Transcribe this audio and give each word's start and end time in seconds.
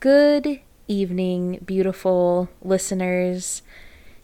Good 0.00 0.60
evening, 0.86 1.58
beautiful 1.66 2.48
listeners. 2.62 3.62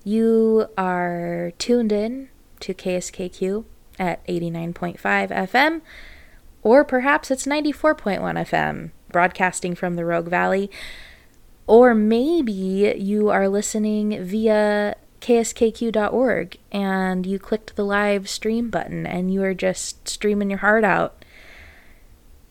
You 0.04 0.68
are 0.78 1.50
tuned 1.58 1.90
in 1.90 2.28
to 2.60 2.74
KSKQ 2.74 3.64
at 3.98 4.24
89.5 4.28 4.98
FM, 5.30 5.80
or 6.62 6.84
perhaps 6.84 7.32
it's 7.32 7.44
94.1 7.44 8.20
FM, 8.20 8.92
broadcasting 9.10 9.74
from 9.74 9.96
the 9.96 10.04
Rogue 10.04 10.28
Valley. 10.28 10.70
Or 11.66 11.92
maybe 11.92 12.52
you 12.96 13.30
are 13.30 13.48
listening 13.48 14.24
via 14.24 14.94
kskq.org 15.20 16.56
and 16.70 17.26
you 17.26 17.40
clicked 17.40 17.74
the 17.74 17.84
live 17.84 18.28
stream 18.28 18.70
button 18.70 19.08
and 19.08 19.34
you 19.34 19.42
are 19.42 19.54
just 19.54 20.06
streaming 20.06 20.50
your 20.50 20.60
heart 20.60 20.84
out, 20.84 21.24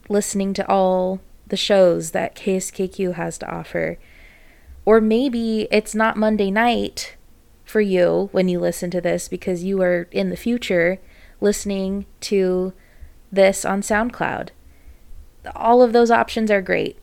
listening 0.10 0.54
to 0.56 0.68
all 0.68 1.22
the 1.48 1.58
shows 1.58 2.12
that 2.12 2.36
KSKQ 2.36 3.14
has 3.14 3.38
to 3.40 3.50
offer. 3.50 3.98
Or 4.86 5.00
maybe 5.00 5.68
it's 5.72 5.96
not 5.96 6.18
Monday 6.18 6.52
night 6.52 7.16
for 7.64 7.82
you 7.82 8.30
when 8.32 8.48
you 8.48 8.60
listen 8.60 8.92
to 8.92 9.02
this 9.02 9.28
because 9.28 9.64
you 9.64 9.82
are 9.82 10.08
in 10.12 10.30
the 10.30 10.38
future 10.38 11.00
listening 11.42 12.06
to 12.22 12.74
this 13.32 13.66
on 13.66 13.82
SoundCloud. 13.82 14.50
All 15.56 15.82
of 15.82 15.94
those 15.94 16.12
options 16.12 16.52
are 16.52 16.62
great. 16.62 16.98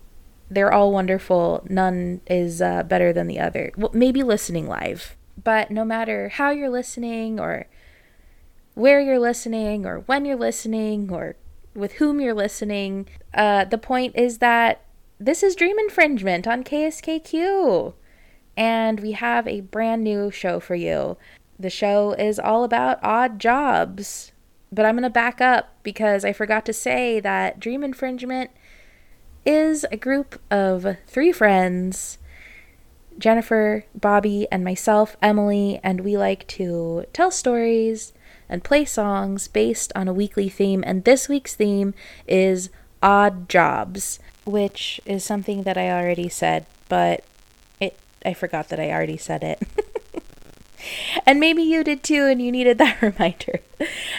They're 0.51 0.73
all 0.73 0.93
wonderful. 0.93 1.65
None 1.69 2.21
is 2.27 2.61
uh, 2.61 2.83
better 2.83 3.13
than 3.13 3.27
the 3.27 3.39
other. 3.39 3.73
Well, 3.77 3.91
maybe 3.93 4.23
listening 4.23 4.67
live. 4.67 5.17
But 5.43 5.71
no 5.71 5.85
matter 5.85 6.29
how 6.29 6.51
you're 6.51 6.71
listening 6.71 7.39
or 7.39 7.67
where 8.75 9.01
you're 9.01 9.19
listening 9.19 9.87
or 9.87 10.01
when 10.01 10.25
you're 10.25 10.37
listening 10.37 11.13
or 11.13 11.37
with 11.75 11.95
whom 11.95 12.21
you're 12.21 12.35
listening, 12.35 13.09
uh, 13.35 13.65
the 13.65 13.79
point 13.79 14.17
is 14.17 14.39
that 14.39 14.83
this 15.19 15.43
is 15.43 15.55
Dream 15.55 15.79
Infringement 15.79 16.47
on 16.47 16.65
KSKQ. 16.65 17.95
And 18.57 19.01
we 19.01 19.13
have 19.13 19.47
a 19.47 19.61
brand 19.61 20.03
new 20.03 20.31
show 20.31 20.61
for 20.61 20.75
you. 20.75 21.17
The 21.59 21.71
show 21.71 22.13
is 22.13 22.39
all 22.39 22.65
about 22.65 22.99
odd 23.03 23.39
jobs. 23.39 24.33
But 24.73 24.87
I'm 24.87 24.95
going 24.95 25.03
to 25.03 25.11
back 25.11 25.41
up 25.41 25.75
because 25.83 26.25
I 26.25 26.33
forgot 26.33 26.65
to 26.67 26.73
say 26.73 27.21
that 27.21 27.61
Dream 27.61 27.83
Infringement 27.83 28.51
is 29.45 29.85
a 29.91 29.97
group 29.97 30.41
of 30.51 30.97
three 31.07 31.33
friends 31.33 32.19
Jennifer, 33.19 33.85
Bobby, 33.95 34.47
and 34.51 34.65
myself, 34.65 35.17
Emily, 35.21 35.79
and 35.83 36.01
we 36.01 36.17
like 36.17 36.47
to 36.49 37.05
tell 37.13 37.31
stories 37.31 38.15
and 38.51 38.65
play 38.65 38.85
songs 38.85 39.49
based 39.49 39.93
on 39.95 40.09
a 40.09 40.13
weekly 40.13 40.49
theme. 40.51 40.85
And 40.87 41.05
this 41.05 41.29
week's 41.29 41.55
theme 41.55 41.95
is 42.27 42.69
odd 43.03 43.49
jobs, 43.49 44.19
which 44.45 45.01
is 45.07 45.25
something 45.25 45.63
that 45.63 45.79
I 45.79 45.91
already 45.91 46.29
said, 46.29 46.67
but 46.89 47.25
it 47.81 47.99
I 48.27 48.35
forgot 48.35 48.69
that 48.69 48.81
I 48.81 48.91
already 48.91 49.17
said 49.17 49.43
it. 49.43 49.63
and 51.27 51.41
maybe 51.41 51.63
you 51.63 51.85
did 51.85 52.03
too, 52.03 52.27
and 52.27 52.43
you 52.43 52.53
needed 52.53 52.79
that 52.79 53.01
reminder 53.01 53.61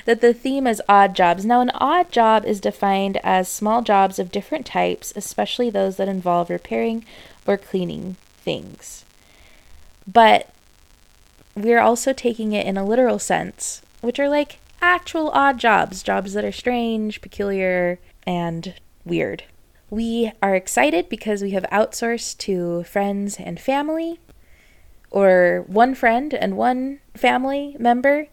that 0.05 0.21
the 0.21 0.33
theme 0.33 0.65
is 0.65 0.81
odd 0.87 1.15
jobs. 1.15 1.45
Now, 1.45 1.61
an 1.61 1.71
odd 1.71 2.11
job 2.11 2.45
is 2.45 2.59
defined 2.59 3.17
as 3.23 3.47
small 3.47 3.81
jobs 3.81 4.17
of 4.17 4.31
different 4.31 4.65
types, 4.65 5.13
especially 5.15 5.69
those 5.69 5.97
that 5.97 6.07
involve 6.07 6.49
repairing 6.49 7.05
or 7.45 7.57
cleaning 7.57 8.15
things. 8.37 9.05
But 10.11 10.49
we're 11.55 11.79
also 11.81 12.13
taking 12.13 12.53
it 12.53 12.65
in 12.65 12.77
a 12.77 12.85
literal 12.85 13.19
sense, 13.19 13.81
which 14.01 14.19
are 14.19 14.29
like 14.29 14.59
actual 14.81 15.29
odd 15.29 15.57
jobs, 15.57 16.03
jobs 16.03 16.33
that 16.33 16.43
are 16.43 16.51
strange, 16.51 17.21
peculiar, 17.21 17.99
and 18.25 18.73
weird. 19.05 19.43
We 19.89 20.31
are 20.41 20.55
excited 20.55 21.09
because 21.09 21.41
we 21.41 21.51
have 21.51 21.65
outsourced 21.71 22.37
to 22.39 22.83
friends 22.83 23.37
and 23.39 23.59
family, 23.59 24.19
or 25.09 25.65
one 25.67 25.93
friend 25.95 26.33
and 26.33 26.57
one 26.57 26.99
family 27.15 27.75
member. 27.79 28.27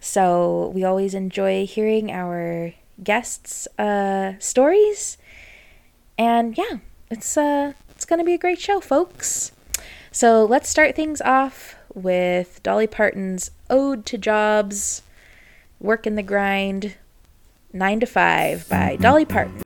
So 0.00 0.72
we 0.74 0.84
always 0.84 1.14
enjoy 1.14 1.66
hearing 1.66 2.10
our 2.10 2.74
guests' 3.02 3.68
uh, 3.78 4.34
stories. 4.38 5.18
And 6.18 6.56
yeah, 6.56 6.78
it's 7.10 7.36
uh, 7.36 7.74
it's 7.90 8.06
to 8.06 8.24
be 8.24 8.34
a 8.34 8.38
great 8.38 8.60
show, 8.60 8.80
folks. 8.80 9.52
So 10.10 10.44
let's 10.44 10.70
start 10.70 10.96
things 10.96 11.20
off 11.20 11.74
with 11.92 12.62
Dolly 12.62 12.86
Parton's 12.86 13.50
Ode 13.68 14.06
to 14.06 14.16
Jobs, 14.16 15.02
Work 15.80 16.06
in 16.06 16.14
the 16.14 16.22
Grind, 16.22 16.94
9 17.72 18.00
to 18.00 18.06
5 18.06 18.68
by 18.68 18.96
Dolly 18.96 19.24
Parton. 19.26 19.62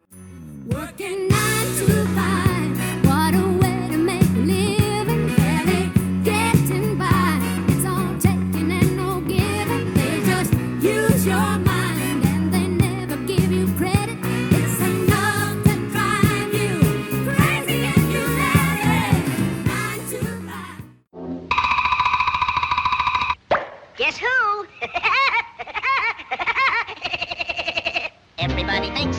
Working 29.01 29.15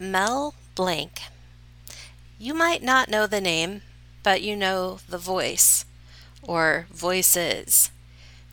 Mel 0.00 0.54
Blanc. 0.74 1.20
You 2.40 2.54
might 2.54 2.82
not 2.82 3.08
know 3.08 3.28
the 3.28 3.40
name, 3.40 3.82
but 4.24 4.42
you 4.42 4.56
know 4.56 4.98
the 5.08 5.18
voice, 5.18 5.84
or 6.42 6.86
voices. 6.90 7.92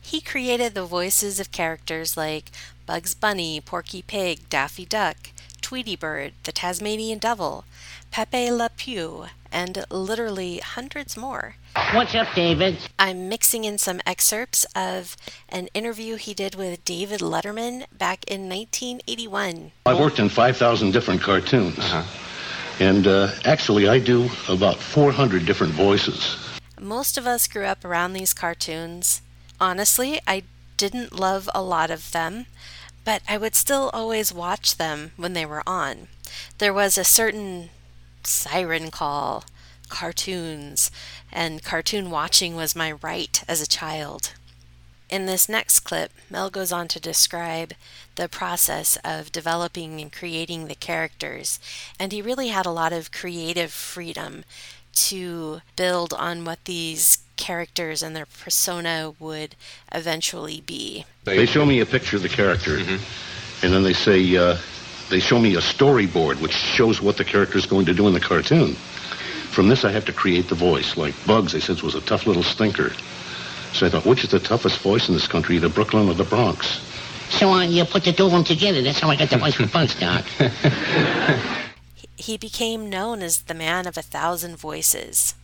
He 0.00 0.20
created 0.20 0.74
the 0.74 0.84
voices 0.84 1.40
of 1.40 1.50
characters 1.50 2.16
like 2.16 2.52
Bugs 2.86 3.14
Bunny, 3.14 3.60
Porky 3.60 4.02
Pig, 4.02 4.48
Daffy 4.48 4.84
Duck, 4.84 5.30
Tweety 5.60 5.96
Bird, 5.96 6.34
the 6.44 6.52
Tasmanian 6.52 7.18
Devil, 7.18 7.64
Pepe 8.12 8.52
Le 8.52 8.70
Pew, 8.76 9.26
and 9.50 9.84
literally 9.90 10.58
hundreds 10.58 11.16
more. 11.16 11.56
What's 11.92 12.14
up, 12.14 12.28
David? 12.34 12.78
I'm 12.98 13.28
mixing 13.28 13.64
in 13.64 13.76
some 13.76 14.00
excerpts 14.06 14.64
of 14.74 15.14
an 15.50 15.68
interview 15.74 16.16
he 16.16 16.32
did 16.32 16.54
with 16.54 16.82
David 16.86 17.20
Letterman 17.20 17.84
back 17.92 18.24
in 18.24 18.48
1981. 18.48 19.72
I've 19.84 20.00
worked 20.00 20.18
in 20.18 20.30
5,000 20.30 20.90
different 20.90 21.20
cartoons. 21.20 21.78
Uh-huh. 21.78 22.02
And 22.80 23.06
uh, 23.06 23.30
actually, 23.44 23.88
I 23.88 23.98
do 23.98 24.30
about 24.48 24.78
400 24.78 25.44
different 25.44 25.74
voices. 25.74 26.38
Most 26.80 27.18
of 27.18 27.26
us 27.26 27.46
grew 27.46 27.66
up 27.66 27.84
around 27.84 28.14
these 28.14 28.32
cartoons. 28.32 29.20
Honestly, 29.60 30.18
I 30.26 30.44
didn't 30.78 31.18
love 31.18 31.46
a 31.54 31.62
lot 31.62 31.90
of 31.90 32.10
them, 32.12 32.46
but 33.04 33.20
I 33.28 33.36
would 33.36 33.54
still 33.54 33.90
always 33.92 34.32
watch 34.32 34.78
them 34.78 35.12
when 35.18 35.34
they 35.34 35.44
were 35.44 35.62
on. 35.66 36.08
There 36.56 36.72
was 36.72 36.96
a 36.96 37.04
certain 37.04 37.68
siren 38.24 38.90
call, 38.90 39.44
cartoons, 39.88 40.90
and 41.32 41.62
cartoon 41.62 42.10
watching 42.10 42.56
was 42.56 42.76
my 42.76 42.92
right 42.92 43.42
as 43.48 43.60
a 43.60 43.66
child. 43.66 44.34
In 45.08 45.26
this 45.26 45.48
next 45.48 45.80
clip, 45.80 46.10
Mel 46.28 46.50
goes 46.50 46.72
on 46.72 46.88
to 46.88 47.00
describe 47.00 47.74
the 48.16 48.28
process 48.28 48.98
of 49.04 49.30
developing 49.30 50.00
and 50.00 50.12
creating 50.12 50.66
the 50.66 50.74
characters, 50.74 51.60
and 52.00 52.12
he 52.12 52.20
really 52.20 52.48
had 52.48 52.66
a 52.66 52.70
lot 52.70 52.92
of 52.92 53.12
creative 53.12 53.72
freedom 53.72 54.44
to 54.94 55.60
build 55.76 56.12
on 56.14 56.44
what 56.44 56.64
these 56.64 57.18
characters 57.36 58.02
and 58.02 58.16
their 58.16 58.26
persona 58.26 59.12
would 59.20 59.54
eventually 59.92 60.60
be. 60.60 61.04
They 61.24 61.46
show 61.46 61.66
me 61.66 61.80
a 61.80 61.86
picture 61.86 62.16
of 62.16 62.22
the 62.22 62.28
character, 62.28 62.78
mm-hmm. 62.78 63.64
and 63.64 63.72
then 63.72 63.82
they 63.82 63.92
say, 63.92 64.36
uh, 64.36 64.56
they 65.10 65.20
show 65.20 65.38
me 65.38 65.54
a 65.54 65.60
storyboard 65.60 66.40
which 66.40 66.52
shows 66.52 67.00
what 67.00 67.16
the 67.16 67.24
character 67.24 67.58
is 67.58 67.66
going 67.66 67.86
to 67.86 67.94
do 67.94 68.08
in 68.08 68.14
the 68.14 68.20
cartoon. 68.20 68.74
From 69.56 69.68
this, 69.68 69.86
I 69.86 69.90
have 69.90 70.04
to 70.04 70.12
create 70.12 70.48
the 70.48 70.54
voice. 70.54 70.98
Like 70.98 71.14
Bugs, 71.24 71.52
they 71.52 71.60
said, 71.60 71.80
was 71.80 71.94
a 71.94 72.02
tough 72.02 72.26
little 72.26 72.42
stinker. 72.42 72.92
So 73.72 73.86
I 73.86 73.88
thought, 73.88 74.04
which 74.04 74.22
is 74.22 74.30
the 74.30 74.38
toughest 74.38 74.80
voice 74.80 75.08
in 75.08 75.14
this 75.14 75.26
country, 75.26 75.56
the 75.56 75.70
Brooklyn 75.70 76.10
or 76.10 76.14
the 76.14 76.24
Bronx? 76.24 76.78
So 77.30 77.48
uh, 77.48 77.62
you 77.62 77.86
put 77.86 78.04
the 78.04 78.12
two 78.12 78.26
of 78.26 78.32
them 78.32 78.44
together. 78.44 78.82
That's 78.82 79.00
how 79.00 79.08
I 79.08 79.16
got 79.16 79.30
the 79.30 79.38
voice 79.38 79.54
for 79.54 79.66
Bugs, 79.66 79.98
Doc. 79.98 80.26
he 82.16 82.36
became 82.36 82.90
known 82.90 83.22
as 83.22 83.44
the 83.44 83.54
man 83.54 83.86
of 83.86 83.96
a 83.96 84.02
thousand 84.02 84.56
voices. 84.56 85.34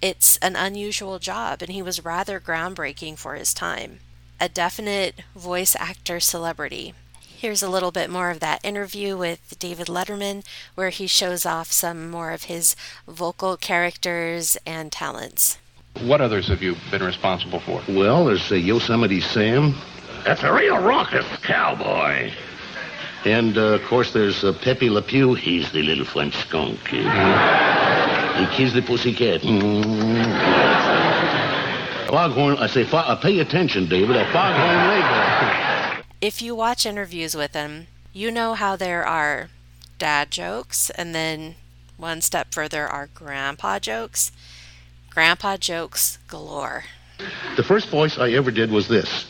It's 0.00 0.38
an 0.38 0.56
unusual 0.56 1.18
job, 1.18 1.60
and 1.60 1.70
he 1.70 1.82
was 1.82 2.02
rather 2.02 2.40
groundbreaking 2.40 3.18
for 3.18 3.34
his 3.34 3.52
time. 3.52 3.98
A 4.40 4.48
definite 4.48 5.20
voice 5.36 5.76
actor 5.78 6.20
celebrity. 6.20 6.94
Here's 7.38 7.62
a 7.62 7.70
little 7.70 7.92
bit 7.92 8.10
more 8.10 8.30
of 8.30 8.40
that 8.40 8.64
interview 8.64 9.16
with 9.16 9.56
David 9.60 9.86
Letterman, 9.86 10.44
where 10.74 10.88
he 10.88 11.06
shows 11.06 11.46
off 11.46 11.70
some 11.70 12.10
more 12.10 12.32
of 12.32 12.42
his 12.50 12.74
vocal 13.06 13.56
characters 13.56 14.58
and 14.66 14.90
talents. 14.90 15.56
What 16.00 16.20
others 16.20 16.48
have 16.48 16.64
you 16.64 16.74
been 16.90 17.04
responsible 17.04 17.60
for? 17.60 17.80
Well, 17.88 18.24
there's 18.24 18.50
uh, 18.50 18.56
Yosemite 18.56 19.20
Sam. 19.20 19.76
That's 20.24 20.42
a 20.42 20.52
real 20.52 20.78
raucous 20.78 21.28
cowboy. 21.44 22.32
And, 23.24 23.56
uh, 23.56 23.74
of 23.74 23.84
course, 23.84 24.12
there's 24.12 24.42
uh, 24.42 24.52
Pepe 24.60 24.90
Le 24.90 25.00
Pew. 25.00 25.34
He's 25.34 25.70
the 25.70 25.84
little 25.84 26.06
French 26.06 26.34
skunk. 26.34 26.80
he 26.88 28.46
kills 28.56 28.72
the 28.72 28.82
pussycat. 28.84 29.42
Foghorn, 32.08 32.56
I 32.58 32.66
say, 32.66 32.82
fo- 32.82 32.96
uh, 32.96 33.14
pay 33.14 33.38
attention, 33.38 33.88
David. 33.88 34.16
A 34.16 34.24
foghorn 34.32 34.88
leghorn. 34.88 35.77
If 36.20 36.42
you 36.42 36.56
watch 36.56 36.84
interviews 36.84 37.36
with 37.36 37.54
him, 37.54 37.86
you 38.12 38.32
know 38.32 38.54
how 38.54 38.74
there 38.74 39.06
are 39.06 39.50
dad 39.98 40.32
jokes, 40.32 40.90
and 40.90 41.14
then 41.14 41.54
one 41.96 42.22
step 42.22 42.52
further 42.52 42.88
are 42.88 43.08
grandpa 43.14 43.78
jokes. 43.78 44.32
Grandpa 45.10 45.58
jokes 45.58 46.18
galore. 46.26 46.86
The 47.56 47.62
first 47.62 47.88
voice 47.88 48.18
I 48.18 48.30
ever 48.30 48.50
did 48.50 48.72
was 48.72 48.88
this. 48.88 49.26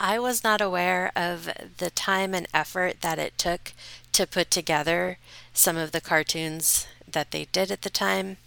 I 0.00 0.18
was 0.18 0.42
not 0.42 0.62
aware 0.62 1.12
of 1.14 1.50
the 1.76 1.90
time 1.90 2.32
and 2.34 2.46
effort 2.54 3.02
that 3.02 3.18
it 3.18 3.36
took 3.36 3.74
to 4.12 4.26
put 4.26 4.50
together 4.50 5.18
some 5.52 5.76
of 5.76 5.92
the 5.92 6.00
cartoons 6.00 6.86
that 7.06 7.32
they 7.32 7.48
did 7.52 7.70
at 7.70 7.82
the 7.82 7.90
time. 7.90 8.38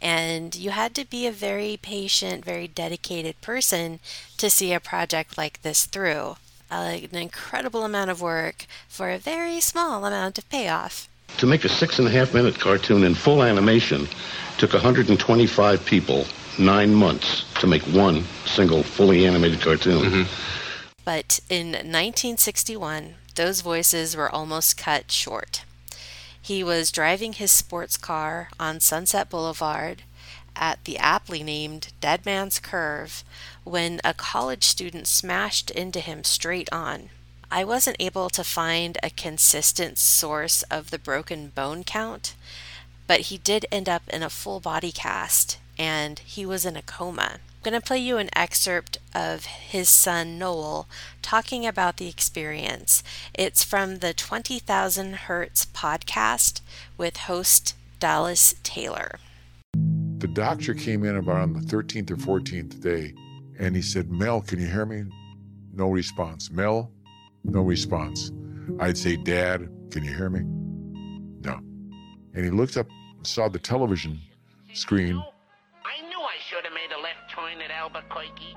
And 0.00 0.54
you 0.54 0.70
had 0.70 0.94
to 0.94 1.04
be 1.04 1.26
a 1.26 1.32
very 1.32 1.78
patient, 1.80 2.44
very 2.44 2.66
dedicated 2.66 3.40
person 3.40 4.00
to 4.38 4.48
see 4.48 4.72
a 4.72 4.80
project 4.80 5.36
like 5.36 5.62
this 5.62 5.86
through. 5.86 6.36
Uh, 6.70 6.98
an 7.12 7.16
incredible 7.16 7.84
amount 7.84 8.10
of 8.10 8.22
work 8.22 8.66
for 8.88 9.10
a 9.10 9.18
very 9.18 9.60
small 9.60 10.04
amount 10.04 10.38
of 10.38 10.48
payoff. 10.48 11.08
To 11.38 11.46
make 11.46 11.64
a 11.64 11.68
six 11.68 11.98
and 11.98 12.06
a 12.08 12.10
half 12.10 12.32
minute 12.32 12.58
cartoon 12.58 13.04
in 13.04 13.14
full 13.14 13.42
animation 13.42 14.08
took 14.58 14.72
125 14.72 15.84
people 15.84 16.26
nine 16.58 16.94
months 16.94 17.44
to 17.60 17.66
make 17.66 17.82
one 17.82 18.24
single 18.44 18.82
fully 18.82 19.26
animated 19.26 19.60
cartoon. 19.60 20.26
But 21.04 21.40
in 21.48 21.68
1961, 21.72 23.14
those 23.34 23.62
voices 23.62 24.16
were 24.16 24.30
almost 24.30 24.76
cut 24.76 25.10
short. 25.10 25.64
He 26.50 26.64
was 26.64 26.90
driving 26.90 27.34
his 27.34 27.52
sports 27.52 27.96
car 27.96 28.50
on 28.58 28.80
Sunset 28.80 29.30
Boulevard 29.30 30.02
at 30.56 30.84
the 30.84 30.98
aptly 30.98 31.44
named 31.44 31.92
Dead 32.00 32.26
Man's 32.26 32.58
Curve 32.58 33.22
when 33.62 34.00
a 34.02 34.14
college 34.14 34.64
student 34.64 35.06
smashed 35.06 35.70
into 35.70 36.00
him 36.00 36.24
straight 36.24 36.68
on. 36.72 37.10
I 37.52 37.62
wasn't 37.62 37.98
able 38.00 38.30
to 38.30 38.42
find 38.42 38.98
a 39.00 39.10
consistent 39.10 39.96
source 39.96 40.64
of 40.64 40.90
the 40.90 40.98
broken 40.98 41.50
bone 41.50 41.84
count, 41.84 42.34
but 43.06 43.30
he 43.30 43.38
did 43.38 43.64
end 43.70 43.88
up 43.88 44.02
in 44.08 44.24
a 44.24 44.28
full 44.28 44.58
body 44.58 44.90
cast 44.90 45.58
and 45.78 46.18
he 46.18 46.44
was 46.44 46.66
in 46.66 46.76
a 46.76 46.82
coma. 46.82 47.38
I'm 47.60 47.72
going 47.72 47.82
to 47.82 47.86
play 47.86 47.98
you 47.98 48.16
an 48.16 48.30
excerpt 48.34 48.96
of 49.14 49.44
his 49.44 49.90
son 49.90 50.38
Noel 50.38 50.88
talking 51.20 51.66
about 51.66 51.98
the 51.98 52.08
experience. 52.08 53.02
It's 53.34 53.62
from 53.62 53.98
the 53.98 54.14
20,000 54.14 55.12
Hertz 55.12 55.66
podcast 55.66 56.62
with 56.96 57.18
host 57.18 57.76
Dallas 57.98 58.54
Taylor. 58.62 59.18
The 59.74 60.28
doctor 60.28 60.72
came 60.72 61.04
in 61.04 61.16
about 61.16 61.36
on 61.36 61.52
the 61.52 61.60
13th 61.60 62.10
or 62.12 62.16
14th 62.16 62.80
day 62.80 63.12
and 63.58 63.76
he 63.76 63.82
said, 63.82 64.10
Mel, 64.10 64.40
can 64.40 64.58
you 64.58 64.66
hear 64.66 64.86
me? 64.86 65.04
No 65.74 65.90
response. 65.90 66.50
Mel, 66.50 66.90
no 67.44 67.60
response. 67.60 68.32
I'd 68.78 68.96
say, 68.96 69.16
Dad, 69.16 69.68
can 69.90 70.02
you 70.02 70.16
hear 70.16 70.30
me? 70.30 70.40
No. 71.42 71.56
And 72.32 72.42
he 72.42 72.50
looked 72.50 72.78
up 72.78 72.88
and 73.18 73.26
saw 73.26 73.50
the 73.50 73.58
television 73.58 74.18
screen 74.72 75.22
Albuquerque. 77.94 78.56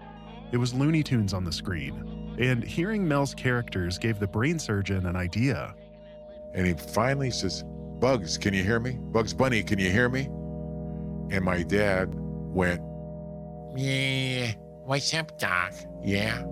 It 0.52 0.58
was 0.58 0.74
Looney 0.74 1.04
Tunes 1.04 1.34
on 1.34 1.44
the 1.44 1.52
screen, 1.52 2.36
and 2.40 2.64
hearing 2.64 3.08
Mel's 3.08 3.34
characters 3.34 3.98
gave 3.98 4.20
the 4.20 4.28
brain 4.28 4.60
surgeon 4.60 5.06
an 5.06 5.16
idea. 5.16 5.74
and 6.54 6.68
he 6.68 6.74
finally 6.74 7.32
says, 7.32 7.64
Bugs, 8.00 8.38
can 8.38 8.54
you 8.54 8.64
hear 8.64 8.80
me? 8.80 8.92
Bugs 9.00 9.34
Bunny, 9.34 9.64
can 9.64 9.80
you 9.80 9.90
hear 9.90 10.08
me? 10.10 10.26
And 11.36 11.44
my 11.44 11.64
dad 11.64 12.10
went, 12.14 12.80
Yeah, 13.76 14.52
what's 14.84 15.12
up, 15.16 15.40
Doc? 15.40 15.74
Yeah. 16.04 16.44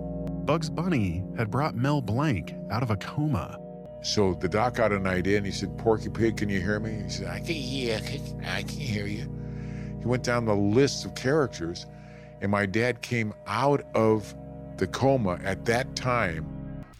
Bugs 0.44 0.68
Bunny 0.70 1.22
had 1.36 1.50
brought 1.50 1.76
Mel 1.76 2.00
Blanc 2.00 2.52
out 2.70 2.82
of 2.82 2.90
a 2.90 2.96
coma. 2.96 3.58
So 4.02 4.34
the 4.34 4.48
doc 4.48 4.74
got 4.74 4.90
an 4.90 5.06
idea 5.06 5.36
and 5.36 5.46
he 5.46 5.52
said, 5.52 5.78
Porky 5.78 6.08
Pig, 6.08 6.36
can 6.36 6.48
you 6.48 6.60
hear 6.60 6.80
me? 6.80 7.02
He 7.04 7.08
said, 7.08 7.28
I 7.28 7.38
can 7.38 7.54
hear, 7.54 8.00
I 8.44 8.62
can 8.62 8.68
hear 8.80 9.06
you. 9.06 9.30
He 10.00 10.06
went 10.06 10.24
down 10.24 10.44
the 10.44 10.56
list 10.56 11.04
of 11.04 11.14
characters, 11.14 11.86
and 12.42 12.50
my 12.50 12.66
dad 12.66 13.00
came 13.00 13.32
out 13.46 13.86
of 13.94 14.34
the 14.76 14.86
coma 14.88 15.40
at 15.44 15.64
that 15.64 15.96
time. 15.96 16.44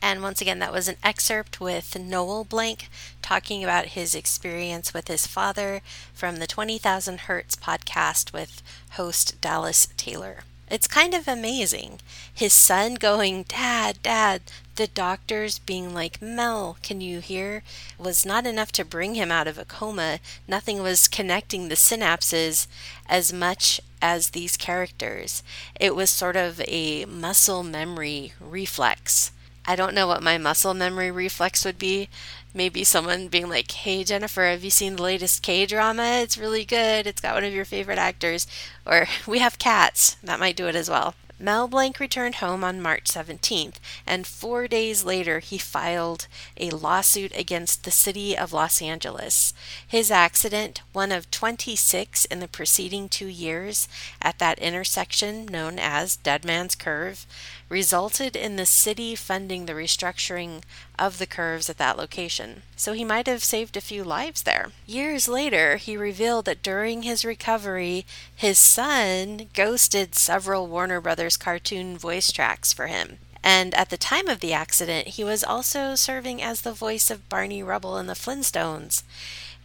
And 0.00 0.22
once 0.22 0.40
again, 0.40 0.58
that 0.60 0.72
was 0.72 0.88
an 0.88 0.96
excerpt 1.04 1.60
with 1.60 1.98
Noel 1.98 2.44
Blanc 2.44 2.88
talking 3.20 3.62
about 3.62 3.86
his 3.86 4.14
experience 4.14 4.94
with 4.94 5.08
his 5.08 5.26
father 5.26 5.80
from 6.12 6.36
the 6.36 6.46
20,000 6.46 7.20
Hertz 7.20 7.54
podcast 7.54 8.32
with 8.32 8.62
host 8.92 9.40
Dallas 9.40 9.88
Taylor. 9.96 10.40
It's 10.72 10.88
kind 10.88 11.12
of 11.12 11.28
amazing. 11.28 12.00
His 12.32 12.54
son 12.54 12.94
going, 12.94 13.42
Dad, 13.42 13.98
Dad, 14.02 14.40
the 14.76 14.86
doctors 14.86 15.58
being 15.58 15.92
like, 15.92 16.22
Mel, 16.22 16.78
can 16.82 17.02
you 17.02 17.20
hear? 17.20 17.62
was 17.98 18.24
not 18.24 18.46
enough 18.46 18.72
to 18.72 18.84
bring 18.86 19.14
him 19.14 19.30
out 19.30 19.46
of 19.46 19.58
a 19.58 19.66
coma. 19.66 20.19
Nothing 20.48 20.82
was 20.82 21.08
connecting 21.08 21.69
the 21.69 21.74
synapses 21.74 22.69
as 23.06 23.34
much 23.34 23.82
as 24.00 24.30
these 24.30 24.56
characters. 24.56 25.42
It 25.78 25.94
was 25.94 26.08
sort 26.08 26.36
of 26.36 26.62
a 26.66 27.04
muscle 27.04 27.62
memory 27.62 28.32
reflex. 28.40 29.30
I 29.66 29.76
don't 29.76 29.94
know 29.94 30.06
what 30.06 30.22
my 30.22 30.38
muscle 30.38 30.72
memory 30.72 31.10
reflex 31.10 31.66
would 31.66 31.78
be. 31.78 32.08
Maybe 32.54 32.84
someone 32.84 33.28
being 33.28 33.49
like, 33.49 33.70
Hey 33.70 34.04
Jennifer, 34.04 34.44
have 34.44 34.62
you 34.62 34.70
seen 34.70 34.96
the 34.96 35.02
latest 35.02 35.43
K 35.43 35.64
drama? 35.66 36.20
It's 36.22 36.37
really 36.37 36.64
good. 36.64 37.06
It's 37.06 37.20
got 37.20 37.34
one 37.34 37.44
of 37.44 37.52
your 37.52 37.64
favorite 37.64 37.99
actors. 37.99 38.46
Or 38.87 39.06
we 39.26 39.38
have 39.38 39.58
cats. 39.58 40.16
That 40.22 40.40
might 40.40 40.56
do 40.56 40.69
it 40.69 40.75
as 40.75 40.90
well. 40.90 41.14
Mel 41.38 41.67
Blanc 41.67 41.99
returned 41.99 42.37
home 42.37 42.62
on 42.62 42.81
March 42.81 43.05
17th, 43.05 43.76
and 44.06 44.26
four 44.26 44.69
days 44.69 45.05
later 45.05 45.40
he 45.40 45.58
filed 45.58 46.29
a 46.56 46.70
lawsuit 46.70 47.32
against 47.37 47.82
the 47.82 47.90
city 47.90 48.37
of 48.37 48.52
Los 48.52 48.81
Angeles. 48.81 49.52
His 49.87 50.11
accident, 50.11 50.82
one 50.93 51.11
of 51.11 51.31
26 51.31 52.26
in 52.26 52.38
the 52.38 52.46
preceding 52.46 53.08
two 53.08 53.26
years 53.26 53.88
at 54.20 54.38
that 54.38 54.58
intersection 54.61 55.46
known 55.46 55.79
as 55.79 56.17
Dead 56.17 56.44
Man's 56.44 56.76
Curve, 56.76 57.26
resulted 57.69 58.37
in 58.37 58.56
the 58.56 58.67
city 58.67 59.14
funding 59.14 59.67
the 59.67 59.73
restructuring 59.73 60.62
of 60.99 61.19
the 61.19 61.26
curves 61.26 61.69
at 61.69 61.79
that 61.79 61.96
location. 61.96 62.62
So 62.82 62.94
he 62.94 63.05
might 63.05 63.29
have 63.29 63.44
saved 63.44 63.77
a 63.77 63.81
few 63.81 64.03
lives 64.03 64.43
there. 64.43 64.72
Years 64.89 65.29
later, 65.29 65.77
he 65.77 65.96
revealed 65.96 66.46
that 66.46 66.65
during 66.65 67.03
his 67.03 67.24
recovery, 67.24 68.05
his 68.34 68.58
son 68.58 69.51
ghosted 69.55 70.17
several 70.17 70.67
Warner 70.67 71.01
Brothers 71.01 71.36
cartoon 71.36 71.96
voice 71.96 72.32
tracks 72.32 72.72
for 72.72 72.89
him. 72.89 73.19
And 73.41 73.72
at 73.74 73.91
the 73.91 73.96
time 73.96 74.27
of 74.27 74.41
the 74.41 74.53
accident, 74.53 75.06
he 75.15 75.22
was 75.22 75.44
also 75.44 75.94
serving 75.94 76.43
as 76.43 76.62
the 76.62 76.72
voice 76.72 77.08
of 77.08 77.29
Barney 77.29 77.62
Rubble 77.62 77.98
in 77.98 78.08
the 78.08 78.15
Flintstones. 78.15 79.05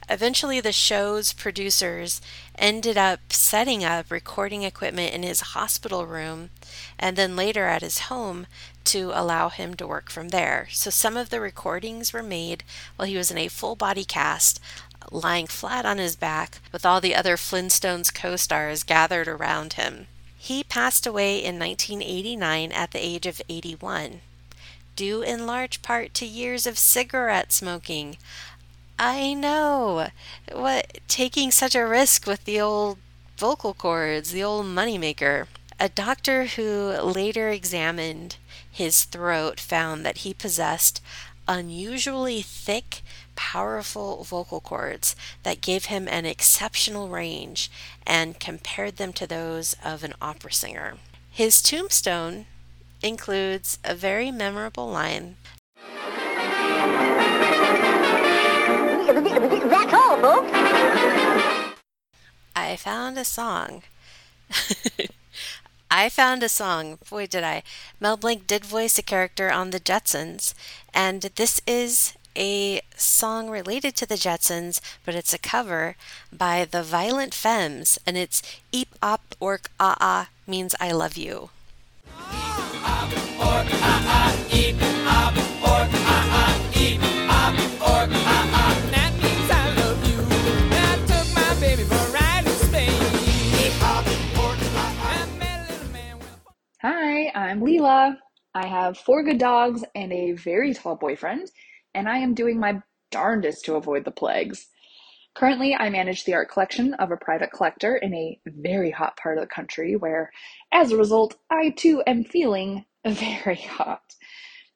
Eventually, 0.08 0.62
the 0.62 0.72
show's 0.72 1.34
producers 1.34 2.22
ended 2.56 3.00
up 3.00 3.34
setting 3.34 3.84
up 3.84 4.12
recording 4.12 4.62
equipment 4.62 5.16
in 5.16 5.24
his 5.24 5.56
hospital 5.58 6.06
room 6.06 6.52
and 7.00 7.18
then 7.18 7.36
later 7.36 7.66
at 7.66 7.82
his 7.82 8.00
home 8.12 8.46
to 8.88 9.12
allow 9.14 9.50
him 9.50 9.76
to 9.76 9.88
work 9.88 10.10
from 10.10 10.30
there. 10.30 10.68
So, 10.72 10.90
some 10.90 11.18
of 11.18 11.30
the 11.30 11.40
recordings 11.40 12.14
were 12.14 12.24
made 12.24 12.64
while 12.96 13.08
he 13.08 13.18
was 13.18 13.32
in 13.32 13.38
a 13.38 13.48
full 13.48 13.76
body 13.76 14.04
cast, 14.04 14.60
lying 15.12 15.48
flat 15.48 15.86
on 15.86 15.98
his 15.98 16.16
back 16.16 16.60
with 16.72 16.86
all 16.86 17.02
the 17.02 17.16
other 17.16 17.38
Flintstones 17.38 18.14
co 18.14 18.36
stars 18.36 18.84
gathered 18.84 19.28
around 19.28 19.74
him. 19.74 20.08
He 20.38 20.64
passed 20.64 21.06
away 21.06 21.44
in 21.44 21.60
1989 21.60 22.72
at 22.72 22.92
the 22.92 23.04
age 23.04 23.26
of 23.26 23.42
81, 23.50 24.22
due 24.96 25.22
in 25.22 25.46
large 25.46 25.82
part 25.82 26.14
to 26.16 26.26
years 26.26 26.66
of 26.66 26.78
cigarette 26.78 27.52
smoking. 27.52 28.18
I 29.00 29.34
know. 29.34 30.10
What 30.52 31.00
taking 31.08 31.52
such 31.52 31.76
a 31.76 31.86
risk 31.86 32.26
with 32.26 32.46
the 32.46 32.60
old 32.60 32.98
vocal 33.38 33.74
cords, 33.74 34.32
the 34.32 34.44
old 34.44 34.66
moneymaker. 34.66 35.48
A 35.80 35.90
doctor 35.90 36.46
who 36.46 36.92
later 37.02 37.50
examined 37.50 38.38
his 38.78 39.06
throat 39.06 39.60
found 39.60 40.06
that 40.06 40.20
he 40.20 40.36
possessed 40.36 41.02
unusually 41.48 42.44
thick, 42.44 43.02
powerful 43.36 44.24
vocal 44.24 44.62
cords 44.62 45.16
that 45.42 45.62
gave 45.62 45.86
him 45.86 46.08
an 46.08 46.28
exceptional 46.28 47.10
range 47.10 47.72
and 48.06 48.40
compared 48.40 48.98
them 48.98 49.12
to 49.14 49.26
those 49.26 49.76
of 49.84 50.04
an 50.04 50.14
opera 50.22 50.54
singer. 50.54 50.98
His 51.32 51.60
tombstone 51.60 52.46
includes 53.02 53.80
a 53.84 53.96
very 53.96 54.30
memorable 54.30 54.88
line 54.88 55.38
folks. 60.22 60.52
I 62.56 62.76
found 62.76 63.18
a 63.18 63.26
song. 63.26 63.84
I 65.90 66.10
found 66.10 66.44
a 66.44 66.50
song. 66.50 67.00
Boy, 67.10 67.28
did 67.28 67.44
I. 67.44 67.64
Mel 68.00 68.18
Blanc 68.18 68.46
did 68.48 68.66
voice 68.66 68.98
a 68.98 69.04
character 69.04 69.52
on 69.52 69.72
The 69.72 69.80
Jetsons, 69.80 70.54
and 70.94 71.22
this 71.22 71.62
is 71.66 72.14
a 72.36 72.82
song 72.96 73.50
related 73.50 73.96
to 73.96 74.06
the 74.06 74.16
Jetsons, 74.16 74.80
but 75.06 75.16
it's 75.16 75.34
a 75.34 75.40
cover 75.40 75.96
by 76.32 76.66
the 76.66 76.84
Violent 76.84 77.34
Femmes, 77.34 77.98
and 78.06 78.18
it's 78.18 78.42
Eep 78.72 78.94
Op 79.02 79.36
Ork 79.40 79.72
Ah 79.80 79.98
Ah 80.00 80.30
means 80.46 80.76
I 80.80 80.92
love 80.92 81.18
you. 81.18 81.50
That 85.90 86.67
Hi, 96.90 97.34
I'm 97.36 97.60
Leela. 97.60 98.16
I 98.56 98.66
have 98.66 98.98
four 98.98 99.22
good 99.22 99.40
dogs 99.40 99.84
and 99.94 100.14
a 100.14 100.32
very 100.32 100.74
tall 100.74 100.96
boyfriend, 100.96 101.52
and 101.94 102.08
I 102.08 102.20
am 102.20 102.34
doing 102.34 102.62
my 102.62 102.82
darndest 103.12 103.66
to 103.66 103.76
avoid 103.76 104.06
the 104.06 104.12
plagues. 104.12 104.68
Currently, 105.36 105.76
I 105.76 105.90
manage 105.90 106.24
the 106.24 106.34
art 106.34 106.50
collection 106.50 106.94
of 106.94 107.12
a 107.12 107.18
private 107.18 107.52
collector 107.52 107.98
in 107.98 108.14
a 108.14 108.40
very 108.46 108.90
hot 108.90 109.18
part 109.18 109.38
of 109.38 109.44
the 109.44 109.54
country 109.54 109.98
where, 109.98 110.32
as 110.72 110.94
a 110.94 110.98
result, 110.98 111.36
I 111.52 111.72
too 111.72 112.04
am 112.08 112.24
feeling 112.24 112.86
very 113.06 113.56
hot. 113.56 114.16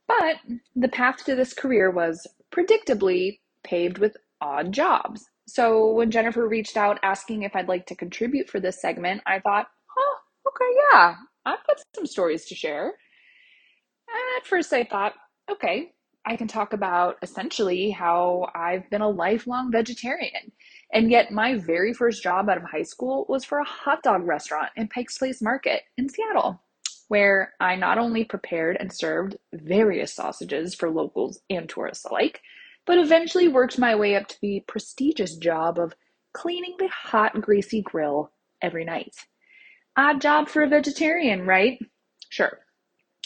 But 0.05 0.35
the 0.75 0.89
path 0.89 1.23
to 1.27 1.35
this 1.35 1.53
career 1.53 1.89
was 1.89 2.27
predictably 2.53 3.39
paved 3.63 3.99
with 3.99 4.17
odd 4.41 4.73
jobs. 4.73 5.29
So 5.47 5.93
when 5.93 6.11
Jennifer 6.11 6.45
reached 6.45 6.75
out 6.75 6.99
asking 7.03 7.43
if 7.43 7.55
I'd 7.55 7.69
like 7.69 7.85
to 7.85 7.95
contribute 7.95 8.49
for 8.49 8.59
this 8.59 8.81
segment, 8.81 9.21
I 9.25 9.39
thought, 9.39 9.67
huh, 9.87 10.17
okay, 10.49 10.77
yeah, 10.91 11.15
I've 11.45 11.65
got 11.65 11.83
some 11.95 12.05
stories 12.05 12.45
to 12.45 12.55
share. 12.55 12.93
At 14.37 14.45
first, 14.45 14.73
I 14.73 14.83
thought, 14.83 15.13
okay, 15.49 15.93
I 16.25 16.35
can 16.35 16.47
talk 16.47 16.73
about 16.73 17.17
essentially 17.21 17.89
how 17.89 18.49
I've 18.53 18.89
been 18.89 19.01
a 19.01 19.09
lifelong 19.09 19.71
vegetarian. 19.71 20.51
And 20.93 21.09
yet, 21.09 21.31
my 21.31 21.55
very 21.55 21.93
first 21.93 22.21
job 22.21 22.49
out 22.49 22.57
of 22.57 22.63
high 22.63 22.83
school 22.83 23.25
was 23.27 23.43
for 23.43 23.59
a 23.59 23.65
hot 23.65 24.03
dog 24.03 24.23
restaurant 24.25 24.69
in 24.75 24.87
Pikes 24.87 25.17
Place 25.17 25.41
Market 25.41 25.83
in 25.97 26.09
Seattle, 26.09 26.61
where 27.07 27.53
I 27.59 27.75
not 27.75 27.97
only 27.97 28.23
prepared 28.23 28.77
and 28.79 28.93
served 28.93 29.37
various 29.53 30.13
sausages 30.13 30.75
for 30.75 30.89
locals 30.89 31.39
and 31.49 31.67
tourists 31.67 32.05
alike, 32.05 32.41
but 32.85 32.97
eventually 32.97 33.47
worked 33.47 33.79
my 33.79 33.95
way 33.95 34.15
up 34.15 34.27
to 34.27 34.37
the 34.41 34.63
prestigious 34.67 35.35
job 35.37 35.79
of 35.79 35.95
cleaning 36.33 36.75
the 36.77 36.87
hot, 36.87 37.39
greasy 37.41 37.81
grill 37.81 38.31
every 38.61 38.85
night. 38.85 39.15
Odd 39.97 40.21
job 40.21 40.47
for 40.49 40.63
a 40.63 40.67
vegetarian, 40.69 41.45
right? 41.45 41.79
Sure. 42.29 42.59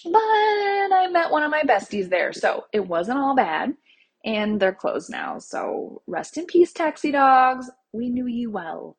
But 0.04 0.20
I 0.20 1.08
met 1.12 1.32
one 1.32 1.44
of 1.44 1.52
my 1.52 1.64
besties 1.64 2.10
there, 2.10 2.34
so 2.34 2.66
it 2.74 2.88
wasn't 2.88 3.20
all 3.20 3.36
bad. 3.36 3.74
And 4.24 4.60
they're 4.60 4.74
closed 4.74 5.10
now, 5.10 5.38
so 5.40 6.02
rest 6.08 6.38
in 6.38 6.46
peace, 6.46 6.74
taxi 6.74 7.12
dogs. 7.12 7.70
We 7.94 8.10
knew 8.10 8.26
you 8.28 8.52
well. 8.52 8.98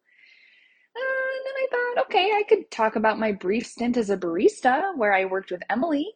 Uh, 0.97 1.01
and 1.01 1.47
then 1.47 1.55
I 1.57 1.67
thought, 1.71 2.07
okay, 2.07 2.31
I 2.37 2.45
could 2.49 2.71
talk 2.71 2.97
about 2.97 3.19
my 3.19 3.33
brief 3.33 3.67
stint 3.67 3.97
as 3.97 4.11
a 4.11 4.17
barista 4.17 4.97
where 4.97 5.13
I 5.13 5.25
worked 5.25 5.51
with 5.51 5.63
Emily, 5.69 6.07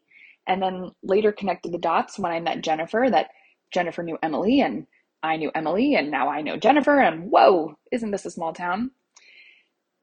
and 0.47 0.63
then 0.63 0.93
later 1.03 1.33
connected 1.33 1.73
the 1.73 1.79
dots 1.79 2.19
when 2.19 2.33
I 2.33 2.41
met 2.41 2.63
Jennifer 2.63 3.09
that 3.11 3.31
Jennifer 3.73 4.03
knew 4.03 4.19
Emily, 4.23 4.61
and 4.61 4.87
I 5.23 5.37
knew 5.37 5.51
Emily, 5.55 5.97
and 5.97 6.11
now 6.11 6.29
I 6.29 6.43
know 6.43 6.57
Jennifer, 6.57 7.01
and 7.01 7.31
whoa, 7.31 7.77
isn't 7.93 8.11
this 8.13 8.27
a 8.27 8.31
small 8.31 8.53
town? 8.53 8.93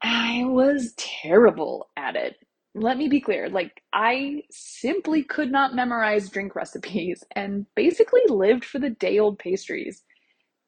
I 0.02 0.44
was 0.46 0.94
terrible 0.98 1.90
at 1.98 2.16
it. 2.16 2.36
Let 2.76 2.98
me 2.98 3.08
be 3.10 3.22
clear. 3.22 3.50
Like, 3.50 3.82
I 3.94 4.44
simply 4.52 5.24
could 5.24 5.52
not 5.52 5.76
memorize 5.76 6.30
drink 6.30 6.56
recipes 6.56 7.24
and 7.36 7.66
basically 7.76 8.22
lived 8.30 8.66
for 8.66 8.80
the 8.80 8.92
day 8.92 9.20
old 9.20 9.40
pastries. 9.40 10.04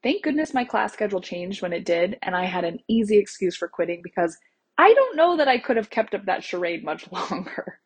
Thank 0.03 0.23
goodness 0.23 0.53
my 0.53 0.65
class 0.65 0.93
schedule 0.93 1.21
changed 1.21 1.61
when 1.61 1.73
it 1.73 1.85
did, 1.85 2.17
and 2.23 2.35
I 2.35 2.45
had 2.45 2.63
an 2.65 2.79
easy 2.89 3.17
excuse 3.17 3.55
for 3.55 3.67
quitting 3.67 4.01
because 4.03 4.37
I 4.77 4.93
don't 4.93 5.17
know 5.17 5.37
that 5.37 5.47
I 5.49 5.59
could 5.59 5.77
have 5.77 5.89
kept 5.89 6.15
up 6.15 6.25
that 6.25 6.43
charade 6.43 6.83
much 6.85 7.11
longer. 7.11 7.79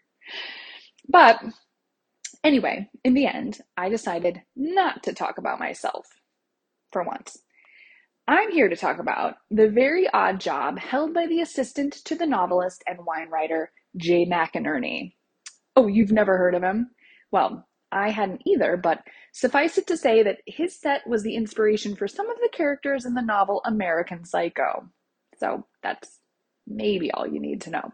But 1.10 1.42
anyway, 2.44 2.90
in 3.04 3.14
the 3.14 3.28
end, 3.28 3.60
I 3.78 3.90
decided 3.90 4.42
not 4.56 5.04
to 5.04 5.14
talk 5.14 5.38
about 5.40 5.60
myself 5.60 6.08
for 6.92 7.04
once. 7.04 7.40
I'm 8.28 8.52
here 8.52 8.70
to 8.70 8.76
talk 8.78 9.00
about 9.00 9.36
the 9.52 9.68
very 9.68 10.08
odd 10.10 10.40
job 10.40 10.80
held 10.80 11.14
by 11.14 11.28
the 11.28 11.42
assistant 11.42 11.94
to 12.06 12.16
the 12.16 12.26
novelist 12.26 12.82
and 12.88 13.06
wine 13.06 13.30
writer 13.30 13.72
Jay 13.98 14.26
McInerney. 14.26 15.16
Oh, 15.76 15.88
you've 15.88 16.12
never 16.12 16.38
heard 16.38 16.56
of 16.56 16.64
him? 16.64 16.92
Well, 17.32 17.68
I 17.92 18.12
hadn't 18.12 18.44
either, 18.46 18.78
but 18.78 19.04
suffice 19.34 19.78
it 19.78 19.88
to 19.88 19.98
say 19.98 20.24
that 20.24 20.40
his 20.48 20.80
set 20.80 21.06
was 21.06 21.24
the 21.24 21.36
inspiration 21.36 21.96
for 21.96 22.08
some 22.08 22.30
of 22.30 22.38
the 22.38 22.50
characters 22.54 23.06
in 23.06 23.14
the 23.14 23.22
novel 23.22 23.62
American 23.66 24.24
Psycho. 24.24 24.88
So 25.38 25.66
that's 25.84 26.20
maybe 26.66 27.12
all 27.12 27.28
you 27.28 27.42
need 27.42 27.62
to 27.62 27.72
know. 27.72 27.92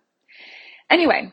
Anyway, 0.91 1.31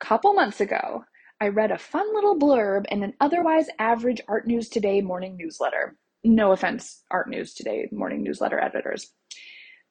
a 0.00 0.04
couple 0.04 0.34
months 0.34 0.60
ago, 0.60 1.04
I 1.40 1.48
read 1.48 1.70
a 1.70 1.78
fun 1.78 2.12
little 2.14 2.38
blurb 2.38 2.86
in 2.90 3.04
an 3.04 3.14
otherwise 3.20 3.68
average 3.78 4.20
Art 4.26 4.46
News 4.46 4.68
Today 4.68 5.00
morning 5.00 5.36
newsletter. 5.36 5.96
No 6.26 6.52
offense, 6.52 7.02
Art 7.10 7.28
News 7.28 7.52
Today 7.52 7.86
morning 7.92 8.22
newsletter 8.22 8.58
editors. 8.58 9.12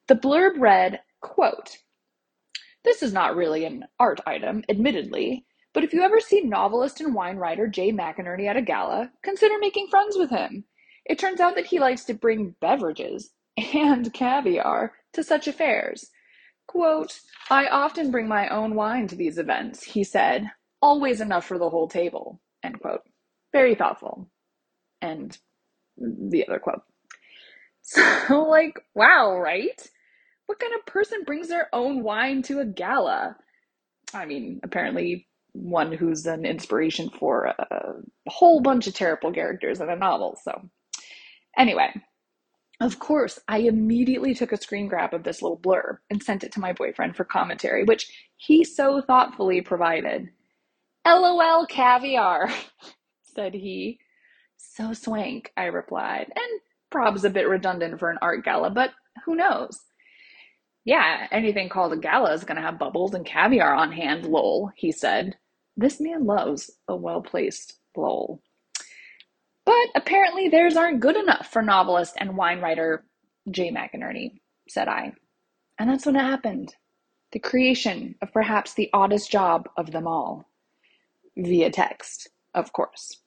The 0.08 0.16
blurb 0.16 0.60
read, 0.60 1.00
quote, 1.22 1.78
This 2.84 3.04
is 3.04 3.14
not 3.14 3.36
really 3.36 3.66
an 3.66 3.86
art 4.00 4.20
item, 4.26 4.64
admittedly, 4.68 5.46
but 5.74 5.84
if 5.84 5.94
you 5.94 6.02
ever 6.02 6.20
see 6.20 6.42
novelist 6.42 7.00
and 7.02 7.14
wine 7.14 7.38
writer 7.38 7.68
Jay 7.68 7.92
McInerney 7.92 8.48
at 8.48 8.58
a 8.58 8.64
gala, 8.64 9.12
consider 9.22 9.60
making 9.60 9.90
friends 9.90 10.18
with 10.18 10.32
him. 10.32 10.66
It 11.06 11.20
turns 11.20 11.40
out 11.40 11.54
that 11.56 11.68
he 11.68 11.80
likes 11.80 12.04
to 12.06 12.16
bring 12.16 12.56
beverages 12.60 13.30
and 13.76 14.12
caviar 14.12 14.94
to 15.14 15.24
such 15.24 15.48
affairs. 15.48 16.10
Quote, 16.68 17.20
I 17.52 17.68
often 17.68 18.10
bring 18.10 18.28
my 18.28 18.48
own 18.50 18.74
wine 18.74 19.08
to 19.10 19.16
these 19.16 19.38
events, 19.38 19.84
he 19.84 20.04
said, 20.04 20.50
always 20.82 21.22
enough 21.22 21.46
for 21.46 21.60
the 21.60 21.70
whole 21.70 21.88
table. 21.88 22.42
End 22.64 22.80
quote. 22.80 23.02
Very 23.52 23.76
thoughtful. 23.76 24.30
And 25.00 25.38
the 25.98 26.48
other 26.48 26.60
quote. 26.60 26.82
So, 27.84 28.44
like, 28.44 28.80
wow, 28.96 29.38
right? 29.38 29.82
What 30.48 30.60
kind 30.60 30.74
of 30.80 30.86
person 30.86 31.24
brings 31.26 31.50
their 31.50 31.70
own 31.74 32.04
wine 32.04 32.42
to 32.44 32.60
a 32.60 32.66
gala? 32.66 33.38
I 34.14 34.26
mean, 34.26 34.62
apparently, 34.64 35.28
one 35.54 35.92
who's 35.94 36.26
an 36.28 36.46
inspiration 36.46 37.10
for 37.10 37.46
a 37.46 37.96
whole 38.28 38.62
bunch 38.62 38.88
of 38.88 38.96
terrible 38.96 39.34
characters 39.34 39.82
in 39.82 39.90
a 39.90 39.96
novel. 39.98 40.38
So, 40.44 40.70
anyway, 41.58 41.94
of 42.82 43.00
course, 43.00 43.40
I 43.48 43.60
immediately 43.60 44.34
took 44.36 44.52
a 44.52 44.58
screen 44.62 44.88
grab 44.88 45.14
of 45.14 45.24
this 45.24 45.42
little 45.42 45.60
blurb 45.60 45.98
and 46.10 46.24
sent 46.24 46.44
it 46.44 46.52
to 46.54 46.60
my 46.60 46.74
boyfriend 46.74 47.16
for 47.16 47.26
commentary, 47.26 47.84
which 47.84 48.12
he 48.38 48.64
so 48.64 49.02
thoughtfully 49.02 49.62
provided. 49.62 50.30
LOL 51.08 51.66
caviar, 51.68 52.50
said 53.24 53.54
he. 53.56 54.00
So 54.72 54.94
swank, 54.94 55.52
I 55.56 55.66
replied, 55.66 56.32
and 56.36 56.62
prob's 56.90 57.26
a 57.26 57.30
bit 57.30 57.48
redundant 57.48 58.00
for 58.00 58.10
an 58.10 58.18
art 58.22 58.44
gala, 58.44 58.72
but 58.72 58.92
who 59.26 59.36
knows? 59.36 59.80
Yeah, 60.86 61.28
anything 61.32 61.70
called 61.70 61.94
a 61.94 61.98
gala 61.98 62.34
is 62.34 62.44
going 62.44 62.56
to 62.56 62.64
have 62.64 62.80
bubbles 62.80 63.14
and 63.14 63.26
caviar 63.26 63.74
on 63.74 63.92
hand, 63.92 64.26
lol, 64.26 64.72
he 64.76 64.92
said. 64.92 65.38
This 65.78 66.02
man 66.02 66.26
loves 66.26 66.72
a 66.88 66.96
well 66.96 67.22
placed 67.22 67.78
lol. 67.96 68.42
But 69.66 69.88
apparently 69.96 70.50
theirs 70.50 70.76
aren't 70.76 71.02
good 71.02 71.18
enough 71.18 71.48
for 71.52 71.62
novelist 71.62 72.16
and 72.18 72.36
wine 72.36 72.60
writer 72.60 73.06
Jay 73.52 73.72
McInerney, 73.72 74.40
said 74.68 74.88
I. 74.88 75.14
And 75.80 75.90
that's 75.90 76.06
when 76.06 76.16
it 76.16 76.22
happened. 76.22 76.76
The 77.32 77.40
creation 77.40 78.16
of 78.22 78.34
perhaps 78.34 78.74
the 78.74 78.90
oddest 78.94 79.32
job 79.32 79.70
of 79.78 79.92
them 79.92 80.08
all. 80.08 80.50
Via 81.38 81.70
text, 81.70 82.30
of 82.56 82.74
course. 82.74 83.23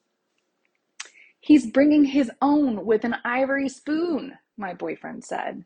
He's 1.47 1.71
bringing 1.71 2.07
his 2.07 2.29
own 2.43 2.85
with 2.85 3.05
an 3.05 3.15
ivory 3.25 3.69
spoon, 3.69 4.35
my 4.57 4.75
boyfriend 4.75 5.23
said. 5.25 5.65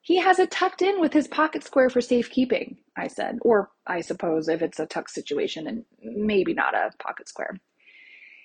He 0.00 0.18
has 0.18 0.38
it 0.38 0.52
tucked 0.52 0.80
in 0.80 1.00
with 1.00 1.12
his 1.12 1.26
pocket 1.26 1.64
square 1.64 1.90
for 1.90 2.00
safekeeping, 2.00 2.78
I 2.96 3.08
said. 3.08 3.40
Or 3.42 3.70
I 3.84 4.00
suppose 4.00 4.48
if 4.48 4.62
it's 4.62 4.78
a 4.78 4.86
tuck 4.86 5.08
situation 5.08 5.66
and 5.66 5.84
maybe 6.00 6.54
not 6.54 6.76
a 6.76 6.92
pocket 7.00 7.28
square. 7.28 7.56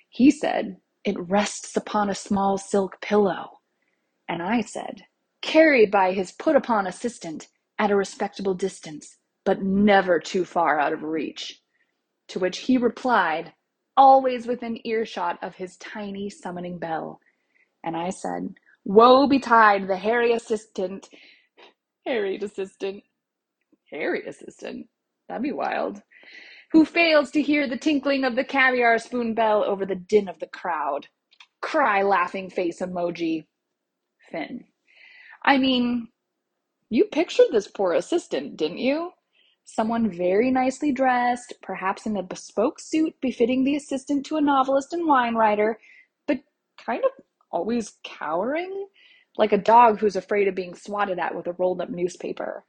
He 0.09 0.31
said, 0.31 0.77
It 1.03 1.19
rests 1.19 1.77
upon 1.77 2.09
a 2.09 2.15
small 2.15 2.57
silk 2.57 3.01
pillow. 3.01 3.59
And 4.27 4.41
I 4.41 4.61
said, 4.61 5.03
Carried 5.43 5.91
by 5.91 6.13
his 6.13 6.31
put 6.31 6.55
upon 6.55 6.87
assistant 6.87 7.49
at 7.77 7.91
a 7.91 7.95
respectable 7.95 8.55
distance, 8.55 9.17
but 9.45 9.61
never 9.61 10.19
too 10.19 10.43
far 10.43 10.79
out 10.79 10.93
of 10.93 11.03
reach. 11.03 11.61
To 12.29 12.39
which 12.39 12.59
he 12.59 12.79
replied, 12.79 13.53
always 13.97 14.47
within 14.47 14.79
earshot 14.87 15.39
of 15.43 15.55
his 15.55 15.77
tiny 15.77 16.29
summoning 16.29 16.77
bell. 16.77 17.19
And 17.83 17.97
I 17.97 18.11
said, 18.11 18.55
Woe 18.85 19.27
betide 19.27 19.87
the 19.87 19.97
hairy 19.97 20.33
assistant, 20.33 21.09
harried 22.05 22.43
assistant, 22.43 23.03
hairy 23.91 24.25
assistant. 24.25 24.87
That'd 25.27 25.43
be 25.43 25.51
wild. 25.51 26.01
Who 26.71 26.85
fails 26.85 27.31
to 27.31 27.41
hear 27.41 27.67
the 27.67 27.77
tinkling 27.77 28.23
of 28.23 28.35
the 28.35 28.43
caviar 28.43 28.97
spoon 28.99 29.33
bell 29.33 29.63
over 29.63 29.85
the 29.85 29.95
din 29.95 30.27
of 30.27 30.39
the 30.39 30.47
crowd? 30.47 31.07
Cry 31.61 32.03
laughing 32.03 32.49
face 32.49 32.81
emoji. 32.81 33.45
Finn. 34.31 34.65
I 35.45 35.57
mean, 35.57 36.09
you 36.89 37.05
pictured 37.05 37.47
this 37.51 37.67
poor 37.67 37.93
assistant, 37.93 38.57
didn't 38.57 38.79
you? 38.79 39.11
Someone 39.69 40.09
very 40.09 40.49
nicely 40.49 40.93
dressed, 40.93 41.53
perhaps 41.61 42.05
in 42.05 42.15
a 42.15 42.23
bespoke 42.23 42.79
suit 42.79 43.13
befitting 43.21 43.65
the 43.65 43.75
assistant 43.75 44.25
to 44.25 44.37
a 44.37 44.41
novelist 44.41 44.93
and 44.93 45.05
wine 45.05 45.35
writer, 45.35 45.77
but 46.25 46.39
kind 46.83 47.03
of 47.03 47.11
always 47.51 47.95
cowering, 48.03 48.87
like 49.37 49.51
a 49.51 49.57
dog 49.57 49.99
who's 49.99 50.15
afraid 50.15 50.47
of 50.47 50.55
being 50.55 50.73
swatted 50.73 51.19
at 51.19 51.35
with 51.35 51.47
a 51.47 51.51
rolled 51.51 51.81
up 51.81 51.89
newspaper. 51.89 52.63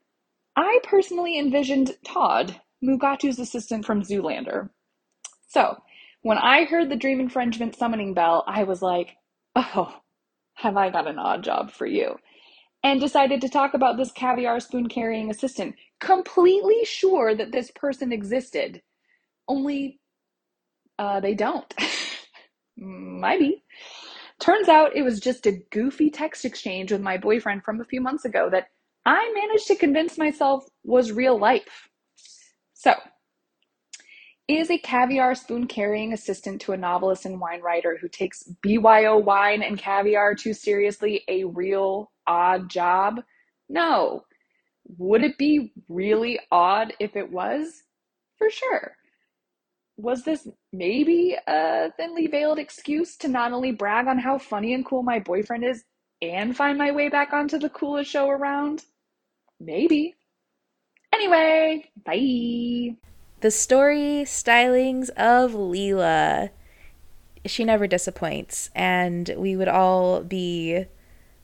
I 0.57 0.81
personally 0.83 1.39
envisioned 1.39 1.97
Todd, 2.05 2.61
Mugatu's 2.85 3.39
assistant 3.39 3.87
from 3.87 4.03
Zoolander. 4.03 4.71
So, 5.47 5.79
when 6.23 6.37
I 6.37 6.65
heard 6.65 6.91
the 6.91 6.97
dream 6.97 7.21
infringement 7.21 7.77
summoning 7.77 8.13
bell, 8.13 8.43
I 8.47 8.65
was 8.65 8.83
like, 8.83 9.17
oh, 9.55 10.01
have 10.55 10.77
I 10.77 10.91
got 10.91 11.07
an 11.07 11.21
odd 11.21 11.45
job 11.45 11.71
for 11.71 11.87
you? 11.87 12.19
And 12.85 13.01
decided 13.01 13.41
to 13.41 13.49
talk 13.49 13.75
about 13.75 13.97
this 13.97 14.13
caviar 14.13 14.61
spoon 14.61 14.89
carrying 14.89 15.31
assistant, 15.31 15.75
completely 16.01 16.85
sure 16.85 17.35
that 17.35 17.53
this 17.53 17.71
person 17.73 18.13
existed. 18.13 18.83
Only 19.49 20.01
uh, 20.99 21.21
they 21.21 21.35
don't. 21.35 21.73
Maybe. 22.77 23.65
Turns 24.41 24.69
out 24.69 24.95
it 24.97 25.03
was 25.03 25.21
just 25.21 25.47
a 25.47 25.61
goofy 25.71 26.11
text 26.11 26.45
exchange 26.45 26.93
with 26.93 27.01
my 27.01 27.17
boyfriend 27.19 27.65
from 27.65 27.81
a 27.81 27.85
few 27.85 28.01
months 28.01 28.25
ago 28.25 28.49
that 28.51 28.69
I 29.05 29.33
managed 29.35 29.67
to 29.69 29.77
convince 29.77 30.19
myself 30.19 30.65
was 30.85 31.13
real 31.13 31.39
life. 31.39 31.89
So, 32.75 32.95
is 34.49 34.71
a 34.71 34.79
caviar 34.79 35.35
spoon 35.35 35.67
carrying 35.67 36.13
assistant 36.13 36.61
to 36.63 36.73
a 36.73 36.77
novelist 36.77 37.27
and 37.27 37.41
wine 37.41 37.61
writer 37.61 37.99
who 38.01 38.09
takes 38.09 38.45
BYO 38.63 39.19
wine 39.19 39.63
and 39.63 39.79
caviar 39.79 40.35
too 40.35 40.55
seriously 40.55 41.25
a 41.29 41.45
real 41.45 42.11
odd 42.29 42.71
job? 42.71 43.23
No. 43.69 44.25
Would 44.97 45.25
it 45.25 45.37
be 45.37 45.73
really 45.89 46.39
odd 46.53 46.95
if 47.01 47.17
it 47.17 47.31
was? 47.31 47.83
For 48.37 48.49
sure. 48.51 48.95
Was 49.97 50.23
this 50.23 50.47
maybe 50.73 51.37
a 51.49 51.91
thinly 51.97 52.29
veiled 52.29 52.61
excuse 52.61 53.17
to 53.17 53.29
not 53.29 53.53
only 53.53 53.73
brag 53.73 54.07
on 54.07 54.19
how 54.19 54.39
funny 54.39 54.75
and 54.75 54.87
cool 54.87 55.03
my 55.03 55.19
boyfriend 55.19 55.65
is 55.65 55.85
and 56.23 56.57
find 56.57 56.79
my 56.79 56.93
way 56.93 57.09
back 57.09 57.33
onto 57.33 57.59
the 57.59 57.69
coolest 57.69 58.11
show 58.11 58.29
around? 58.29 58.85
Maybe. 59.59 60.15
Anyway, 61.13 61.91
bye. 62.07 62.97
The 63.41 63.51
story 63.51 64.23
stylings 64.25 65.11
of 65.11 65.53
Leela. 65.53 66.51
She 67.47 67.65
never 67.65 67.87
disappoints, 67.87 68.71
and 68.75 69.33
we 69.37 69.57
would 69.57 69.69
all 69.69 70.23
be 70.23 70.87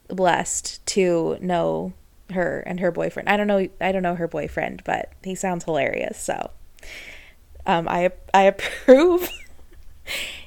blessed 0.08 0.84
to 0.86 1.38
know 1.40 1.92
her 2.32 2.60
and 2.66 2.80
her 2.80 2.90
boyfriend. 2.90 3.28
I 3.28 3.36
don't 3.36 3.46
know 3.46 3.68
I 3.80 3.92
don't 3.92 4.02
know 4.02 4.14
her 4.14 4.28
boyfriend, 4.28 4.82
but 4.84 5.12
he 5.22 5.34
sounds 5.34 5.64
hilarious, 5.64 6.18
so 6.18 6.50
um 7.66 7.86
I 7.88 8.10
I 8.32 8.42
approve. 8.52 9.30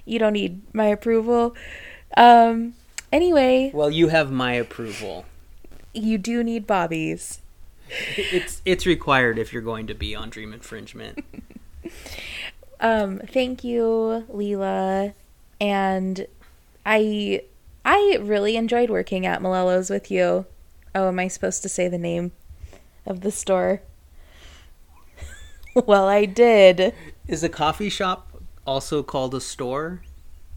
you 0.06 0.20
don't 0.20 0.34
need 0.34 0.62
my 0.74 0.86
approval. 0.86 1.56
Um 2.16 2.74
anyway, 3.12 3.72
Well, 3.74 3.92
you 3.92 4.08
have 4.10 4.32
my 4.32 4.54
approval. 4.54 5.26
you 5.94 6.18
do 6.18 6.44
need 6.44 6.66
Bobby's. 6.68 7.42
It's 8.18 8.62
it's 8.66 8.86
required 8.86 9.40
if 9.40 9.54
you're 9.54 9.62
going 9.62 9.88
to 9.88 9.94
be 9.94 10.14
on 10.16 10.30
Dream 10.30 10.54
Infringement. 10.54 11.24
Um, 12.80 13.20
thank 13.20 13.64
you, 13.64 14.26
Leela. 14.32 15.14
And 15.60 16.28
I 16.86 17.42
I 17.90 18.18
really 18.20 18.58
enjoyed 18.58 18.90
working 18.90 19.26
at 19.26 19.42
Malello's 19.42 19.90
with 19.90 20.12
you. 20.12 20.46
Oh, 20.94 21.08
am 21.08 21.20
I 21.20 21.30
supposed 21.30 21.62
to 21.64 21.70
say 21.70 21.88
the 21.88 21.98
name 21.98 22.34
of 23.06 23.22
the 23.22 23.32
store? 23.32 23.82
well, 25.74 26.06
I 26.06 26.26
did. 26.26 26.94
Is 27.30 27.46
a 27.46 27.50
coffee 27.50 27.88
shop 27.88 28.44
also 28.66 29.04
called 29.04 29.34
a 29.34 29.40
store? 29.40 30.02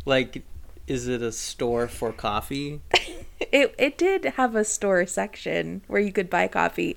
Like, 0.05 0.43
is 0.89 1.07
it 1.07 1.23
a 1.23 1.31
store 1.31 1.87
for 1.87 2.13
coffee? 2.13 2.81
It 3.53 3.75
it 3.79 3.97
did 3.97 4.27
have 4.37 4.55
a 4.55 4.65
store 4.65 5.07
section 5.07 5.81
where 5.89 6.01
you 6.01 6.13
could 6.13 6.29
buy 6.29 6.47
coffee. 6.47 6.97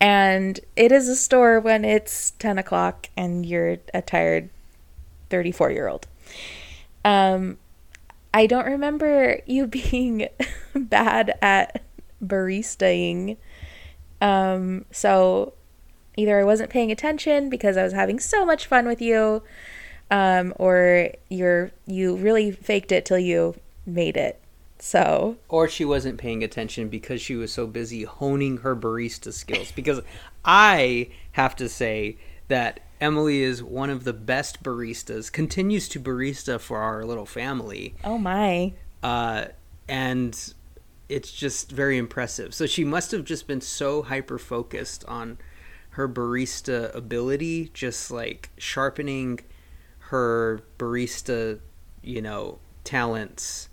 And 0.00 0.58
it 0.74 0.90
is 0.90 1.08
a 1.08 1.14
store 1.14 1.60
when 1.60 1.84
it's 1.84 2.32
ten 2.32 2.58
o'clock 2.58 3.08
and 3.16 3.46
you're 3.46 3.78
a 3.94 4.02
tired 4.02 4.50
thirty 5.30 5.52
four 5.52 5.70
year 5.70 5.86
old. 5.88 6.08
Um 7.04 7.56
I 8.36 8.44
don't 8.44 8.66
remember 8.66 9.40
you 9.46 9.66
being 9.80 10.28
bad 10.74 11.38
at 11.40 11.82
baristaing. 12.22 13.38
Um, 14.20 14.84
so 14.90 15.54
either 16.18 16.38
I 16.38 16.44
wasn't 16.44 16.68
paying 16.68 16.92
attention 16.92 17.48
because 17.48 17.78
I 17.78 17.82
was 17.82 17.94
having 17.94 18.20
so 18.20 18.44
much 18.44 18.66
fun 18.66 18.86
with 18.86 19.00
you, 19.00 19.42
um, 20.10 20.52
or 20.56 21.12
you're 21.30 21.70
you 21.86 22.14
really 22.16 22.50
faked 22.50 22.92
it 22.92 23.06
till 23.06 23.18
you 23.18 23.54
made 23.86 24.18
it. 24.18 24.38
So 24.78 25.38
Or 25.48 25.66
she 25.66 25.86
wasn't 25.86 26.18
paying 26.18 26.44
attention 26.44 26.88
because 26.90 27.22
she 27.22 27.36
was 27.36 27.50
so 27.50 27.66
busy 27.66 28.02
honing 28.02 28.58
her 28.58 28.76
barista 28.76 29.32
skills. 29.32 29.72
Because 29.72 30.02
I 30.44 31.08
have 31.32 31.56
to 31.56 31.70
say 31.70 32.18
that 32.48 32.80
Emily 33.00 33.42
is 33.42 33.62
one 33.62 33.90
of 33.90 34.04
the 34.04 34.12
best 34.12 34.62
baristas, 34.62 35.30
continues 35.30 35.88
to 35.90 36.00
barista 36.00 36.58
for 36.58 36.78
our 36.78 37.04
little 37.04 37.26
family. 37.26 37.94
oh 38.04 38.18
my, 38.18 38.72
uh, 39.02 39.46
and 39.88 40.54
it's 41.08 41.32
just 41.32 41.70
very 41.70 41.98
impressive. 41.98 42.54
So 42.54 42.66
she 42.66 42.84
must 42.84 43.12
have 43.12 43.24
just 43.24 43.46
been 43.46 43.60
so 43.60 44.02
hyper 44.02 44.38
focused 44.38 45.04
on 45.06 45.38
her 45.90 46.08
barista 46.08 46.94
ability, 46.94 47.70
just 47.72 48.10
like 48.10 48.50
sharpening 48.58 49.40
her 49.98 50.60
barista, 50.78 51.60
you 52.02 52.20
know, 52.22 52.58
talents. 52.84 53.68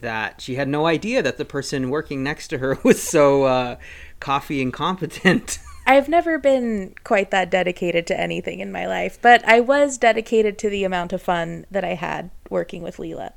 That 0.00 0.42
she 0.42 0.56
had 0.56 0.68
no 0.68 0.86
idea 0.86 1.22
that 1.22 1.38
the 1.38 1.46
person 1.46 1.88
working 1.88 2.22
next 2.22 2.48
to 2.48 2.58
her 2.58 2.78
was 2.84 3.02
so 3.02 3.44
uh, 3.44 3.76
coffee 4.20 4.60
incompetent. 4.60 5.58
I've 5.86 6.08
never 6.08 6.38
been 6.38 6.94
quite 7.04 7.30
that 7.30 7.50
dedicated 7.50 8.06
to 8.06 8.18
anything 8.18 8.60
in 8.60 8.72
my 8.72 8.86
life, 8.86 9.18
but 9.20 9.46
I 9.46 9.60
was 9.60 9.98
dedicated 9.98 10.58
to 10.58 10.70
the 10.70 10.84
amount 10.84 11.12
of 11.12 11.20
fun 11.20 11.66
that 11.70 11.84
I 11.84 11.94
had 11.94 12.30
working 12.48 12.82
with 12.82 12.96
Leela. 12.96 13.32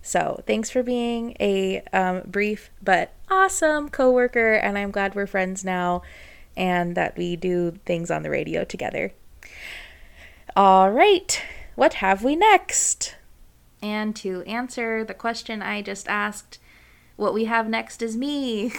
So 0.00 0.42
thanks 0.46 0.70
for 0.70 0.82
being 0.82 1.36
a 1.38 1.82
um, 1.92 2.22
brief 2.26 2.70
but 2.82 3.12
awesome 3.30 3.88
coworker, 3.88 4.54
and 4.54 4.78
I'm 4.78 4.90
glad 4.90 5.14
we're 5.14 5.26
friends 5.26 5.64
now, 5.64 6.02
and 6.56 6.96
that 6.96 7.16
we 7.16 7.36
do 7.36 7.78
things 7.84 8.10
on 8.10 8.22
the 8.22 8.30
radio 8.30 8.64
together. 8.64 9.12
All 10.56 10.90
right, 10.90 11.40
what 11.74 11.94
have 11.94 12.24
we 12.24 12.36
next? 12.36 13.16
And 13.80 14.14
to 14.16 14.42
answer 14.42 15.04
the 15.04 15.14
question 15.14 15.62
I 15.62 15.82
just 15.82 16.08
asked, 16.08 16.58
what 17.16 17.34
we 17.34 17.44
have 17.44 17.68
next 17.68 18.02
is 18.02 18.16
me 18.16 18.72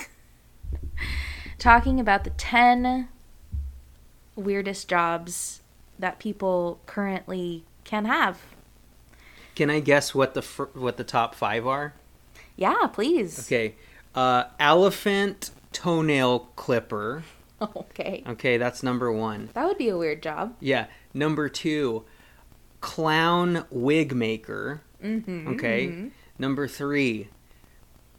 talking 1.57 1.99
about 1.99 2.23
the 2.23 2.29
10 2.31 3.07
weirdest 4.35 4.87
jobs 4.87 5.61
that 5.99 6.19
people 6.19 6.79
currently 6.85 7.63
can 7.83 8.05
have. 8.05 8.39
Can 9.55 9.69
I 9.69 9.79
guess 9.79 10.15
what 10.15 10.33
the 10.33 10.41
fir- 10.41 10.69
what 10.73 10.97
the 10.97 11.03
top 11.03 11.35
five 11.35 11.67
are? 11.67 11.93
Yeah, 12.55 12.87
please. 12.91 13.39
Okay, 13.39 13.75
uh, 14.15 14.45
elephant 14.59 15.51
toenail 15.71 16.49
clipper. 16.55 17.23
Okay. 17.61 18.23
Okay, 18.27 18.57
that's 18.57 18.83
number 18.83 19.09
one. 19.09 19.47
That 19.53 19.65
would 19.65 19.77
be 19.77 19.87
a 19.87 19.97
weird 19.97 20.21
job. 20.21 20.53
Yeah. 20.59 20.87
Number 21.13 21.47
two, 21.47 22.03
clown 22.81 23.65
wig 23.69 24.13
maker. 24.13 24.81
Mm-hmm. 25.01 25.47
Okay. 25.53 26.09
Number 26.37 26.67
three, 26.67 27.29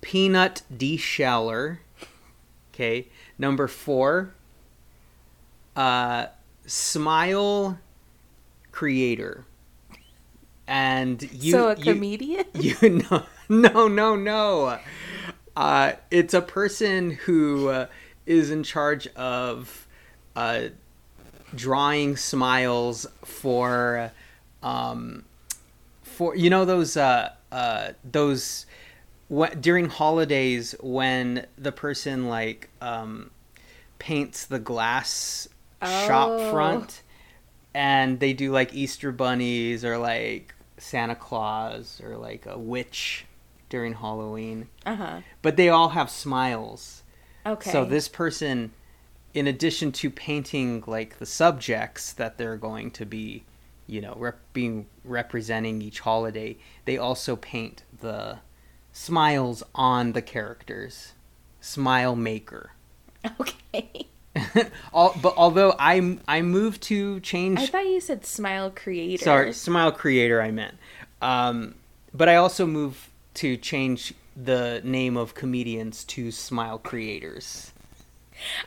peanut 0.00 0.62
desheller. 0.74 1.78
Okay. 2.72 3.08
Number 3.38 3.66
four, 3.68 4.34
uh, 5.76 6.26
smile 6.66 7.78
creator. 8.72 9.44
And 10.66 11.22
you, 11.32 11.52
so 11.52 11.68
a 11.68 11.76
you- 11.76 11.82
comedian? 11.82 12.44
you 12.54 12.76
no 13.10 13.24
no 13.48 13.88
no 13.88 14.16
no. 14.16 14.78
Uh, 15.56 15.92
it's 16.10 16.34
a 16.34 16.40
person 16.40 17.10
who 17.12 17.68
uh, 17.68 17.86
is 18.26 18.50
in 18.50 18.62
charge 18.62 19.06
of 19.08 19.86
uh, 20.34 20.68
drawing 21.54 22.16
smiles 22.16 23.06
for 23.24 24.10
um, 24.62 25.24
for 26.02 26.34
you 26.34 26.48
know 26.50 26.64
those 26.64 26.96
uh, 26.96 27.30
uh, 27.52 27.88
those 28.10 28.66
what 29.34 29.60
during 29.60 29.88
holidays 29.88 30.74
when 30.80 31.46
the 31.58 31.72
person 31.72 32.28
like 32.28 32.68
um, 32.80 33.30
paints 33.98 34.46
the 34.46 34.58
glass 34.60 35.48
shop 35.82 36.28
Oh. 36.30 36.50
front 36.52 37.02
and 37.74 38.20
they 38.20 38.32
do 38.32 38.52
like 38.52 38.72
Easter 38.74 39.10
bunnies 39.12 39.84
or 39.84 39.98
like 39.98 40.54
Santa 40.78 41.16
Claus 41.16 42.00
or 42.04 42.16
like 42.16 42.46
a 42.46 42.58
witch 42.58 43.24
during 43.68 43.94
Halloween. 43.94 44.68
Uh 44.86 44.94
huh. 44.96 45.20
But 45.42 45.56
they 45.56 45.68
all 45.68 45.88
have 45.90 46.10
smiles. 46.10 47.02
Okay. 47.44 47.70
So 47.72 47.84
this 47.84 48.08
person, 48.08 48.70
in 49.34 49.46
addition 49.48 49.90
to 49.92 50.10
painting 50.10 50.84
like 50.86 51.18
the 51.18 51.26
subjects 51.26 52.12
that 52.12 52.38
they're 52.38 52.56
going 52.56 52.90
to 52.92 53.04
be, 53.04 53.42
you 53.88 54.00
know, 54.00 54.14
rep- 54.16 54.38
being 54.52 54.86
representing 55.04 55.82
each 55.82 56.00
holiday, 56.00 56.56
they 56.84 56.96
also 56.96 57.34
paint 57.36 57.82
the 58.00 58.38
smiles 58.94 59.62
on 59.74 60.12
the 60.12 60.22
characters. 60.22 61.12
Smile 61.60 62.16
maker. 62.16 62.70
Okay. 63.40 64.06
All, 64.92 65.16
but 65.22 65.32
although 65.38 65.74
I 65.78 66.18
I 66.28 66.42
moved 66.42 66.82
to 66.84 67.20
change 67.20 67.58
I 67.58 67.66
thought 67.66 67.86
you 67.86 68.00
said 68.00 68.26
smile 68.26 68.70
creator. 68.70 69.24
Sorry, 69.24 69.52
Smile 69.54 69.92
Creator, 69.92 70.42
I 70.42 70.50
meant. 70.50 70.76
Um, 71.22 71.74
but 72.12 72.28
I 72.28 72.36
also 72.36 72.66
moved 72.66 72.98
to 73.34 73.56
change 73.56 74.12
the 74.36 74.82
name 74.84 75.16
of 75.16 75.34
comedians 75.34 76.04
to 76.04 76.30
Smile 76.30 76.78
Creators. 76.78 77.72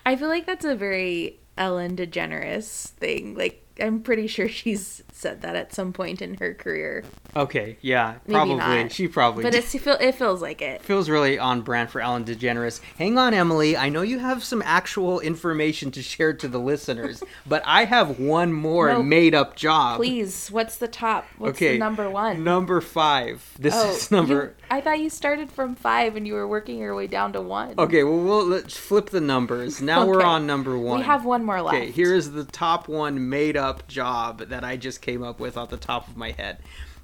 I 0.06 0.16
feel 0.16 0.30
like 0.30 0.48
that's 0.48 0.66
a 0.66 0.76
very 0.76 1.38
Ellen 1.58 1.96
DeGeneres 1.96 2.90
thing. 2.92 3.36
Like, 3.36 3.64
I'm 3.80 4.02
pretty 4.02 4.28
sure 4.28 4.48
she's 4.62 5.04
said 5.12 5.42
that 5.42 5.56
at 5.56 5.74
some 5.74 5.94
point 5.94 6.22
in 6.22 6.36
her 6.36 6.54
career. 6.54 7.04
Okay, 7.36 7.78
yeah, 7.82 8.16
probably. 8.30 8.56
not. 8.56 8.92
She 8.92 9.08
probably 9.08 9.44
But 9.44 9.56
it's, 9.56 9.74
it, 9.74 9.86
it 9.86 10.16
feels 10.16 10.42
like 10.42 10.62
it. 10.62 10.82
feels 10.82 11.10
really 11.10 11.38
on 11.40 11.62
brand 11.62 11.90
for 11.90 12.02
Ellen 12.02 12.24
DeGeneres. 12.24 12.82
Hang 12.98 13.18
on, 13.18 13.34
Emily. 13.34 13.76
I 13.76 13.90
know 13.90 14.02
you 14.02 14.20
have 14.20 14.44
some 14.44 14.62
actual 14.66 15.20
information 15.20 15.92
to 15.92 16.02
share 16.02 16.34
to 16.34 16.48
the 16.48 16.60
listeners, 16.60 17.24
but 17.48 17.64
I 17.66 17.86
have 17.86 18.20
one 18.20 18.54
more 18.54 18.90
No, 18.90 19.04
made 19.04 19.36
up 19.36 19.56
job. 19.56 19.98
Please, 19.98 20.50
what's 20.50 20.78
the 20.78 20.88
top? 20.88 21.26
What's 21.38 21.58
okay, 21.58 21.74
the 21.74 21.80
number 21.80 22.10
one? 22.10 22.44
Number 22.44 22.82
five. 22.82 23.44
This 23.60 23.74
oh, 23.76 23.92
is 23.92 24.12
number. 24.12 24.34
you- 24.34 24.54
I 24.70 24.82
thought 24.82 25.00
you 25.00 25.10
started 25.10 25.52
from 25.52 25.76
five 25.76 26.16
and 26.16 26.28
you 26.28 26.34
were 26.34 26.48
working 26.48 26.80
your 26.80 26.96
way 26.96 27.08
down 27.08 27.34
to 27.34 27.42
one. 27.42 27.76
Okay, 27.78 28.04
well, 28.04 28.20
we'll 28.20 28.46
let's 28.46 28.78
flip 28.78 29.10
the 29.10 29.22
numbers. 29.22 29.82
Now 29.82 30.06
we're 30.06 30.24
on 30.24 30.46
number 30.46 30.78
one. 30.78 31.00
We 31.00 31.06
have 31.06 31.26
one 31.26 31.44
more 31.44 31.62
left. 31.62 31.78
Okay, 31.78 31.92
here 31.92 32.14
is 32.14 32.32
the 32.32 32.44
top 32.44 32.88
one 32.88 33.30
made 33.30 33.56
up 33.56 33.67
job 33.88 34.50
that 34.50 34.64
I 34.64 34.78
just 34.78 35.02
came 35.02 35.24
up 35.24 35.40
with 35.40 35.58
off 35.58 35.70
the 35.70 35.78
top 35.78 36.08
of 36.08 36.18
my 36.18 36.32
head. 36.32 36.60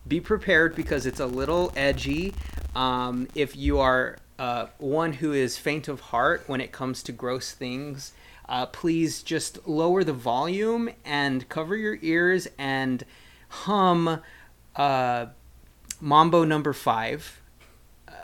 Be 0.08 0.20
prepared 0.20 0.76
because 0.76 1.06
it's 1.06 1.20
a 1.20 1.26
little 1.26 1.72
edgy. 1.76 2.34
Um, 2.76 3.28
if 3.36 3.56
you 3.56 3.80
are 3.80 4.18
uh, 4.38 4.68
one 4.78 5.14
who 5.14 5.32
is 5.32 5.58
faint 5.58 5.88
of 5.88 6.00
heart 6.00 6.44
when 6.48 6.60
it 6.60 6.72
comes 6.72 7.04
to 7.04 7.12
gross 7.12 7.52
things, 7.52 8.14
uh, 8.50 8.66
please 8.66 9.24
just 9.24 9.68
lower 9.68 10.04
the 10.04 10.14
volume 10.14 10.90
and 11.06 11.48
cover 11.48 11.76
your 11.76 11.98
ears 12.02 12.48
and 12.58 13.06
hum 13.50 14.22
uh, 14.76 15.28
Mambo 16.02 16.44
number 16.44 16.74
five. 16.74 17.40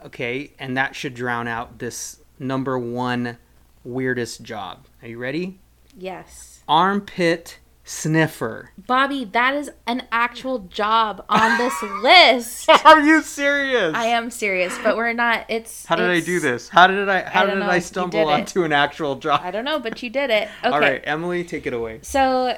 Okay, 0.06 0.52
and 0.60 0.75
that 0.78 0.95
should 0.95 1.13
drown 1.13 1.47
out 1.47 1.80
this 1.80 2.19
number 2.38 2.78
one 2.78 3.38
weirdest 3.84 4.43
job. 4.43 4.86
Are 5.02 5.08
you 5.08 5.17
ready? 5.17 5.60
Yes. 5.97 6.63
Armpit 6.67 7.60
sniffer. 7.89 8.69
Bobby, 8.78 9.25
that 9.25 9.56
is 9.56 9.71
an 9.88 10.04
actual 10.12 10.60
job 10.60 11.25
on 11.28 11.58
this 11.58 11.73
list. 12.04 12.69
Are 12.86 13.02
you 13.02 13.23
serious? 13.23 13.95
I 13.95 14.06
am 14.06 14.30
serious, 14.30 14.78
but 14.84 14.95
we're 14.95 15.13
not. 15.13 15.45
It's. 15.49 15.88
How 15.88 15.95
did 15.95 16.10
I 16.10 16.19
do 16.19 16.39
this? 16.39 16.69
How 16.69 16.86
did 16.86 17.10
I 17.10 17.21
how 17.21 17.45
don't 17.45 17.56
did 17.56 17.65
know. 17.65 17.71
I 17.71 17.80
stumble 17.80 18.25
did 18.25 18.28
onto 18.28 18.63
an 18.63 18.71
actual 18.71 19.15
job? 19.15 19.41
I 19.43 19.49
don't 19.49 19.65
know, 19.65 19.80
but 19.80 20.02
you 20.04 20.10
did 20.12 20.30
it. 20.30 20.47
Okay. 20.63 20.69
All 20.71 20.80
right, 20.80 21.02
Emily, 21.04 21.43
take 21.43 21.65
it 21.65 21.73
away. 21.73 21.99
So 22.04 22.58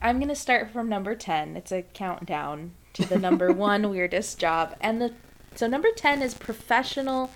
I'm 0.00 0.18
going 0.18 0.28
to 0.28 0.36
start 0.36 0.70
from 0.70 0.88
number 0.88 1.16
10. 1.16 1.56
It's 1.56 1.72
a 1.72 1.82
countdown 1.82 2.72
to 2.92 3.04
the 3.04 3.18
number 3.18 3.52
one 3.52 3.90
weirdest 3.90 4.38
job. 4.38 4.76
And 4.80 5.02
the 5.02 5.12
so 5.56 5.66
number 5.66 5.88
10 5.90 6.22
is 6.22 6.34
professional 6.34 7.32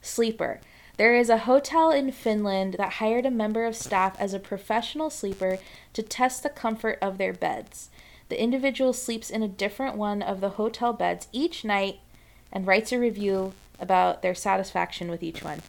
sleeper. 0.00 0.60
There 0.98 1.14
is 1.14 1.30
a 1.30 1.38
hotel 1.38 1.92
in 1.92 2.10
Finland 2.10 2.74
that 2.74 2.94
hired 2.94 3.24
a 3.24 3.30
member 3.30 3.64
of 3.64 3.76
staff 3.76 4.20
as 4.20 4.34
a 4.34 4.40
professional 4.40 5.10
sleeper 5.10 5.58
to 5.92 6.02
test 6.02 6.42
the 6.42 6.48
comfort 6.48 6.98
of 7.00 7.18
their 7.18 7.32
beds. 7.32 7.88
The 8.28 8.42
individual 8.42 8.92
sleeps 8.92 9.30
in 9.30 9.44
a 9.44 9.48
different 9.48 9.96
one 9.96 10.22
of 10.22 10.40
the 10.40 10.50
hotel 10.50 10.92
beds 10.92 11.28
each 11.30 11.64
night 11.64 12.00
and 12.52 12.66
writes 12.66 12.90
a 12.90 12.98
review 12.98 13.52
about 13.78 14.22
their 14.22 14.34
satisfaction 14.34 15.08
with 15.08 15.22
each 15.22 15.44
one. 15.44 15.62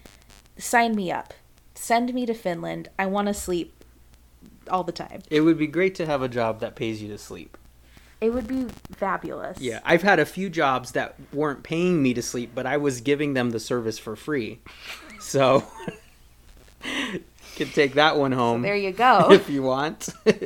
Sign 0.58 0.96
me 0.96 1.12
up. 1.12 1.36
Send 1.76 2.12
me 2.12 2.26
to 2.26 2.34
Finland. 2.34 2.89
I 2.98 3.06
want 3.06 3.28
to 3.28 3.34
sleep 3.36 3.84
all 4.68 4.84
the 4.84 4.92
time. 4.92 5.22
It 5.30 5.42
would 5.42 5.60
be 5.60 5.68
great 5.68 5.94
to 5.96 6.08
have 6.08 6.24
a 6.24 6.28
job 6.28 6.60
that 6.62 6.76
pays 6.76 7.04
you 7.04 7.08
to 7.10 7.20
sleep. 7.20 7.56
It 8.20 8.34
would 8.34 8.48
be 8.48 8.65
fabulous. 8.92 9.62
Yeah, 9.62 9.80
I've 9.86 10.02
had 10.02 10.20
a 10.20 10.26
few 10.26 10.50
jobs 10.50 10.92
that 10.94 11.15
weren't 11.32 11.63
paying 11.63 12.02
me 12.02 12.15
to 12.15 12.22
sleep, 12.22 12.52
but 12.56 12.65
I 12.65 12.78
was 12.78 13.00
giving 13.00 13.34
them 13.34 13.52
the 13.52 13.60
service 13.60 13.98
for 14.00 14.15
free. 14.15 14.60
So 15.19 15.63
can 17.55 17.69
take 17.69 17.93
that 17.95 18.17
one 18.17 18.32
home. 18.32 18.62
there 18.62 18.75
you 18.75 18.91
go. 18.91 19.27
if 19.32 19.49
you 19.49 19.63
want. 19.63 20.10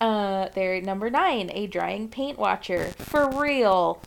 Uh, 0.00 0.50
they're 0.54 0.82
number 0.82 1.08
nine, 1.08 1.50
a 1.54 1.66
drying 1.66 2.08
paint 2.10 2.36
watcher. 2.38 2.88
For 2.98 3.30
real. 3.30 4.02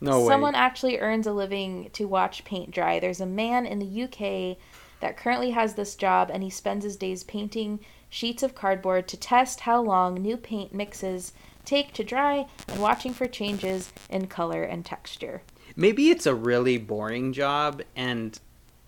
no 0.00 0.20
way. 0.20 0.28
Someone 0.28 0.54
actually 0.54 0.98
earns 0.98 1.26
a 1.26 1.32
living 1.32 1.90
to 1.94 2.04
watch 2.04 2.44
paint 2.44 2.70
dry. 2.70 3.00
There's 3.00 3.20
a 3.20 3.26
man 3.26 3.66
in 3.66 3.80
the 3.80 4.02
UK 4.04 4.56
that 5.00 5.16
currently 5.16 5.50
has 5.50 5.74
this 5.74 5.96
job, 5.96 6.30
and 6.32 6.44
he 6.44 6.50
spends 6.50 6.84
his 6.84 6.96
days 6.96 7.24
painting 7.24 7.80
sheets 8.08 8.44
of 8.44 8.54
cardboard 8.54 9.08
to 9.08 9.16
test 9.16 9.60
how 9.60 9.80
long 9.80 10.14
new 10.14 10.36
paint 10.36 10.72
mixes 10.72 11.32
take 11.64 11.92
to 11.94 12.04
dry 12.04 12.46
and 12.68 12.80
watching 12.80 13.12
for 13.12 13.26
changes 13.26 13.92
in 14.08 14.26
color 14.28 14.62
and 14.62 14.84
texture. 14.84 15.42
Maybe 15.76 16.10
it's 16.10 16.26
a 16.26 16.34
really 16.34 16.78
boring 16.78 17.32
job 17.32 17.82
and 17.96 18.38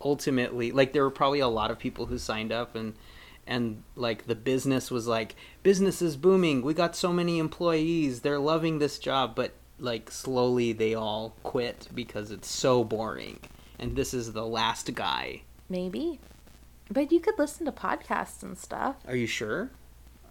ultimately 0.01 0.71
like 0.71 0.93
there 0.93 1.03
were 1.03 1.11
probably 1.11 1.41
a 1.41 1.49
lot 1.49 1.71
of 1.71 1.79
people 1.79 2.07
who 2.07 2.19
signed 2.19 2.53
up 2.53 2.75
and 2.75 2.95
and 3.47 3.83
like 3.97 4.27
the 4.27 4.35
business 4.35 4.91
was 4.91 5.07
like 5.07 5.37
business 5.63 6.01
is 6.01 6.17
booming. 6.17 6.63
We 6.63 6.73
got 6.73 6.97
so 6.97 7.13
many 7.13 7.39
employees. 7.39 8.21
They're 8.21 8.39
loving 8.39 8.79
this 8.79 8.99
job. 8.99 9.35
But 9.35 9.53
like 9.79 10.11
slowly 10.11 10.73
they 10.73 10.95
all 10.95 11.35
quit 11.43 11.89
because 11.95 12.31
it's 12.31 12.49
so 12.49 12.85
boring 12.85 13.41
and 13.79 13.97
this 13.97 14.15
is 14.15 14.33
the 14.33 14.47
last 14.47 14.95
guy. 14.95 15.43
Maybe. 15.69 16.21
But 16.91 17.13
you 17.13 17.21
could 17.21 17.39
listen 17.39 17.67
to 17.67 17.73
podcasts 17.73 18.43
and 18.43 18.57
stuff. 18.57 18.97
are 19.07 19.17
you 19.17 19.27
sure 19.27 19.71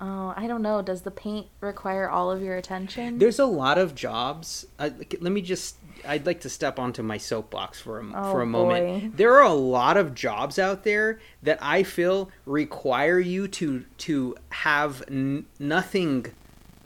Oh, 0.05 0.33
I 0.35 0.47
don't 0.47 0.61
know. 0.61 0.81
Does 0.81 1.03
the 1.03 1.11
paint 1.11 1.47
require 1.61 2.09
all 2.09 2.29
of 2.29 2.41
your 2.41 2.57
attention? 2.57 3.19
there's 3.19 3.39
a 3.39 3.45
lot 3.45 3.77
of 3.77 3.95
jobs 3.95 4.65
I, 4.77 4.89
let 5.21 5.31
me 5.31 5.41
just 5.41 5.77
i'd 6.05 6.25
like 6.25 6.41
to 6.41 6.49
step 6.49 6.77
onto 6.77 7.01
my 7.01 7.17
soapbox 7.17 7.79
for 7.79 7.99
a, 7.99 8.03
Oh, 8.13 8.31
for 8.31 8.39
a 8.41 8.43
oh, 8.43 8.45
moment 8.47 9.01
boy. 9.03 9.11
there 9.15 9.33
are 9.35 9.43
a 9.43 9.53
lot 9.53 9.95
of 9.95 10.13
jobs 10.13 10.59
out 10.59 10.83
there 10.83 11.19
that 11.41 11.57
i 11.61 11.83
feel 11.83 12.29
require 12.45 13.19
you 13.19 13.47
to 13.47 13.85
to 13.99 14.35
have 14.49 15.01
n- 15.09 15.45
nothing 15.59 16.25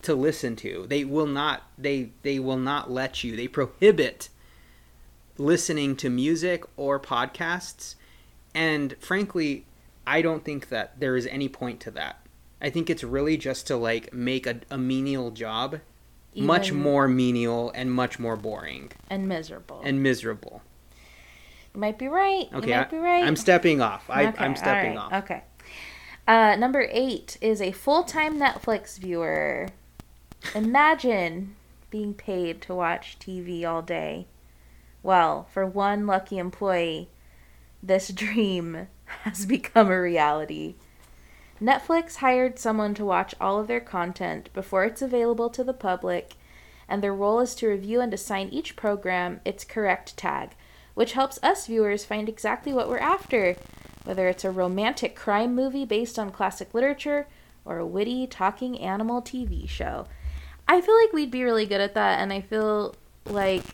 to 0.02 0.14
listen 0.14 0.54
to 0.56 0.86
they 0.88 1.04
will 1.04 1.26
not 1.26 1.62
they 1.76 2.10
they 2.22 2.38
will 2.38 2.58
not 2.58 2.90
let 2.90 3.24
you 3.24 3.34
they 3.34 3.48
prohibit 3.48 4.28
listening 5.38 5.96
to 5.96 6.08
music 6.10 6.64
or 6.76 7.00
podcasts 7.00 7.94
and 8.54 8.94
frankly 9.00 9.64
i 10.06 10.22
don't 10.22 10.44
think 10.44 10.68
that 10.68 10.98
there 11.00 11.16
is 11.16 11.26
any 11.26 11.48
point 11.48 11.80
to 11.80 11.90
that 11.90 12.20
i 12.60 12.70
think 12.70 12.88
it's 12.90 13.04
really 13.04 13.36
just 13.36 13.66
to 13.66 13.76
like 13.76 14.12
make 14.12 14.46
a, 14.46 14.60
a 14.70 14.78
menial 14.78 15.30
job 15.30 15.80
much 16.36 16.72
more 16.72 17.08
menial 17.08 17.72
and 17.74 17.90
much 17.92 18.18
more 18.20 18.36
boring 18.36 18.92
and 19.10 19.26
miserable. 19.26 19.80
and 19.82 20.02
miserable 20.02 20.62
you 21.74 21.80
might 21.80 21.98
be 21.98 22.06
right. 22.06 22.46
okay 22.54 22.68
you 22.68 22.74
might 22.76 22.86
I, 22.86 22.90
be 22.90 22.96
right. 22.98 23.24
i'm 23.24 23.36
stepping 23.36 23.80
off 23.80 24.08
I, 24.08 24.26
Okay, 24.26 24.44
i'm 24.44 24.54
stepping 24.54 24.96
all 24.96 25.06
off 25.12 25.24
Okay. 25.24 25.42
Uh, 26.28 26.54
number 26.56 26.86
eight 26.90 27.38
is 27.40 27.62
a 27.62 27.72
full 27.72 28.02
time 28.02 28.38
Netflix 28.38 28.98
viewer. 28.98 29.70
Imagine 30.54 31.56
being 31.88 32.12
paid 32.12 32.60
to 32.62 32.74
watch 32.74 33.16
TV 33.18 33.64
all 33.64 33.80
day. 33.80 34.26
Well, 35.02 35.48
for 35.50 35.64
one 35.64 36.06
lucky 36.06 36.36
employee, 36.36 37.08
this 37.82 38.08
dream 38.12 38.88
has 39.22 39.46
become 39.46 39.90
a 39.90 39.98
reality. 39.98 40.74
Netflix 41.60 42.16
hired 42.16 42.58
someone 42.58 42.94
to 42.94 43.04
watch 43.04 43.34
all 43.40 43.58
of 43.58 43.66
their 43.66 43.80
content 43.80 44.48
before 44.54 44.84
it's 44.84 45.02
available 45.02 45.50
to 45.50 45.64
the 45.64 45.72
public, 45.72 46.34
and 46.88 47.02
their 47.02 47.14
role 47.14 47.40
is 47.40 47.54
to 47.56 47.68
review 47.68 48.00
and 48.00 48.14
assign 48.14 48.48
each 48.48 48.76
program 48.76 49.40
its 49.44 49.64
correct 49.64 50.16
tag, 50.16 50.50
which 50.94 51.12
helps 51.12 51.38
us 51.42 51.66
viewers 51.66 52.04
find 52.04 52.28
exactly 52.28 52.72
what 52.72 52.88
we're 52.88 52.98
after, 52.98 53.56
whether 54.04 54.28
it's 54.28 54.44
a 54.44 54.50
romantic 54.50 55.16
crime 55.16 55.54
movie 55.54 55.84
based 55.84 56.18
on 56.18 56.30
classic 56.30 56.72
literature 56.72 57.26
or 57.64 57.78
a 57.78 57.86
witty 57.86 58.26
talking 58.26 58.78
animal 58.80 59.20
TV 59.20 59.68
show. 59.68 60.06
I 60.66 60.80
feel 60.80 60.96
like 60.96 61.12
we'd 61.12 61.30
be 61.30 61.44
really 61.44 61.66
good 61.66 61.80
at 61.80 61.94
that, 61.94 62.20
and 62.20 62.32
I 62.32 62.40
feel 62.40 62.94
like 63.26 63.64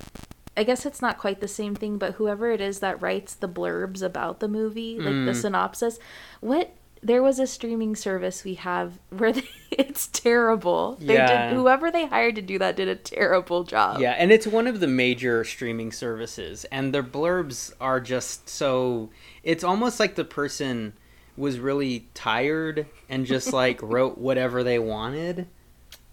I 0.56 0.62
guess 0.62 0.86
it's 0.86 1.02
not 1.02 1.18
quite 1.18 1.40
the 1.40 1.48
same 1.48 1.74
thing, 1.74 1.98
but 1.98 2.14
whoever 2.14 2.50
it 2.50 2.60
is 2.60 2.78
that 2.78 3.02
writes 3.02 3.34
the 3.34 3.48
blurbs 3.48 4.02
about 4.02 4.38
the 4.38 4.48
movie, 4.48 5.00
like 5.00 5.24
the 5.24 5.32
Mm. 5.32 5.34
synopsis, 5.34 5.98
what 6.40 6.70
there 7.04 7.22
was 7.22 7.38
a 7.38 7.46
streaming 7.46 7.94
service 7.94 8.42
we 8.44 8.54
have 8.54 8.98
where 9.10 9.32
they, 9.32 9.44
It's 9.70 10.06
terrible. 10.06 10.96
They 11.00 11.14
Yeah. 11.14 11.48
did 11.50 11.56
whoever 11.56 11.90
they 11.90 12.06
hired 12.06 12.36
to 12.36 12.42
do 12.42 12.58
that 12.58 12.76
did 12.76 12.88
a 12.88 12.96
terrible 12.96 13.64
job. 13.64 14.00
Yeah, 14.00 14.12
and 14.12 14.32
it's 14.32 14.46
one 14.46 14.66
of 14.66 14.80
the 14.80 14.86
major 14.86 15.44
streaming 15.44 15.92
services, 15.92 16.64
and 16.72 16.94
their 16.94 17.02
blurbs 17.02 17.72
are 17.80 18.00
just 18.00 18.48
so. 18.48 19.10
It's 19.42 19.62
almost 19.64 20.00
like 20.00 20.14
the 20.14 20.24
person 20.24 20.94
was 21.36 21.58
really 21.58 22.06
tired 22.14 22.86
and 23.08 23.26
just 23.26 23.52
like 23.52 23.82
wrote 23.94 24.16
whatever 24.18 24.62
they 24.62 24.78
wanted. 24.78 25.48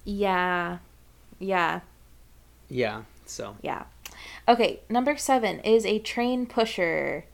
Yeah. 0.04 0.80
Yeah. 1.40 1.82
Yeah, 2.70 3.04
so. 3.26 3.58
Yeah. 3.62 3.84
Okay, 4.48 4.80
number 4.90 5.16
seven 5.18 5.60
is 5.60 5.86
a 5.86 6.00
train 6.00 6.46
pusher. 6.48 7.26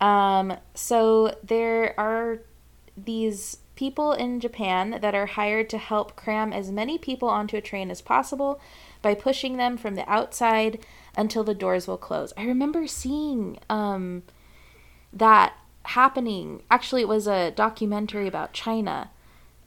Um, 0.00 0.54
so 0.74 1.36
there 1.44 1.98
are 2.00 2.40
these 2.96 3.58
people 3.74 4.12
in 4.12 4.40
Japan 4.40 4.98
that 5.00 5.14
are 5.14 5.26
hired 5.26 5.70
to 5.70 5.78
help 5.78 6.14
cram 6.16 6.52
as 6.52 6.70
many 6.70 6.98
people 6.98 7.28
onto 7.28 7.56
a 7.56 7.62
train 7.62 7.90
as 7.90 8.02
possible 8.02 8.60
by 9.00 9.14
pushing 9.14 9.56
them 9.56 9.76
from 9.76 9.94
the 9.94 10.08
outside 10.10 10.84
until 11.16 11.42
the 11.42 11.54
doors 11.54 11.88
will 11.88 11.96
close. 11.96 12.32
I 12.36 12.44
remember 12.44 12.86
seeing 12.86 13.58
um, 13.70 14.22
that 15.12 15.54
happening. 15.84 16.62
Actually, 16.70 17.02
it 17.02 17.08
was 17.08 17.26
a 17.26 17.52
documentary 17.52 18.28
about 18.28 18.52
China. 18.52 19.10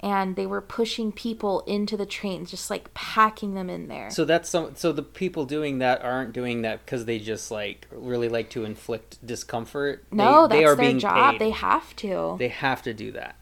And 0.04 0.36
they 0.36 0.46
were 0.46 0.60
pushing 0.60 1.14
people 1.14 1.62
into 1.62 1.96
the 1.96 2.06
trains, 2.06 2.52
just 2.52 2.70
like 2.70 2.94
packing 2.94 3.54
them 3.54 3.70
in 3.70 3.88
there. 3.88 4.10
So 4.10 4.26
that's 4.26 4.50
some. 4.50 4.76
So 4.76 4.92
the 4.92 5.02
people 5.02 5.46
doing 5.46 5.80
that 5.80 6.04
aren't 6.04 6.34
doing 6.34 6.62
that 6.64 6.86
because 6.86 7.06
they 7.06 7.20
just 7.20 7.50
like 7.50 7.88
really 7.90 8.28
like 8.28 8.50
to 8.50 8.66
inflict 8.66 9.26
discomfort. 9.26 10.04
No, 10.12 10.46
they, 10.46 10.58
that's 10.58 10.60
they 10.60 10.66
are 10.66 10.76
their 10.76 10.86
being 10.86 11.00
job. 11.00 11.32
paid. 11.32 11.40
They 11.40 11.52
have 11.52 11.96
to. 11.96 12.36
They 12.38 12.50
have 12.50 12.82
to 12.82 12.94
do 12.94 13.14
that. 13.14 13.38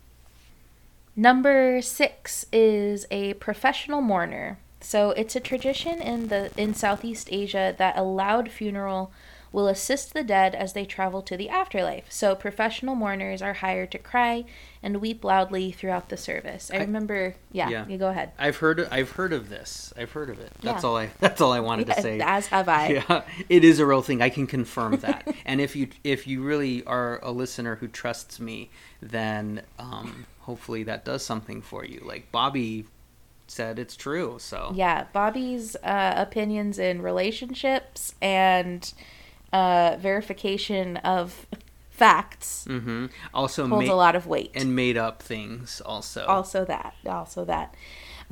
Number 1.16 1.82
six 1.82 2.46
is 2.54 3.08
a 3.10 3.34
professional 3.34 4.02
mourner. 4.02 4.60
So 4.82 5.12
it's 5.12 5.36
a 5.36 5.40
tradition 5.40 6.00
in 6.00 6.28
the 6.28 6.52
in 6.58 6.76
Southeast 6.76 7.30
Asia 7.32 7.74
that 7.78 7.98
a 7.98 8.04
loud 8.04 8.52
funeral 8.52 9.12
will 9.52 9.68
assist 9.68 10.14
the 10.14 10.24
dead 10.24 10.56
as 10.56 10.74
they 10.74 10.86
travel 10.86 11.22
to 11.22 11.36
the 11.36 11.50
afterlife. 11.50 12.12
So 12.12 12.36
professional 12.36 12.96
mourners 12.96 13.42
are 13.42 13.54
hired 13.54 13.92
to 13.92 13.98
cry 14.00 14.46
and 14.84 15.00
weep 15.00 15.24
loudly 15.24 15.72
throughout 15.72 16.10
the 16.10 16.18
service. 16.18 16.72
I, 16.74 16.78
remember, 16.78 17.36
yeah, 17.52 17.70
yeah. 17.70 17.88
you 17.88 17.98
go 17.98 18.10
ahead. 18.10 18.32
I've 18.40 18.58
heard. 18.58 18.88
I've 18.92 19.12
heard 19.12 19.32
of 19.34 19.50
this. 19.50 19.94
I've 19.98 20.12
heard 20.12 20.30
of 20.30 20.40
it. 20.40 20.52
That's 20.62 20.84
Yeah. 20.84 20.90
all 20.90 20.98
I. 20.98 21.10
That's 21.20 21.40
all 21.42 21.52
I 21.52 21.60
wanted 21.60 21.88
Yeah, 21.88 21.94
to 21.96 22.02
say. 22.02 22.20
as 22.20 22.48
have 22.48 22.68
I. 22.68 22.88
Yeah, 23.08 23.22
it 23.50 23.64
is 23.64 23.80
a 23.80 23.86
real 23.86 24.02
thing. 24.02 24.22
I 24.22 24.30
can 24.30 24.48
confirm 24.48 24.98
that. 24.98 25.28
and 25.46 25.62
if 25.62 25.76
you 25.76 25.90
if 26.04 26.26
you 26.28 26.42
really 26.44 26.84
are 26.86 27.20
a 27.24 27.32
listener 27.32 27.76
who 27.76 27.88
trusts 27.88 28.40
me, 28.40 28.70
then 29.02 29.62
um, 29.78 30.26
hopefully 30.42 30.84
that 30.84 31.06
does 31.06 31.24
something 31.24 31.62
for 31.62 31.86
you. 31.86 32.02
Like 32.04 32.32
Bobby 32.32 32.86
said, 33.48 33.78
it's 33.78 33.96
true. 33.96 34.38
So 34.40 34.72
Yeah, 34.74 35.06
Bobby's 35.14 35.76
uh, 35.84 36.14
opinions 36.18 36.80
in 36.80 37.02
relationships 37.02 38.16
and 38.22 38.92
uh, 39.54 39.98
verification 40.00 40.98
of 40.98 41.46
facts 42.06 42.66
hmm 42.68 43.06
also 43.34 43.68
holds 43.68 43.88
ma- 43.88 43.94
a 43.94 44.00
lot 44.06 44.16
of 44.16 44.26
weight. 44.26 44.52
and 44.56 44.76
made 44.76 44.98
up 44.98 45.22
things 45.22 45.82
also. 45.86 46.26
Also 46.26 46.66
that. 46.66 46.94
Also 47.06 47.46
that. 47.46 47.76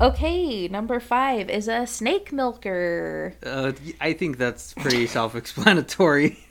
Okay, 0.01 0.67
number 0.67 0.99
five 0.99 1.49
is 1.49 1.67
a 1.67 1.85
snake 1.85 2.31
milker. 2.31 3.35
Uh, 3.45 3.73
I 4.01 4.13
think 4.13 4.37
that's 4.37 4.73
pretty 4.73 5.05
self-explanatory. 5.17 6.39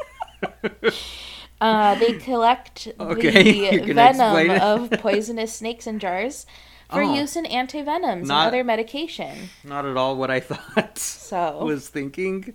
Uh, 1.60 1.96
they 1.96 2.12
collect 2.12 2.86
Okay, 3.00 3.76
the 3.84 3.92
venom 3.92 4.50
of 4.62 4.90
poisonous 5.00 5.52
snakes 5.52 5.88
in 5.88 5.98
jars 5.98 6.46
for 6.88 7.02
Oh. 7.02 7.14
use 7.20 7.34
in 7.34 7.44
antivenoms 7.46 8.12
and 8.22 8.28
Not- 8.28 8.46
other 8.46 8.62
medication. 8.62 9.48
Not 9.64 9.84
at 9.84 9.96
all 9.96 10.14
what 10.16 10.30
I 10.30 10.38
thought. 10.38 10.98
So 10.98 11.64
was 11.64 11.88
thinking. 11.88 12.54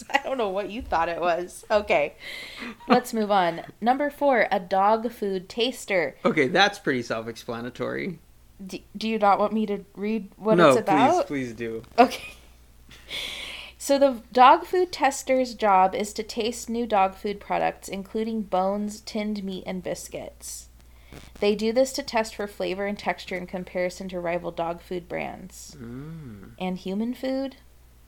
I 0.10 0.18
don't 0.18 0.38
know 0.38 0.48
what 0.48 0.70
you 0.70 0.82
thought 0.82 1.08
it 1.08 1.20
was. 1.20 1.64
Okay, 1.70 2.14
let's 2.88 3.12
move 3.12 3.30
on. 3.30 3.62
Number 3.80 4.10
four, 4.10 4.48
a 4.50 4.60
dog 4.60 5.10
food 5.12 5.48
taster. 5.48 6.16
Okay, 6.24 6.48
that's 6.48 6.78
pretty 6.78 7.02
self-explanatory. 7.02 8.18
D- 8.64 8.84
do 8.96 9.08
you 9.08 9.18
not 9.18 9.38
want 9.38 9.52
me 9.52 9.66
to 9.66 9.84
read 9.94 10.30
what 10.36 10.56
no, 10.56 10.70
it's 10.70 10.78
about? 10.78 11.26
please, 11.26 11.48
please 11.48 11.52
do. 11.54 11.82
Okay. 11.98 12.34
So 13.82 13.98
the 13.98 14.22
dog 14.32 14.64
food 14.64 14.92
tester's 14.92 15.54
job 15.54 15.92
is 15.92 16.12
to 16.12 16.22
taste 16.22 16.70
new 16.70 16.86
dog 16.86 17.16
food 17.16 17.40
products, 17.40 17.88
including 17.88 18.42
bones, 18.42 19.00
tinned 19.00 19.42
meat, 19.42 19.64
and 19.66 19.82
biscuits. 19.82 20.68
They 21.40 21.56
do 21.56 21.72
this 21.72 21.92
to 21.94 22.02
test 22.04 22.36
for 22.36 22.46
flavor 22.46 22.86
and 22.86 22.96
texture 22.96 23.36
in 23.36 23.48
comparison 23.48 24.08
to 24.10 24.20
rival 24.20 24.52
dog 24.52 24.80
food 24.80 25.08
brands. 25.08 25.76
Mm. 25.80 26.52
And 26.60 26.78
human 26.78 27.12
food? 27.12 27.56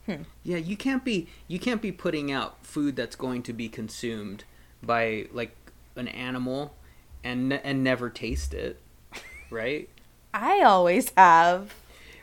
Hmm. 0.05 0.23
Yeah, 0.43 0.57
you 0.57 0.77
can't 0.77 1.03
be 1.03 1.27
you 1.47 1.59
can't 1.59 1.81
be 1.81 1.91
putting 1.91 2.31
out 2.31 2.65
food 2.65 2.95
that's 2.95 3.15
going 3.15 3.43
to 3.43 3.53
be 3.53 3.69
consumed 3.69 4.43
by 4.83 5.27
like 5.31 5.55
an 5.95 6.07
animal 6.07 6.75
and 7.23 7.53
and 7.53 7.83
never 7.83 8.09
taste 8.09 8.53
it, 8.53 8.79
right? 9.49 9.89
I 10.33 10.61
always 10.61 11.11
have. 11.17 11.73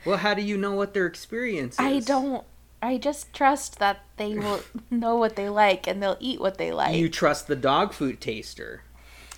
Well, 0.04 0.18
how 0.18 0.34
do 0.34 0.42
you 0.42 0.56
know 0.56 0.72
what 0.72 0.94
their 0.94 1.06
experience 1.06 1.74
is? 1.74 1.80
I 1.80 2.00
don't. 2.00 2.44
I 2.80 2.98
just 2.98 3.32
trust 3.32 3.78
that 3.78 4.00
they 4.16 4.36
will 4.36 4.60
know 4.90 5.16
what 5.16 5.36
they 5.36 5.48
like 5.48 5.86
and 5.86 6.02
they'll 6.02 6.16
eat 6.20 6.40
what 6.40 6.58
they 6.58 6.72
like. 6.72 6.96
You 6.96 7.08
trust 7.08 7.46
the 7.46 7.56
dog 7.56 7.92
food 7.92 8.20
taster. 8.20 8.82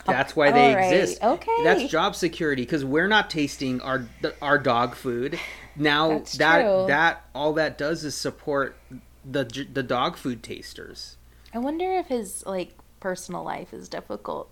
That's 0.07 0.37
why 0.37 0.51
they 0.51 0.75
right, 0.75 0.93
exist. 0.93 1.23
okay. 1.23 1.65
That's 1.65 1.91
job 1.91 2.15
security 2.15 2.63
because 2.63 2.85
we're 2.85 3.09
not 3.09 3.31
tasting 3.31 3.81
our 3.81 4.07
our 4.43 4.59
dog 4.59 4.95
food. 4.95 5.39
Now 5.77 6.11
That's 6.11 6.33
that 6.39 6.63
true. 6.63 6.85
that 6.89 7.25
all 7.35 7.53
that 7.55 7.79
does 7.79 8.05
is 8.05 8.15
support 8.15 8.77
the 9.25 9.45
the 9.73 9.83
dog 9.83 10.17
food 10.17 10.43
tasters. 10.43 11.17
I 11.53 11.59
wonder 11.59 11.93
if 11.95 12.07
his 12.07 12.45
like 12.47 12.75
personal 13.01 13.43
life 13.45 13.73
is 13.73 13.89
difficult, 13.89 14.51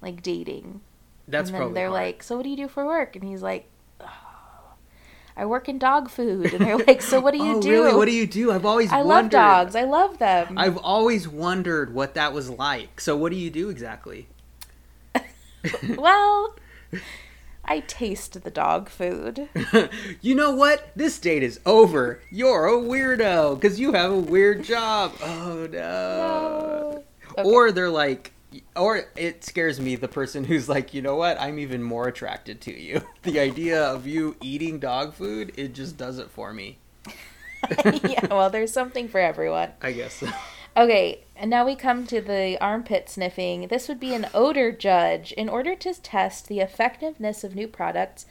like 0.00 0.22
dating. 0.22 0.80
That's 1.28 1.48
and 1.48 1.54
then 1.54 1.60
probably 1.60 1.74
they're 1.74 1.88
hard. 1.88 2.02
like, 2.06 2.22
"So 2.22 2.36
what 2.36 2.42
do 2.44 2.50
you 2.50 2.56
do 2.56 2.68
for 2.68 2.84
work?" 2.86 3.16
And 3.16 3.24
he's 3.24 3.42
like, 3.42 3.68
"Oh, 4.00 4.74
"I 5.36 5.46
work 5.46 5.68
in 5.68 5.78
dog 5.78 6.08
food." 6.08 6.52
And 6.54 6.64
they're 6.64 6.76
like, 6.86 7.02
"So 7.02 7.20
what 7.20 7.32
do 7.32 7.38
you 7.38 7.56
oh, 7.56 7.62
do?" 7.62 7.70
really? 7.70 7.94
What 7.96 8.06
do 8.06 8.12
you 8.12 8.26
do? 8.26 8.52
I've 8.52 8.66
always 8.66 8.92
I 8.92 9.02
love 9.02 9.30
dogs. 9.30 9.74
I 9.74 9.82
love 9.84 10.18
them. 10.18 10.54
I've 10.56 10.76
always 10.76 11.26
wondered 11.26 11.92
what 11.94 12.14
that 12.14 12.32
was 12.32 12.50
like. 12.50 13.00
So 13.00 13.16
what 13.16 13.32
do 13.32 13.38
you 13.38 13.50
do 13.50 13.68
exactly? 13.70 14.28
well, 15.96 16.56
I 17.64 17.80
taste 17.80 18.42
the 18.42 18.50
dog 18.50 18.88
food. 18.88 19.48
you 20.20 20.34
know 20.34 20.52
what? 20.52 20.90
This 20.94 21.18
date 21.18 21.42
is 21.42 21.60
over. 21.66 22.20
You're 22.30 22.66
a 22.66 22.72
weirdo 22.72 23.60
because 23.60 23.80
you 23.80 23.92
have 23.92 24.12
a 24.12 24.18
weird 24.18 24.64
job. 24.64 25.14
Oh 25.22 25.68
no. 25.70 27.04
Or 27.44 27.72
they're 27.72 27.90
like, 27.90 28.32
or 28.74 29.04
it 29.16 29.44
scares 29.44 29.80
me 29.80 29.96
the 29.96 30.08
person 30.08 30.44
who's 30.44 30.68
like, 30.68 30.94
you 30.94 31.02
know 31.02 31.16
what? 31.16 31.40
I'm 31.40 31.58
even 31.58 31.82
more 31.82 32.08
attracted 32.08 32.60
to 32.62 32.78
you. 32.78 33.02
The 33.22 33.40
idea 33.40 33.82
of 33.82 34.06
you 34.06 34.36
eating 34.40 34.78
dog 34.78 35.12
food, 35.12 35.52
it 35.56 35.74
just 35.74 35.96
does 35.96 36.20
it 36.20 36.30
for 36.30 36.54
me. 36.54 36.78
yeah, 37.84 38.24
well, 38.30 38.50
there's 38.50 38.72
something 38.72 39.08
for 39.08 39.18
everyone. 39.18 39.72
I 39.82 39.90
guess. 39.90 40.14
so. 40.14 40.28
Okay, 40.76 41.24
and 41.34 41.48
now 41.48 41.64
we 41.64 41.74
come 41.74 42.06
to 42.06 42.20
the 42.20 42.58
armpit 42.60 43.08
sniffing. 43.08 43.68
This 43.68 43.88
would 43.88 43.98
be 43.98 44.14
an 44.14 44.28
odor 44.34 44.70
judge. 44.70 45.32
In 45.32 45.48
order 45.48 45.74
to 45.74 45.94
test 45.94 46.48
the 46.48 46.60
effectiveness 46.60 47.42
of 47.42 47.54
new 47.54 47.66
products, 47.66 48.26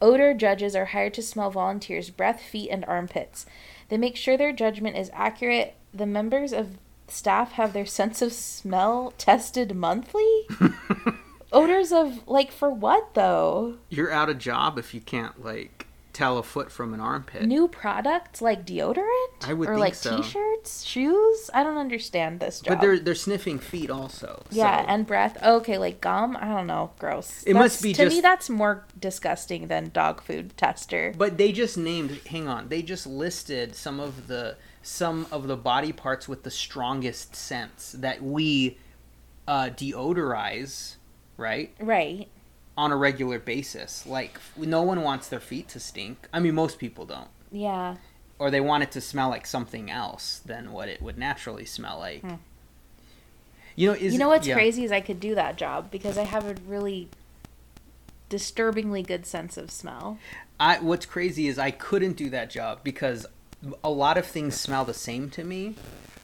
odor 0.00 0.32
judges 0.32 0.74
are 0.74 0.86
hired 0.86 1.12
to 1.14 1.22
smell 1.22 1.50
volunteers' 1.50 2.08
breath, 2.08 2.40
feet, 2.40 2.70
and 2.70 2.86
armpits. 2.86 3.44
They 3.90 3.98
make 3.98 4.16
sure 4.16 4.38
their 4.38 4.52
judgment 4.52 4.96
is 4.96 5.10
accurate. 5.12 5.74
The 5.92 6.06
members 6.06 6.52
of 6.54 6.78
staff 7.06 7.52
have 7.52 7.74
their 7.74 7.86
sense 7.86 8.22
of 8.22 8.32
smell 8.32 9.12
tested 9.18 9.76
monthly. 9.76 10.46
Odors 11.52 11.92
of 11.92 12.26
like 12.28 12.52
for 12.52 12.70
what 12.70 13.14
though? 13.14 13.76
You're 13.90 14.12
out 14.12 14.30
of 14.30 14.38
job 14.38 14.78
if 14.78 14.94
you 14.94 15.00
can't 15.00 15.44
like 15.44 15.79
tell 16.20 16.36
a 16.36 16.42
foot 16.42 16.70
from 16.70 16.92
an 16.92 17.00
armpit. 17.00 17.46
New 17.46 17.66
products 17.66 18.42
like 18.42 18.66
deodorant 18.66 19.48
I 19.48 19.54
would 19.54 19.70
or 19.70 19.78
like 19.78 19.94
so. 19.94 20.20
t-shirts, 20.20 20.84
shoes? 20.84 21.48
I 21.54 21.62
don't 21.62 21.78
understand 21.78 22.40
this 22.40 22.60
job. 22.60 22.74
But 22.76 22.80
they're 22.82 22.98
they're 22.98 23.14
sniffing 23.14 23.58
feet 23.58 23.90
also. 23.90 24.44
Yeah, 24.50 24.82
so- 24.82 24.88
and 24.88 25.06
breath. 25.06 25.42
Okay, 25.42 25.78
like 25.78 26.02
gum. 26.02 26.36
I 26.38 26.48
don't 26.48 26.66
know. 26.66 26.90
Gross. 26.98 27.42
It 27.44 27.54
must 27.54 27.82
be 27.82 27.94
to 27.94 28.08
me. 28.08 28.20
That's 28.20 28.50
more 28.50 28.84
disgusting 28.98 29.68
than 29.68 29.90
dog 29.94 30.22
food 30.22 30.56
tester. 30.58 31.14
But 31.16 31.38
they 31.38 31.52
just 31.52 31.78
named. 31.78 32.20
Hang 32.26 32.46
on, 32.48 32.68
they 32.68 32.82
just 32.82 33.06
listed 33.06 33.74
some 33.74 33.98
of 33.98 34.26
the 34.26 34.56
some 34.82 35.26
of 35.32 35.46
the 35.46 35.56
body 35.56 35.92
parts 35.92 36.28
with 36.28 36.42
the 36.42 36.50
strongest 36.50 37.34
scents 37.34 37.92
that 37.92 38.22
we 38.22 38.76
uh, 39.48 39.70
deodorize, 39.70 40.96
right? 41.38 41.74
Right. 41.80 42.28
On 42.76 42.92
a 42.92 42.96
regular 42.96 43.38
basis. 43.38 44.06
Like 44.06 44.38
no 44.56 44.82
one 44.82 45.02
wants 45.02 45.28
their 45.28 45.40
feet 45.40 45.68
to 45.68 45.80
stink. 45.80 46.28
I 46.32 46.40
mean, 46.40 46.54
most 46.54 46.78
people 46.78 47.04
don't, 47.04 47.28
Yeah. 47.52 47.96
or 48.38 48.50
they 48.50 48.60
want 48.60 48.82
it 48.84 48.90
to 48.92 49.00
smell 49.00 49.28
like 49.28 49.46
something 49.46 49.90
else 49.90 50.40
than 50.44 50.72
what 50.72 50.88
it 50.88 51.02
would 51.02 51.18
naturally 51.18 51.66
smell 51.66 51.98
like. 51.98 52.22
Hmm. 52.22 52.34
You 53.76 53.88
know, 53.88 53.94
is 53.94 54.12
you 54.12 54.18
know 54.18 54.28
what's 54.28 54.46
yeah. 54.46 54.54
crazy 54.54 54.84
is 54.84 54.92
I 54.92 55.00
could 55.00 55.20
do 55.20 55.34
that 55.34 55.56
job 55.56 55.90
because 55.90 56.18
I 56.18 56.24
have 56.24 56.44
a 56.46 56.54
really 56.66 57.08
disturbingly 58.28 59.02
good 59.02 59.26
sense 59.26 59.56
of 59.56 59.70
smell. 59.70 60.18
I 60.58 60.78
what's 60.78 61.06
crazy 61.06 61.48
is 61.48 61.58
I 61.58 61.70
couldn't 61.70 62.14
do 62.16 62.30
that 62.30 62.50
job 62.50 62.80
because 62.82 63.26
a 63.84 63.90
lot 63.90 64.16
of 64.18 64.26
things 64.26 64.54
smell 64.58 64.84
the 64.84 64.94
same 64.94 65.30
to 65.30 65.44
me. 65.44 65.74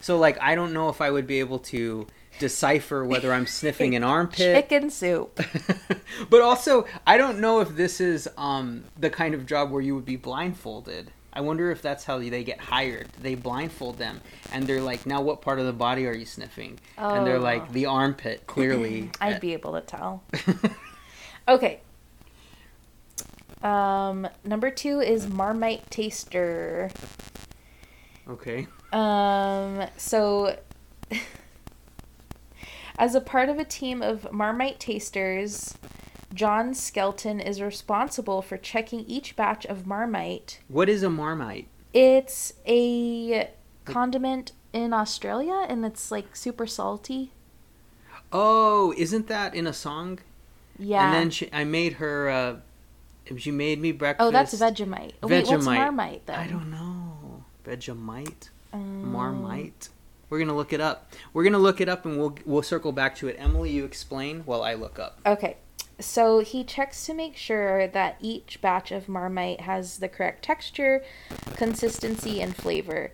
So 0.00 0.18
like 0.18 0.40
I 0.40 0.54
don't 0.54 0.72
know 0.72 0.88
if 0.88 1.00
I 1.00 1.10
would 1.10 1.26
be 1.26 1.40
able 1.40 1.58
to 1.60 2.06
decipher 2.38 3.04
whether 3.04 3.32
I'm 3.32 3.46
sniffing 3.46 3.94
an 3.96 4.04
armpit. 4.16 4.38
Chicken 4.54 4.90
soup. 4.90 5.40
But 6.30 6.40
also, 6.40 6.86
I 7.06 7.18
don't 7.18 7.40
know 7.40 7.60
if 7.60 7.76
this 7.76 8.00
is 8.00 8.28
um, 8.38 8.84
the 8.98 9.10
kind 9.10 9.34
of 9.34 9.44
job 9.46 9.70
where 9.70 9.82
you 9.82 9.94
would 9.94 10.04
be 10.06 10.16
blindfolded. 10.16 11.10
I 11.32 11.40
wonder 11.42 11.70
if 11.70 11.82
that's 11.82 12.04
how 12.04 12.18
they 12.18 12.42
get 12.42 12.58
hired. 12.58 13.08
They 13.20 13.34
blindfold 13.34 13.98
them, 13.98 14.22
and 14.52 14.66
they're 14.66 14.80
like, 14.80 15.04
"Now, 15.04 15.20
what 15.20 15.42
part 15.42 15.58
of 15.58 15.66
the 15.66 15.72
body 15.74 16.06
are 16.06 16.14
you 16.14 16.24
sniffing?" 16.24 16.78
And 16.96 17.26
they're 17.26 17.36
Oh. 17.36 17.40
like, 17.40 17.70
"The 17.72 17.84
armpit." 17.86 18.46
Clearly, 18.46 19.10
I'd 19.20 19.40
be 19.40 19.52
able 19.52 19.74
to 19.74 19.82
tell. 19.82 20.22
okay. 21.48 21.80
Um, 23.62 24.26
number 24.44 24.70
two 24.70 25.00
is 25.00 25.28
Marmite 25.28 25.90
Taster. 25.90 26.90
okay. 28.28 28.66
Um, 28.92 29.84
so 29.98 30.56
as 32.98 33.14
a 33.14 33.20
part 33.20 33.48
of 33.48 33.58
a 33.58 33.64
team 33.64 34.02
of 34.02 34.32
Marmite 34.32 34.80
tasters, 34.80 35.76
John 36.32 36.74
Skelton 36.74 37.40
is 37.40 37.60
responsible 37.60 38.42
for 38.42 38.56
checking 38.56 39.00
each 39.00 39.36
batch 39.36 39.64
of 39.66 39.86
Marmite. 39.86 40.60
What 40.68 40.88
is 40.88 41.02
a 41.02 41.10
marmite? 41.10 41.68
It's 41.92 42.52
a 42.66 43.50
condiment 43.84 44.52
in 44.72 44.92
Australia 44.92 45.64
and 45.68 45.84
it's 45.84 46.10
like 46.10 46.36
super 46.36 46.66
salty. 46.66 47.32
Oh, 48.32 48.92
isn't 48.96 49.28
that 49.28 49.54
in 49.54 49.66
a 49.66 49.72
song? 49.72 50.18
Yeah. 50.78 51.06
And 51.06 51.14
then 51.14 51.30
she, 51.30 51.48
I 51.52 51.64
made 51.64 51.94
her. 51.94 52.28
Uh, 52.28 52.56
she 53.38 53.50
made 53.50 53.80
me 53.80 53.92
breakfast. 53.92 54.26
oh, 54.26 54.30
that's 54.30 54.54
Vegemite. 54.54 55.12
Oh, 55.22 55.28
Wait, 55.28 55.46
what's 55.46 55.64
Marmite 55.64 56.26
then? 56.26 56.38
I 56.38 56.46
don't 56.46 56.70
know. 56.70 57.44
Vegemite. 57.64 58.50
Um, 58.72 59.10
Marmite. 59.10 59.88
We're 60.28 60.38
gonna 60.38 60.56
look 60.56 60.72
it 60.72 60.80
up. 60.80 61.12
We're 61.32 61.44
gonna 61.44 61.58
look 61.58 61.80
it 61.80 61.88
up, 61.88 62.04
and 62.04 62.18
we'll 62.18 62.36
we'll 62.44 62.62
circle 62.62 62.92
back 62.92 63.14
to 63.16 63.28
it. 63.28 63.36
Emily, 63.38 63.70
you 63.70 63.84
explain 63.84 64.40
while 64.40 64.62
I 64.62 64.74
look 64.74 64.98
up. 64.98 65.20
Okay. 65.24 65.56
So 65.98 66.40
he 66.40 66.62
checks 66.62 67.06
to 67.06 67.14
make 67.14 67.36
sure 67.36 67.86
that 67.86 68.16
each 68.20 68.60
batch 68.60 68.92
of 68.92 69.08
Marmite 69.08 69.62
has 69.62 69.98
the 69.98 70.08
correct 70.08 70.44
texture, 70.44 71.02
consistency, 71.54 72.42
and 72.42 72.54
flavor. 72.54 73.10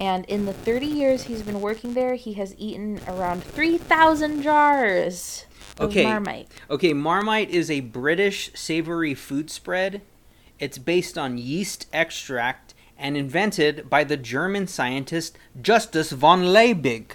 And 0.00 0.24
in 0.24 0.44
the 0.44 0.52
30 0.52 0.86
years 0.86 1.22
he's 1.24 1.42
been 1.42 1.60
working 1.60 1.94
there, 1.94 2.16
he 2.16 2.32
has 2.34 2.56
eaten 2.58 3.00
around 3.06 3.44
3,000 3.44 4.42
jars 4.42 5.46
of 5.78 5.90
Okay. 5.90 6.02
Marmite. 6.04 6.48
Okay, 6.68 6.92
Marmite 6.92 7.50
is 7.50 7.70
a 7.70 7.80
British 7.80 8.50
savory 8.54 9.14
food 9.14 9.48
spread. 9.48 10.02
It's 10.58 10.78
based 10.78 11.16
on 11.16 11.38
yeast 11.38 11.86
extract 11.92 12.65
and 12.98 13.16
invented 13.16 13.88
by 13.90 14.04
the 14.04 14.16
German 14.16 14.66
scientist 14.66 15.36
Justus 15.60 16.12
von 16.12 16.42
Liebig. 16.44 17.12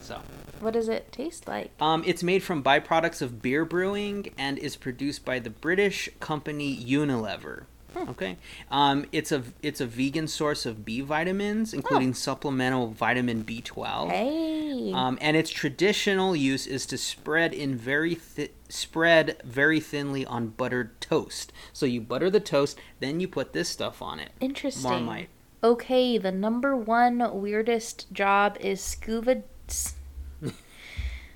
So, 0.00 0.20
What 0.60 0.74
does 0.74 0.88
it 0.88 1.10
taste 1.10 1.48
like? 1.48 1.70
um, 1.80 2.04
it's 2.06 2.22
made 2.22 2.42
from 2.42 2.62
byproducts 2.62 3.20
of 3.22 3.42
beer 3.42 3.64
brewing 3.64 4.32
and 4.38 4.56
is 4.58 4.76
produced 4.76 5.24
by 5.24 5.38
the 5.40 5.50
British 5.50 6.08
company 6.20 6.76
Unilever. 6.76 7.64
Okay, 7.96 8.36
um, 8.70 9.06
it's 9.10 9.32
a 9.32 9.42
it's 9.62 9.80
a 9.80 9.86
vegan 9.86 10.28
source 10.28 10.66
of 10.66 10.84
B 10.84 11.00
vitamins, 11.00 11.72
including 11.74 12.14
supplemental 12.14 12.88
vitamin 12.88 13.42
B 13.42 13.60
twelve. 13.60 14.10
Hey. 14.10 14.92
Um, 14.94 15.18
and 15.20 15.36
its 15.36 15.50
traditional 15.50 16.36
use 16.36 16.66
is 16.66 16.86
to 16.86 16.98
spread 16.98 17.52
in 17.52 17.74
very 17.76 18.14
thi- 18.14 18.50
spread 18.68 19.40
very 19.44 19.80
thinly 19.80 20.24
on 20.24 20.48
buttered 20.48 21.00
toast. 21.00 21.52
So 21.72 21.86
you 21.86 22.00
butter 22.00 22.30
the 22.30 22.40
toast, 22.40 22.78
then 23.00 23.18
you 23.20 23.26
put 23.28 23.52
this 23.52 23.68
stuff 23.68 24.00
on 24.00 24.20
it. 24.20 24.30
Interesting. 24.40 24.90
Marmite. 24.90 25.28
Okay, 25.64 26.18
the 26.18 26.30
number 26.30 26.76
one 26.76 27.18
weirdest 27.40 28.12
job 28.12 28.56
is 28.60 28.80
scuba. 28.80 29.42
s- 29.68 29.95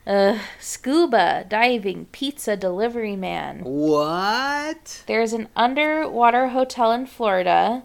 Uh, 0.06 0.38
scuba 0.58 1.44
diving 1.48 2.06
pizza 2.06 2.56
delivery 2.56 3.16
man. 3.16 3.60
What? 3.62 5.04
There's 5.06 5.32
an 5.32 5.48
underwater 5.54 6.48
hotel 6.48 6.90
in 6.92 7.06
Florida 7.06 7.82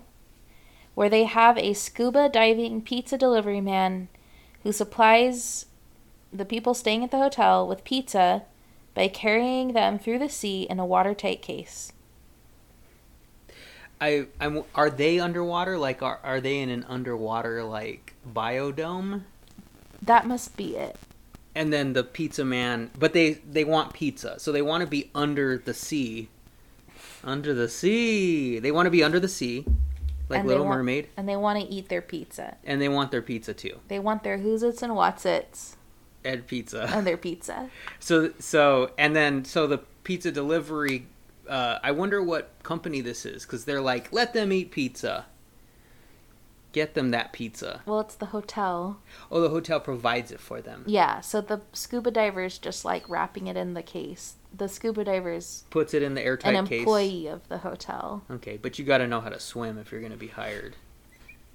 where 0.95 1.09
they 1.09 1.25
have 1.25 1.57
a 1.57 1.73
scuba 1.73 2.29
diving 2.29 2.81
pizza 2.81 3.17
delivery 3.17 3.61
man 3.61 4.07
who 4.63 4.71
supplies 4.71 5.65
the 6.33 6.45
people 6.45 6.73
staying 6.73 7.03
at 7.03 7.11
the 7.11 7.17
hotel 7.17 7.67
with 7.67 7.83
pizza 7.83 8.43
by 8.93 9.07
carrying 9.07 9.73
them 9.73 9.99
through 9.99 10.19
the 10.19 10.29
sea 10.29 10.63
in 10.63 10.79
a 10.79 10.85
watertight 10.85 11.41
case. 11.41 11.91
I 13.99 14.27
I'm 14.39 14.63
are 14.73 14.89
they 14.89 15.19
underwater? 15.19 15.77
Like 15.77 16.01
are 16.01 16.19
are 16.23 16.41
they 16.41 16.59
in 16.59 16.69
an 16.69 16.85
underwater 16.87 17.63
like 17.63 18.13
biodome? 18.27 19.23
That 20.01 20.25
must 20.25 20.57
be 20.57 20.75
it. 20.75 20.97
And 21.55 21.71
then 21.71 21.93
the 21.93 22.03
pizza 22.03 22.43
man, 22.43 22.91
but 22.99 23.13
they 23.13 23.33
they 23.49 23.63
want 23.63 23.93
pizza, 23.93 24.39
so 24.39 24.51
they 24.51 24.61
want 24.61 24.81
to 24.81 24.87
be 24.87 25.09
under 25.15 25.57
the 25.57 25.73
sea. 25.73 26.27
Under 27.23 27.53
the 27.53 27.69
sea, 27.69 28.59
they 28.59 28.71
want 28.71 28.85
to 28.87 28.91
be 28.91 29.03
under 29.03 29.19
the 29.19 29.27
sea, 29.29 29.65
like 30.29 30.39
And 30.41 30.47
Little 30.47 30.65
want- 30.65 30.77
Mermaid, 30.79 31.07
And 31.17 31.27
they 31.27 31.35
want 31.37 31.59
to 31.59 31.65
eat 31.73 31.89
their 31.89 32.01
pizza. 32.01 32.57
and 32.65 32.79
they 32.81 32.89
want 32.89 33.09
their 33.11 33.21
pizza 33.21 33.53
too. 33.53 33.79
They 33.87 33.99
want 33.99 34.23
their 34.23 34.37
who's 34.37 34.61
its 34.63 34.83
and 34.83 34.95
what's 34.95 35.25
its 35.25 35.75
And 36.23 36.45
pizza. 36.45 36.83
and 36.93 37.07
their 37.07 37.17
pizza. 37.17 37.69
So 37.99 38.31
so 38.39 38.91
and 38.97 39.15
then 39.15 39.45
so 39.45 39.65
the 39.67 39.79
pizza 40.03 40.31
delivery. 40.31 41.07
Uh, 41.47 41.77
I 41.83 41.91
wonder 41.91 42.21
what 42.23 42.49
company 42.63 43.01
this 43.01 43.23
is 43.25 43.43
because 43.45 43.65
they're 43.65 43.81
like, 43.81 44.11
let 44.11 44.33
them 44.33 44.51
eat 44.51 44.71
pizza. 44.71 45.25
Get 46.75 46.93
them 46.93 47.11
that 47.11 47.31
pizza. 47.31 47.79
Well, 47.85 48.01
it's 48.01 48.15
the 48.15 48.25
hotel. 48.25 48.97
Oh, 49.31 49.39
the 49.39 49.47
hotel 49.47 49.79
provides 49.79 50.29
it 50.29 50.41
for 50.41 50.59
them. 50.59 50.83
Yeah, 50.85 51.21
so 51.21 51.39
the 51.39 51.61
scuba 51.71 52.11
divers 52.11 52.57
just 52.57 52.83
like 52.83 53.07
wrapping 53.07 53.47
it 53.47 53.55
in 53.55 53.75
the 53.75 53.81
case. 53.81 54.35
The 54.53 54.67
scuba 54.67 55.05
divers 55.05 55.63
Puts 55.69 55.93
it 55.93 56.03
in 56.03 56.15
the 56.15 56.21
airtight 56.21 56.53
an 56.53 56.67
case. 56.67 56.79
employee 56.79 57.27
of 57.27 57.47
the 57.47 57.59
hotel. 57.59 58.23
Okay, 58.29 58.57
but 58.57 58.77
you 58.77 58.83
got 58.83 58.97
to 58.97 59.07
know 59.07 59.21
how 59.21 59.29
to 59.29 59.39
swim 59.39 59.77
if 59.77 59.89
you're 59.89 60.01
going 60.01 60.11
to 60.11 60.17
be 60.17 60.27
hired. 60.27 60.75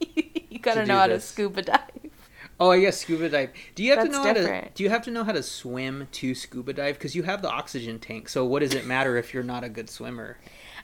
You 0.51 0.59
gotta 0.59 0.85
know 0.87 0.97
how 0.99 1.07
this. 1.07 1.25
to 1.27 1.33
scuba 1.33 1.63
dive. 1.63 2.11
Oh, 2.59 2.71
I 2.71 2.81
guess 2.81 2.99
scuba 3.01 3.29
dive. 3.29 3.51
Do 3.75 3.85
you 3.85 3.91
have 3.91 4.01
to 4.01 4.09
That's 4.11 4.17
know 4.17 4.25
how 4.25 4.33
to? 4.33 4.69
Do 4.75 4.83
you 4.83 4.89
have 4.89 5.03
to 5.03 5.11
know 5.11 5.23
how 5.25 5.33
to 5.33 5.43
swim 5.43 6.09
to 6.13 6.35
scuba 6.35 6.73
dive? 6.73 6.95
Because 6.97 7.15
you 7.15 7.23
have 7.25 7.41
the 7.43 7.51
oxygen 7.51 7.99
tank. 7.99 8.29
So 8.31 8.45
what 8.45 8.61
does 8.61 8.75
it 8.75 8.85
matter 8.87 9.17
if 9.17 9.33
you're 9.35 9.43
not 9.43 9.65
a 9.65 9.69
good 9.69 9.89
swimmer? 9.91 10.39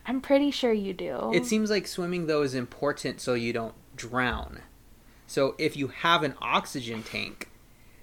I'm 0.07 0.21
pretty 0.21 0.51
sure 0.53 0.73
you 0.73 0.93
do. 0.93 1.33
It 1.35 1.47
seems 1.47 1.69
like 1.69 1.87
swimming 1.87 2.27
though 2.27 2.43
is 2.43 2.55
important 2.55 3.21
so 3.21 3.35
you 3.35 3.53
don't 3.53 3.75
drown. 3.97 4.61
So 5.27 5.55
if 5.59 5.77
you 5.77 5.89
have 5.89 6.23
an 6.23 6.35
oxygen 6.41 7.03
tank, 7.03 7.51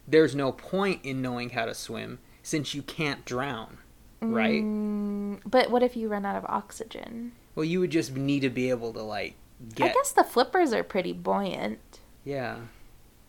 there's 0.07 0.35
no 0.35 0.51
point 0.51 0.99
in 1.03 1.21
knowing 1.21 1.51
how 1.51 1.65
to 1.65 1.73
swim 1.73 2.19
since 2.41 2.73
you 2.75 2.81
can't 2.81 3.23
drown, 3.23 3.77
right? 4.21 4.61
Mm, 4.61 5.39
but 5.45 5.71
what 5.71 5.83
if 5.83 5.95
you 5.95 6.09
run 6.09 6.25
out 6.25 6.35
of 6.35 6.45
oxygen? 6.49 7.31
Well, 7.55 7.63
you 7.63 7.79
would 7.79 7.91
just 7.91 8.15
need 8.15 8.41
to 8.41 8.49
be 8.49 8.69
able 8.69 8.91
to 8.93 9.01
like 9.01 9.35
get. 9.75 9.91
I 9.91 9.93
guess 9.93 10.11
the 10.11 10.23
flippers 10.23 10.73
are 10.73 10.83
pretty 10.83 11.13
buoyant. 11.13 11.79
yeah. 12.23 12.57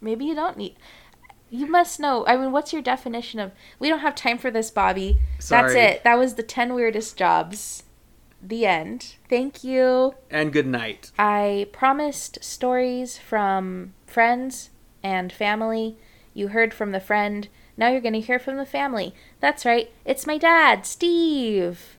Maybe 0.01 0.27
you 0.27 0.35
don't 0.35 0.59
need. 0.59 0.77
You 1.49 1.67
must 1.67 1.99
know. 1.99 2.27
I 2.27 2.37
mean, 2.37 2.53
what's 2.53 2.75
your 2.75 2.83
definition 2.83 3.41
of? 3.41 3.53
We 3.79 3.89
don't 3.89 4.01
have 4.01 4.15
time 4.15 4.37
for 4.37 4.51
this, 4.51 4.71
Bobby. 4.71 5.19
Sorry. 5.39 5.73
That's 5.73 5.97
it. 5.97 6.05
That 6.05 6.19
was 6.19 6.35
the 6.35 6.43
10 6.43 6.75
weirdest 6.75 7.17
jobs. 7.17 7.85
The 8.47 8.67
end. 8.67 9.15
Thank 9.31 9.65
you. 9.65 10.15
And 10.31 10.53
good 10.53 10.67
night. 10.67 11.13
I 11.19 11.67
promised 11.73 12.45
stories 12.45 13.17
from 13.17 13.95
friends 14.07 14.69
and 15.03 15.33
family. 15.33 15.97
You 16.35 16.49
heard 16.49 16.75
from 16.75 16.93
the 16.93 17.01
friend. 17.01 17.49
Now 17.79 17.89
you're 17.89 18.03
going 18.03 18.13
to 18.13 18.21
hear 18.21 18.39
from 18.39 18.59
the 18.59 18.67
family. 18.67 19.15
That's 19.41 19.65
right. 19.65 19.91
It's 20.05 20.27
my 20.27 20.37
dad, 20.37 20.85
Steve. 20.85 21.97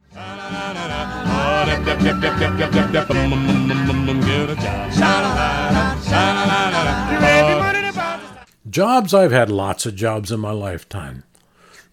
Jobs, 8.69 9.13
I've 9.13 9.31
had 9.31 9.49
lots 9.49 9.85
of 9.85 9.95
jobs 9.95 10.31
in 10.31 10.39
my 10.39 10.51
lifetime. 10.51 11.23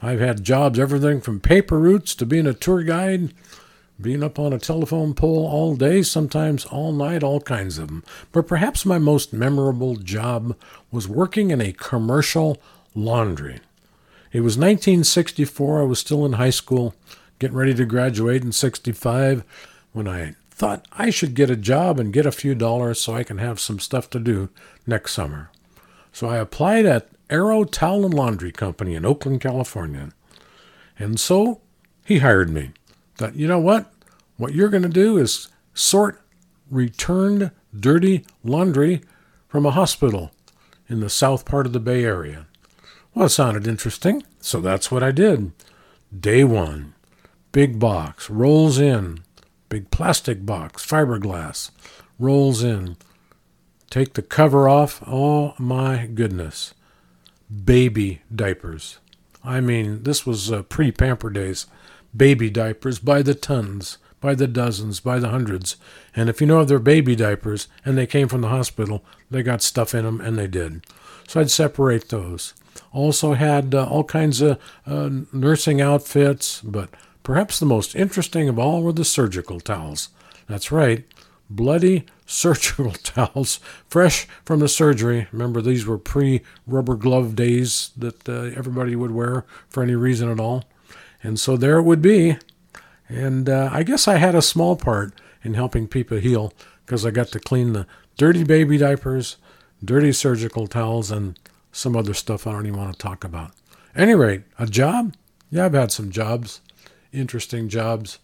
I've 0.03 0.20
had 0.20 0.45
jobs 0.45 0.79
everything 0.79 1.20
from 1.20 1.41
paper 1.41 1.79
routes 1.79 2.14
to 2.16 2.26
being 2.26 2.47
a 2.47 2.53
tour 2.53 2.83
guide, 2.83 3.33
being 4.01 4.22
up 4.22 4.38
on 4.38 4.53
a 4.53 4.59
telephone 4.59 5.14
pole 5.14 5.47
all 5.47 5.76
day, 5.76 6.03
sometimes 6.03 6.64
all 6.64 6.93
night, 6.93 7.22
all 7.22 7.40
kinds 7.40 7.78
of 7.78 7.88
them. 7.88 8.05
But 8.32 8.49
perhaps 8.49 8.84
my 8.84 8.99
most 8.99 9.32
memorable 9.32 9.97
job 9.97 10.57
was 10.90 11.09
working 11.09 11.51
in 11.51 11.61
a 11.61 11.72
commercial 11.72 12.61
laundry. 12.95 13.61
It 14.32 14.40
was 14.40 14.57
1964. 14.57 15.80
I 15.80 15.84
was 15.84 15.99
still 15.99 16.24
in 16.24 16.34
high 16.34 16.51
school, 16.51 16.95
getting 17.38 17.57
ready 17.57 17.74
to 17.74 17.84
graduate 17.84 18.43
in 18.43 18.53
65, 18.53 19.45
when 19.93 20.09
I 20.09 20.34
thought 20.51 20.86
I 20.93 21.11
should 21.11 21.34
get 21.34 21.51
a 21.51 21.57
job 21.57 22.01
and 22.01 22.12
get 22.12 22.26
a 22.26 22.32
few 22.32 22.55
dollars 22.55 23.01
so 23.01 23.14
I 23.14 23.24
can 23.24 23.38
have 23.38 23.61
some 23.61 23.78
stuff 23.78 24.09
to 24.11 24.18
do 24.18 24.49
next 24.86 25.12
summer. 25.12 25.51
So 26.12 26.28
I 26.28 26.38
applied 26.38 26.86
at 26.86 27.09
Arrow 27.30 27.64
Towel 27.64 28.05
and 28.05 28.14
Laundry 28.14 28.53
Company 28.53 28.95
in 28.95 29.05
Oakland, 29.05 29.40
California. 29.40 30.11
And 30.99 31.18
so 31.18 31.61
he 32.05 32.18
hired 32.18 32.51
me. 32.51 32.70
You 33.31 33.47
know 33.47 33.59
what? 33.59 33.93
What 34.37 34.55
you're 34.55 34.68
going 34.68 34.83
to 34.83 34.89
do 34.89 35.18
is 35.18 35.49
sort 35.75 36.20
returned 36.70 37.51
dirty 37.79 38.25
laundry 38.43 39.03
from 39.49 39.66
a 39.66 39.70
hospital 39.70 40.33
in 40.89 41.01
the 41.01 41.11
south 41.11 41.45
part 41.45 41.66
of 41.66 41.73
the 41.73 41.81
Bay 41.81 42.05
Area. 42.05 42.47
Well, 43.14 43.27
it 43.27 43.31
sounded 43.31 43.66
interesting, 43.66 44.23
so 44.41 44.61
that's 44.61 44.91
what 44.91 45.03
I 45.03 45.12
did. 45.12 45.53
Day 46.18 46.45
one, 46.45 46.95
big 47.53 47.79
box, 47.79 48.31
rolls 48.31 48.79
in, 48.79 49.23
big 49.68 49.91
plastic 49.91 50.45
box, 50.45 50.85
fiberglass, 50.85 51.70
rolls 52.18 52.62
in. 52.62 52.97
Take 53.91 54.14
the 54.14 54.23
cover 54.23 54.68
off. 54.68 55.03
Oh 55.07 55.55
my 55.59 56.07
goodness. 56.07 56.73
Baby 57.64 58.23
diapers. 58.35 58.99
I 59.45 59.61
mean, 59.61 60.05
this 60.05 60.25
was 60.25 60.51
uh, 60.51 60.62
pre 60.62 60.91
pamper 60.93 61.29
days. 61.29 61.66
Baby 62.17 62.51
diapers 62.51 62.99
by 62.99 63.23
the 63.23 63.35
tons, 63.35 63.99
by 64.21 64.35
the 64.35 64.47
dozens, 64.47 65.01
by 65.01 65.19
the 65.19 65.29
hundreds. 65.29 65.77
And 66.15 66.29
if 66.29 66.41
you 66.41 66.47
know 66.47 66.65
they're 66.65 66.79
baby 66.79 67.17
diapers 67.17 67.69
and 67.85 67.99
they 67.99 68.07
came 68.07 68.29
from 68.29 68.41
the 68.41 68.49
hospital, 68.49 69.05
they 69.31 69.43
got 69.43 69.63
stuff 69.63 69.95
in 69.95 70.05
them, 70.05 70.21
and 70.21 70.39
they 70.39 70.47
did. 70.47 70.85
So 71.29 71.41
I'd 71.41 71.51
separate 71.51 72.09
those. 72.09 72.55
Also 72.93 73.35
had 73.35 73.75
uh, 73.75 73.87
all 73.87 74.05
kinds 74.05 74.41
of 74.41 74.59
uh, 74.87 75.11
nursing 75.33 75.81
outfits, 75.81 76.61
but 76.63 76.91
perhaps 77.23 77.59
the 77.59 77.67
most 77.67 77.95
interesting 77.95 78.49
of 78.49 78.59
all 78.59 78.83
were 78.83 78.93
the 78.93 79.05
surgical 79.05 79.61
towels. 79.61 80.11
That's 80.47 80.73
right, 80.73 81.05
bloody 81.49 82.07
surgical 82.27 82.93
towels, 82.93 83.61
fresh 83.89 84.27
from 84.45 84.61
the 84.61 84.69
surgery. 84.69 85.29
Remember, 85.33 85.61
these 85.61 85.87
were 85.87 85.99
pre 85.99 86.43
rubber 86.67 86.97
glove 86.97 87.35
days 87.35 87.91
that 87.97 88.29
uh, 88.29 88.57
everybody 88.57 88.97
would 88.97 89.11
wear 89.13 89.45
for 89.69 89.83
any 89.83 89.95
reason 89.95 90.31
at 90.31 90.41
all. 90.41 90.65
And 91.23 91.39
so 91.39 91.57
there 91.57 91.79
it 91.79 91.83
would 91.83 92.03
be. 92.03 92.37
And 93.09 93.49
uh, 93.49 93.68
I 93.73 93.83
guess 93.83 94.09
I 94.09 94.16
had 94.16 94.35
a 94.35 94.43
small 94.43 94.77
part 94.77 95.12
in 95.43 95.55
helping 95.55 95.87
people 95.89 96.18
heal 96.18 96.53
because 96.85 97.05
I 97.05 97.11
got 97.11 97.29
to 97.29 97.41
clean 97.41 97.73
the 97.73 97.87
dirty 98.16 98.45
baby 98.45 98.79
diapers, 98.79 99.37
dirty 99.85 100.12
surgical 100.12 100.66
towels, 100.66 101.11
and 101.11 101.39
some 101.70 101.97
other 101.97 102.14
stuff 102.14 102.47
I 102.47 102.53
don't 102.53 102.66
even 102.66 102.79
want 102.79 102.93
to 102.93 102.99
talk 102.99 103.25
about. 103.25 103.53
Any 103.95 104.14
rate, 104.14 104.43
a 104.59 104.66
job? 104.66 105.14
Yeah, 105.51 105.66
I've 105.66 105.75
had 105.75 105.93
some 105.93 106.11
jobs, 106.11 106.61
interesting 107.12 107.68
jobs. 107.68 108.18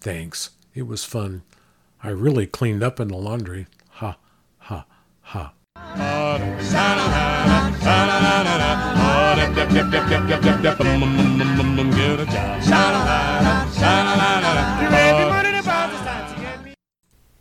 Thanks. 0.00 0.50
It 0.74 0.86
was 0.86 1.04
fun. 1.04 1.42
I 2.02 2.10
really 2.10 2.46
cleaned 2.46 2.82
up 2.82 3.00
in 3.00 3.08
the 3.08 3.16
laundry. 3.16 3.66
Ha, 3.90 4.16
ha, 4.58 4.86
ha. 5.22 5.52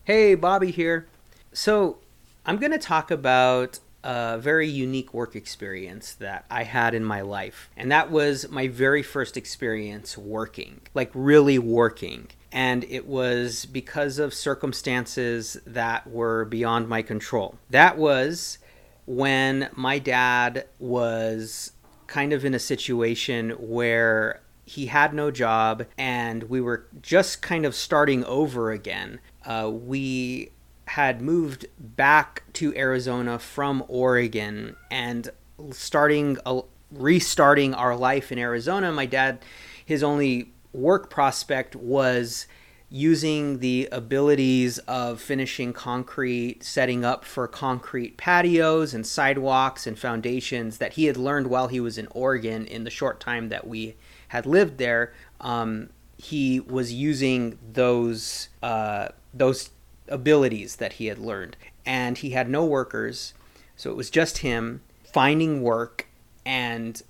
Hey, 0.06 0.36
Bobby 0.36 0.72
here. 0.72 1.08
So, 1.54 1.98
I'm 2.46 2.58
going 2.58 2.72
to 2.72 2.78
talk 2.78 3.12
about 3.12 3.80
a 4.04 4.38
very 4.38 4.68
unique 4.68 5.14
work 5.14 5.36
experience 5.36 6.14
that 6.16 6.46
I 6.50 6.64
had 6.64 6.94
in 6.94 7.04
my 7.04 7.22
life. 7.22 7.70
And 7.78 7.92
that 7.92 8.12
was 8.12 8.50
my 8.50 8.68
very 8.68 9.04
first 9.04 9.38
experience 9.38 10.18
working, 10.18 10.82
like 10.94 11.12
really 11.14 11.60
working. 11.60 12.30
And 12.54 12.86
it 12.86 13.08
was 13.08 13.66
because 13.66 14.20
of 14.20 14.34
circumstances 14.34 15.58
that 15.66 16.08
were 16.08 16.46
beyond 16.46 16.88
my 16.88 17.02
control. 17.02 17.58
That 17.72 17.98
was 17.98 18.60
when 19.06 19.70
my 19.74 20.00
dad 20.00 20.68
was 20.80 21.72
kind 22.08 22.32
of 22.32 22.46
in 22.46 22.54
a 22.54 22.60
situation 22.60 23.50
where 23.52 24.42
he 24.66 24.86
had 24.86 25.14
no 25.14 25.32
job 25.32 25.86
and 25.98 26.44
we 26.44 26.62
were 26.62 26.86
just 27.02 27.42
kind 27.42 27.66
of 27.66 27.76
starting 27.76 28.24
over 28.26 28.72
again. 28.72 29.20
Uh, 29.46 29.70
we 29.74 30.52
had 30.86 31.22
moved 31.22 31.66
back 31.80 32.44
to 32.54 32.76
Arizona 32.76 33.40
from 33.40 33.84
Oregon 33.88 34.76
and 34.92 35.30
starting 35.72 36.38
a, 36.46 36.62
restarting 36.92 37.74
our 37.74 37.96
life 37.96 38.32
in 38.32 38.38
Arizona. 38.38 38.92
My 38.92 39.06
dad, 39.06 39.40
his 39.84 40.04
only 40.04 40.52
work 40.74 41.10
prospect 41.10 41.76
was 41.76 42.48
using 42.90 43.58
the 43.58 43.90
abilities 43.92 44.78
of 44.80 45.20
finishing 45.20 45.74
concrete, 45.74 46.64
setting 46.64 47.04
up 47.04 47.26
for 47.26 47.48
concrete 47.48 48.18
patios 48.18 48.94
and 48.94 49.08
sidewalks 49.08 49.88
and 49.88 49.98
foundations 49.98 50.78
that 50.78 50.94
he 50.94 51.06
had 51.06 51.18
learned 51.18 51.48
while 51.48 51.70
he 51.70 51.80
was 51.80 51.98
in 51.98 52.08
Oregon 52.12 52.68
in 52.68 52.84
the 52.84 52.92
short 52.92 53.20
time 53.20 53.50
that 53.50 53.66
we 53.66 53.96
had 54.28 54.46
lived 54.46 54.78
there. 54.78 55.12
Um, 55.42 55.90
he 56.18 56.60
was 56.60 56.94
using 56.94 57.58
those 57.74 58.50
uh, 58.62 59.10
those 59.34 59.72
abilities 60.08 60.76
that 60.76 60.94
he 60.94 61.08
had 61.08 61.18
learned, 61.18 61.58
and 61.88 62.20
he 62.20 62.30
had 62.30 62.48
no 62.48 62.64
workers, 62.64 63.34
so 63.76 63.90
it 63.90 63.98
was 63.98 64.12
just 64.12 64.40
him 64.40 64.82
finding 65.04 65.64
work 65.64 66.08
and 66.46 67.02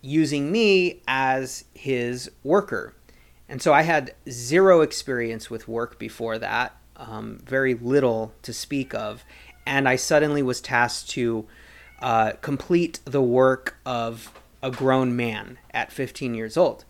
using 0.00 0.52
me 0.52 1.00
as 1.08 1.64
his 1.74 2.30
worker. 2.44 2.94
And 3.52 3.60
so 3.60 3.74
I 3.74 3.82
had 3.82 4.14
zero 4.30 4.80
experience 4.80 5.50
with 5.50 5.68
work 5.68 5.98
before 5.98 6.38
that, 6.38 6.74
um, 6.96 7.38
very 7.44 7.74
little 7.74 8.32
to 8.44 8.52
speak 8.54 8.94
of. 8.94 9.24
And 9.66 9.86
I 9.86 9.94
suddenly 9.96 10.42
was 10.42 10.62
tasked 10.62 11.10
to 11.10 11.46
uh, 12.00 12.32
complete 12.40 13.00
the 13.04 13.20
work 13.20 13.76
of 13.84 14.32
a 14.62 14.70
grown 14.70 15.14
man 15.14 15.58
at 15.70 15.92
15 15.92 16.32
years 16.32 16.56
old. 16.56 16.86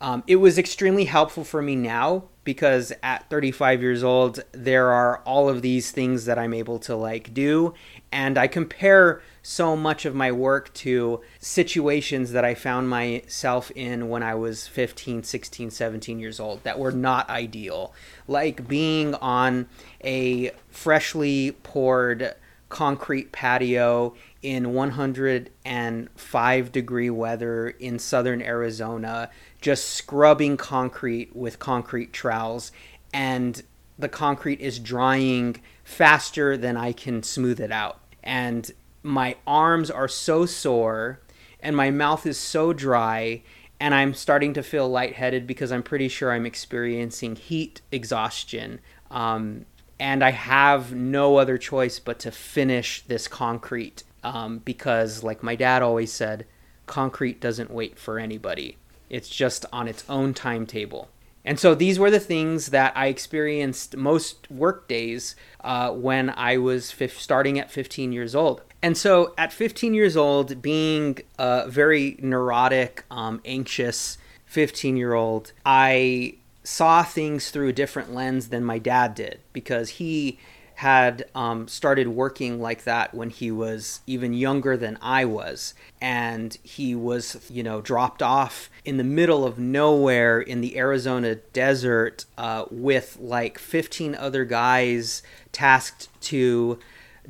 Um, 0.00 0.22
it 0.28 0.36
was 0.36 0.56
extremely 0.56 1.06
helpful 1.06 1.42
for 1.42 1.60
me 1.60 1.74
now 1.74 2.28
because 2.44 2.92
at 3.02 3.28
35 3.30 3.82
years 3.82 4.04
old, 4.04 4.44
there 4.52 4.92
are 4.92 5.18
all 5.24 5.48
of 5.48 5.62
these 5.62 5.90
things 5.90 6.26
that 6.26 6.38
I'm 6.38 6.54
able 6.54 6.78
to 6.80 6.94
like 6.94 7.34
do. 7.34 7.74
And 8.12 8.38
I 8.38 8.46
compare 8.46 9.22
so 9.42 9.76
much 9.76 10.04
of 10.04 10.14
my 10.14 10.30
work 10.30 10.72
to 10.74 11.20
situations 11.38 12.32
that 12.32 12.44
I 12.44 12.54
found 12.54 12.88
myself 12.88 13.70
in 13.72 14.08
when 14.08 14.22
I 14.22 14.34
was 14.34 14.66
15, 14.68 15.22
16, 15.22 15.70
17 15.70 16.18
years 16.18 16.38
old 16.38 16.62
that 16.64 16.78
were 16.78 16.92
not 16.92 17.28
ideal. 17.28 17.92
Like 18.28 18.68
being 18.68 19.14
on 19.16 19.68
a 20.02 20.52
freshly 20.70 21.52
poured 21.62 22.34
concrete 22.68 23.30
patio 23.32 24.14
in 24.42 24.72
105 24.74 26.72
degree 26.72 27.10
weather 27.10 27.68
in 27.68 27.98
southern 27.98 28.42
Arizona, 28.42 29.30
just 29.64 29.86
scrubbing 29.86 30.58
concrete 30.58 31.34
with 31.34 31.58
concrete 31.58 32.12
trowels, 32.12 32.70
and 33.14 33.62
the 33.98 34.10
concrete 34.10 34.60
is 34.60 34.78
drying 34.78 35.56
faster 35.82 36.54
than 36.58 36.76
I 36.76 36.92
can 36.92 37.22
smooth 37.22 37.58
it 37.60 37.72
out. 37.72 37.98
And 38.22 38.70
my 39.02 39.36
arms 39.46 39.90
are 39.90 40.06
so 40.06 40.44
sore, 40.44 41.20
and 41.60 41.74
my 41.74 41.90
mouth 41.90 42.26
is 42.26 42.36
so 42.36 42.74
dry, 42.74 43.42
and 43.80 43.94
I'm 43.94 44.12
starting 44.12 44.52
to 44.52 44.62
feel 44.62 44.86
lightheaded 44.86 45.46
because 45.46 45.72
I'm 45.72 45.82
pretty 45.82 46.08
sure 46.08 46.30
I'm 46.30 46.44
experiencing 46.44 47.34
heat 47.34 47.80
exhaustion. 47.90 48.80
Um, 49.10 49.64
and 49.98 50.22
I 50.22 50.32
have 50.32 50.92
no 50.92 51.38
other 51.38 51.56
choice 51.56 51.98
but 51.98 52.18
to 52.18 52.30
finish 52.30 53.02
this 53.06 53.28
concrete 53.28 54.02
um, 54.22 54.58
because, 54.58 55.22
like 55.22 55.42
my 55.42 55.56
dad 55.56 55.80
always 55.80 56.12
said, 56.12 56.44
concrete 56.84 57.40
doesn't 57.40 57.70
wait 57.70 57.98
for 57.98 58.18
anybody. 58.18 58.76
It's 59.10 59.28
just 59.28 59.66
on 59.72 59.88
its 59.88 60.04
own 60.08 60.34
timetable. 60.34 61.08
And 61.44 61.60
so 61.60 61.74
these 61.74 61.98
were 61.98 62.10
the 62.10 62.20
things 62.20 62.68
that 62.68 62.96
I 62.96 63.08
experienced 63.08 63.96
most 63.96 64.50
work 64.50 64.88
days 64.88 65.36
uh, 65.62 65.90
when 65.90 66.30
I 66.30 66.56
was 66.56 66.90
fif- 66.90 67.20
starting 67.20 67.58
at 67.58 67.70
15 67.70 68.12
years 68.12 68.34
old. 68.34 68.62
And 68.82 68.96
so 68.96 69.34
at 69.36 69.52
15 69.52 69.94
years 69.94 70.16
old, 70.16 70.62
being 70.62 71.18
a 71.38 71.68
very 71.68 72.16
neurotic, 72.20 73.04
um, 73.10 73.40
anxious 73.44 74.18
15 74.46 74.96
year 74.96 75.14
old, 75.14 75.52
I 75.66 76.36
saw 76.62 77.02
things 77.02 77.50
through 77.50 77.68
a 77.68 77.72
different 77.72 78.14
lens 78.14 78.48
than 78.48 78.64
my 78.64 78.78
dad 78.78 79.14
did 79.14 79.40
because 79.52 79.90
he 79.90 80.38
had 80.76 81.24
um, 81.34 81.68
started 81.68 82.08
working 82.08 82.60
like 82.60 82.84
that 82.84 83.14
when 83.14 83.30
he 83.30 83.50
was 83.50 84.00
even 84.06 84.34
younger 84.34 84.76
than 84.76 84.98
I 85.00 85.24
was. 85.24 85.74
And 86.00 86.56
he 86.62 86.94
was, 86.94 87.48
you 87.50 87.62
know, 87.62 87.80
dropped 87.80 88.22
off 88.22 88.70
in 88.84 88.96
the 88.96 89.04
middle 89.04 89.44
of 89.44 89.58
nowhere 89.58 90.40
in 90.40 90.60
the 90.60 90.76
Arizona 90.76 91.36
desert 91.36 92.24
uh, 92.36 92.64
with 92.70 93.16
like 93.20 93.58
15 93.58 94.14
other 94.14 94.44
guys 94.44 95.22
tasked 95.52 96.08
to 96.22 96.78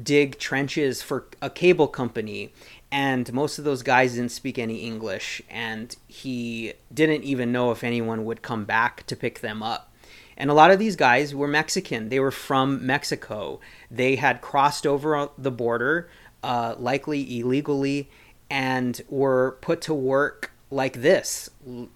dig 0.03 0.39
trenches 0.39 1.03
for 1.03 1.27
a 1.41 1.51
cable 1.51 1.89
company. 1.89 2.53
And 2.91 3.33
most 3.33 3.59
of 3.59 3.65
those 3.65 3.83
guys 3.83 4.15
didn't 4.15 4.31
speak 4.31 4.57
any 4.57 4.87
English, 4.87 5.43
and 5.51 5.97
he 6.07 6.75
didn't 6.93 7.25
even 7.25 7.51
know 7.51 7.73
if 7.73 7.83
anyone 7.83 8.25
would 8.25 8.41
come 8.41 8.65
back 8.65 9.05
to 9.07 9.17
pick 9.17 9.41
them 9.41 9.65
up. 9.65 9.91
And 10.37 10.51
a 10.51 10.55
lot 10.55 10.71
of 10.71 10.79
these 10.79 10.97
guys 10.97 11.35
were 11.35 11.49
Mexican. 11.49 12.09
They 12.09 12.21
were 12.21 12.31
from 12.31 12.85
Mexico. 12.85 13.61
They 13.91 14.17
had 14.17 14.41
crossed 14.41 14.87
over 14.87 15.31
the 15.39 15.51
border, 15.51 16.09
uh, 16.43 16.75
likely 16.79 17.41
illegally, 17.41 18.09
and 18.51 19.01
were 19.09 19.57
put 19.61 19.81
to 19.83 19.95
work 19.95 20.51
like 20.71 21.03
this 21.03 21.51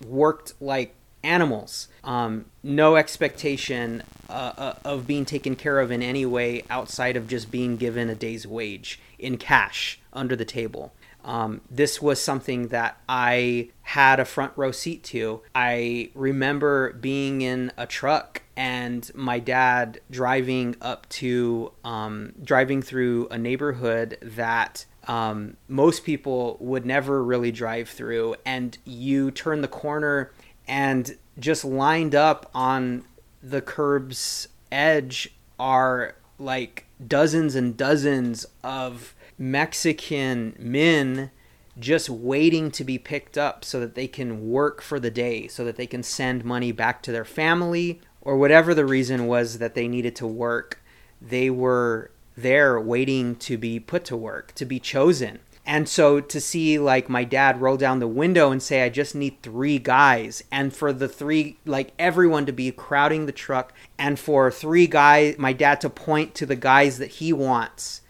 worked 0.07 0.55
like 0.61 0.95
animals. 1.23 1.89
Um, 2.05 2.47
no 2.63 2.97
expectation 2.97 4.03
uh, 4.29 4.53
uh, 4.57 4.75
of 4.85 5.07
being 5.07 5.25
taken 5.25 5.57
care 5.57 5.81
of 5.81 5.91
in 5.91 6.03
any 6.03 6.25
way 6.25 6.63
outside 6.71 7.17
of 7.17 7.27
just 7.27 7.51
being 7.51 7.77
given 7.77 8.09
a 8.09 8.15
day's 8.15 8.47
wage 8.47 9.01
in 9.19 9.37
cash 9.37 9.99
under 10.13 10.37
the 10.37 10.45
table. 10.45 10.93
Um, 11.25 11.61
this 11.71 12.01
was 12.01 12.21
something 12.21 12.69
that 12.69 12.99
I 13.09 13.71
had 13.83 14.21
a 14.21 14.25
front 14.25 14.53
row 14.57 14.73
seat 14.73 15.03
to. 15.05 15.43
I 15.55 16.11
remember 16.15 16.93
being 16.95 17.43
in 17.43 17.73
a 17.77 17.87
truck 17.87 18.43
and 18.57 19.11
my 19.15 19.39
dad 19.39 20.01
driving 20.11 20.77
up 20.81 21.09
to 21.11 21.73
um, 21.85 22.33
driving 22.43 22.83
through 22.83 23.29
a 23.31 23.39
neighborhood 23.39 24.19
that 24.23 24.85
um, 25.07 25.57
most 25.69 26.05
people 26.05 26.57
would 26.61 26.85
never 26.85 27.23
really 27.23 27.53
drive 27.53 27.89
through, 27.89 28.37
and 28.45 28.77
you 28.85 29.31
turn 29.31 29.63
the 29.63 29.69
corner 29.69 30.33
and 30.67 31.17
just 31.39 31.65
lined 31.65 32.15
up 32.15 32.51
on 32.55 33.05
the 33.43 33.63
curb's 33.63 34.49
edge 34.71 35.33
are 35.59 36.15
like 36.39 36.87
dozens 37.07 37.55
and 37.55 37.77
dozens 37.77 38.47
of 38.63 39.15
Mexican 39.39 40.55
men 40.59 41.31
just 41.79 42.11
waiting 42.11 42.71
to 42.73 42.83
be 42.85 42.99
picked 42.99 43.39
up 43.39 43.65
so 43.65 43.79
that 43.81 43.95
they 43.95 44.09
can 44.09 44.51
work 44.51 44.83
for 44.83 44.99
the 44.99 45.11
day, 45.11 45.47
so 45.47 45.65
that 45.65 45.77
they 45.77 45.87
can 45.87 46.03
send 46.03 46.45
money 46.45 46.73
back 46.73 47.03
to 47.03 47.13
their 47.13 47.25
family 47.25 48.01
or 48.21 48.37
whatever 48.37 48.75
the 48.75 48.85
reason 48.85 49.27
was 49.27 49.59
that 49.59 49.75
they 49.75 49.87
needed 49.87 50.17
to 50.17 50.27
work. 50.27 50.83
They 51.23 51.51
were 51.51 52.11
there 52.37 52.81
waiting 52.81 53.37
to 53.37 53.57
be 53.57 53.79
put 53.81 54.05
to 54.07 54.17
work, 54.17 54.55
to 54.55 54.65
be 54.65 54.81
chosen. 54.81 55.39
And 55.65 55.89
so 55.89 56.21
to 56.21 56.41
see 56.41 56.79
like 56.79 57.09
my 57.09 57.25
dad 57.25 57.61
roll 57.61 57.77
down 57.77 57.99
the 57.99 58.09
window 58.09 58.51
and 58.51 58.63
say, 58.63 58.83
I 58.83 58.89
just 58.89 59.15
need 59.15 59.43
three 59.43 59.79
guys, 59.79 60.43
and 60.51 60.75
for 60.75 60.93
the 60.93 61.09
three, 61.09 61.59
like 61.65 61.93
everyone 61.99 62.47
to 62.47 62.53
be 62.53 62.73
crowding 62.73 63.27
the 63.27 63.33
truck, 63.33 63.73
and 63.99 64.19
for 64.19 64.51
three 64.51 64.87
guys, 64.87 65.37
my 65.39 65.53
dad 65.53 65.81
to 65.83 65.91
point 65.91 66.35
to 66.37 66.47
the 66.47 66.57
guys 66.57 66.99
that 66.99 67.11
he 67.13 67.33
wants 67.33 68.01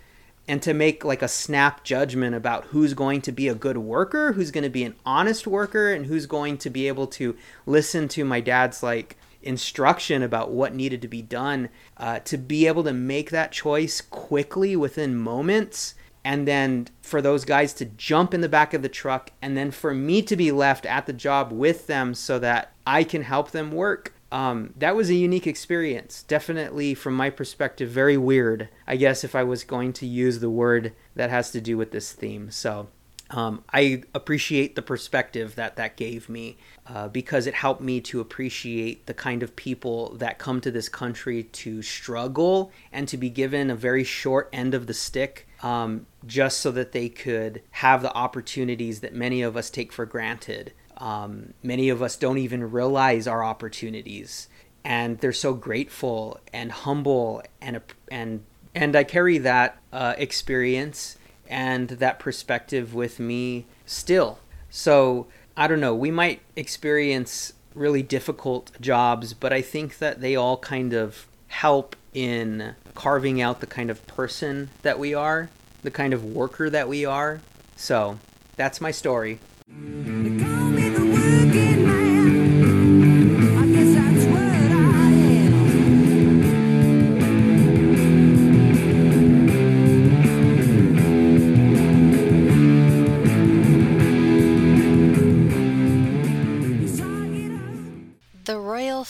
and 0.49 0.62
to 0.62 0.72
make 0.72 1.05
like 1.05 1.22
a 1.22 1.28
snap 1.28 1.84
judgment 1.84 2.34
about 2.34 2.64
who's 2.66 2.94
going 2.94 3.20
to 3.20 3.32
be 3.32 3.46
a 3.46 3.55
good 3.55 3.78
worker, 3.78 4.32
who's 4.32 4.51
going 4.51 4.64
to 4.64 4.70
be 4.70 4.82
an 4.82 4.96
honest 5.05 5.46
worker, 5.46 5.92
and 5.92 6.07
who's 6.07 6.26
going 6.26 6.57
to 6.59 6.70
be 6.70 6.88
able 6.88 7.07
to 7.07 7.36
listen 7.66 8.09
to 8.09 8.24
my 8.24 8.40
dad's 8.40 8.82
like 8.82 9.16
instruction 9.42 10.22
about 10.22 10.51
what 10.51 10.74
needed 10.74 11.03
to 11.03 11.09
be 11.09 11.22
done, 11.22 11.68
uh, 11.99 12.18
to 12.20 12.36
be 12.36 12.66
able 12.66 12.82
to 12.84 12.92
make 12.92 13.30
that 13.30 13.53
choice 13.53 14.01
quickly 14.01 14.74
within 14.74 15.14
moments 15.14 15.94
and 16.24 16.46
then 16.46 16.88
for 17.01 17.22
those 17.22 17.44
guys 17.44 17.72
to 17.72 17.84
jump 17.84 18.34
in 18.34 18.40
the 18.40 18.49
back 18.49 18.74
of 18.74 18.82
the 18.82 18.88
truck 18.88 19.30
and 19.40 19.57
then 19.57 19.70
for 19.70 19.94
me 19.94 20.20
to 20.22 20.36
be 20.36 20.53
left 20.53 20.84
at 20.84 21.07
the 21.07 21.12
job 21.12 21.53
with 21.53 21.86
them 21.86 22.12
so 22.12 22.38
that 22.38 22.72
I 22.86 23.05
can 23.05 23.22
help 23.22 23.51
them 23.51 23.70
work. 23.72 24.12
Um, 24.31 24.74
that 24.76 24.95
was 24.95 25.09
a 25.09 25.14
unique 25.14 25.47
experience. 25.47 26.22
Definitely, 26.22 26.95
from 26.95 27.14
my 27.14 27.31
perspective, 27.31 27.89
very 27.89 28.16
weird, 28.16 28.68
I 28.87 28.97
guess, 28.97 29.24
if 29.24 29.35
I 29.35 29.43
was 29.43 29.64
going 29.64 29.93
to 29.95 30.07
use 30.07 30.41
the 30.41 30.51
word 30.51 30.93
that 31.14 31.31
has 31.31 31.51
to 31.53 31.61
do 31.61 31.76
with 31.76 31.93
this 31.93 32.12
theme. 32.12 32.51
So, 32.51 32.89
um, 33.31 33.62
I 33.72 34.03
appreciate 34.14 34.74
the 34.74 34.83
perspective 34.83 35.55
that 35.57 35.76
that 35.76 35.97
gave 35.97 36.29
me 36.29 36.57
uh, 36.87 37.09
because 37.09 37.47
it 37.47 37.55
helped 37.55 37.83
me 37.83 38.01
to 38.03 38.20
appreciate 38.20 39.07
the 39.07 39.12
kind 39.12 39.43
of 39.43 39.55
people 39.55 40.14
that 40.16 40.39
come 40.39 40.61
to 40.62 40.70
this 40.70 40.89
country 40.89 41.43
to 41.45 41.83
struggle 41.83 42.72
and 42.91 43.07
to 43.09 43.18
be 43.18 43.29
given 43.29 43.70
a 43.70 43.74
very 43.74 44.05
short 44.05 44.49
end 44.53 44.72
of 44.72 44.87
the 44.87 44.95
stick 44.95 45.47
um, 45.62 46.07
just 46.26 46.61
so 46.61 46.70
that 46.70 46.93
they 46.93 47.11
could 47.11 47.61
have 47.72 48.01
the 48.01 48.14
opportunities 48.14 49.01
that 49.01 49.14
many 49.14 49.43
of 49.43 49.57
us 49.57 49.68
take 49.68 49.93
for 49.93 50.07
granted. 50.07 50.72
Um, 50.99 51.55
many 51.62 51.88
of 51.88 52.03
us 52.03 52.16
don't 52.16 52.38
even 52.38 52.70
realize 52.70 53.26
our 53.26 53.42
opportunities, 53.42 54.49
and 54.84 55.18
they're 55.18 55.32
so 55.32 55.55
grateful 55.55 56.38
and 56.53 56.72
humble 56.72 57.42
and 57.61 57.80
and 58.11 58.44
and 58.74 58.94
I 58.94 59.05
carry 59.05 59.38
that 59.38 59.78
uh, 59.92 60.14
experience 60.18 61.16
and 61.49 61.88
that 61.88 62.18
perspective 62.18 62.94
with 62.94 63.18
me 63.18 63.66
still. 63.86 64.38
So 64.70 65.26
I 65.57 65.66
don't 65.66 65.80
know. 65.80 65.94
We 65.94 66.11
might 66.11 66.40
experience 66.57 67.53
really 67.74 68.03
difficult 68.03 68.70
jobs, 68.80 69.34
but 69.34 69.53
I 69.53 69.62
think 69.62 69.99
that 69.99 70.20
they 70.20 70.36
all 70.36 70.59
kind 70.59 70.92
of 70.92 71.26
help 71.49 71.96
in 72.12 72.74
carving 72.94 73.40
out 73.40 73.61
the 73.61 73.66
kind 73.66 73.90
of 73.90 74.07
person 74.07 74.70
that 74.82 74.99
we 74.99 75.14
are, 75.14 75.51
the 75.82 75.90
kind 75.90 76.12
of 76.12 76.24
worker 76.24 76.68
that 76.68 76.88
we 76.88 77.05
are. 77.05 77.40
So 77.76 78.18
that's 78.57 78.80
my 78.80 78.90
story. 78.90 79.38
The 79.68 80.18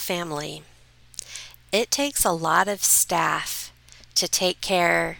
family. 0.09 0.63
It 1.71 1.91
takes 1.91 2.25
a 2.25 2.33
lot 2.33 2.67
of 2.67 2.83
staff 2.83 3.71
to 4.15 4.27
take 4.27 4.63
care 4.63 5.19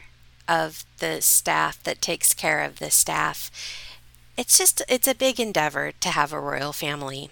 of 0.49 0.86
the 0.97 1.20
staff 1.20 1.82
that 1.82 2.01
takes 2.01 2.32
care 2.32 2.64
of 2.64 2.78
the 2.78 2.91
staff. 2.91 3.51
It's 4.39 4.57
just, 4.57 4.80
it's 4.89 5.07
a 5.07 5.14
big 5.14 5.39
endeavor 5.39 5.93
to 5.93 6.09
have 6.09 6.32
a 6.32 6.41
royal 6.41 6.72
family. 6.72 7.28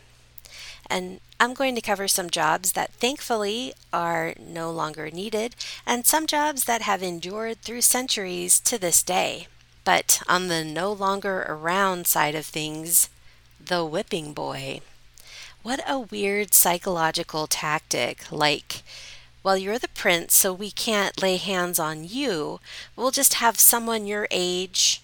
And 0.91 1.21
I'm 1.41 1.55
going 1.55 1.75
to 1.77 1.81
cover 1.81 2.09
some 2.09 2.29
jobs 2.29 2.73
that 2.73 2.93
thankfully 2.93 3.73
are 3.91 4.35
no 4.39 4.71
longer 4.71 5.11
needed, 5.11 5.57
and 5.87 6.05
some 6.05 6.27
jobs 6.27 6.65
that 6.65 6.83
have 6.83 7.03
endured 7.03 7.63
through 7.63 7.81
centuries 7.81 8.61
to 8.61 8.79
this 8.79 9.03
day. 9.03 9.47
But 9.83 10.21
on 10.29 10.49
the 10.49 10.63
no 10.63 10.93
longer 10.93 11.47
around 11.49 12.07
side 12.07 12.35
of 12.35 12.45
things, 12.45 13.09
the 13.59 13.83
whipping 13.83 14.35
boy. 14.35 14.83
What 15.67 15.83
a 15.85 15.99
weird 15.99 16.55
psychological 16.55 17.49
tactic. 17.49 18.31
Like, 18.31 18.85
well, 19.43 19.59
you're 19.59 19.81
the 19.81 19.89
prince, 19.89 20.37
so 20.37 20.53
we 20.53 20.71
can't 20.71 21.21
lay 21.21 21.39
hands 21.39 21.81
on 21.81 22.05
you. 22.05 22.61
We'll 22.95 23.11
just 23.11 23.43
have 23.43 23.59
someone 23.59 24.07
your 24.07 24.29
age, 24.31 25.03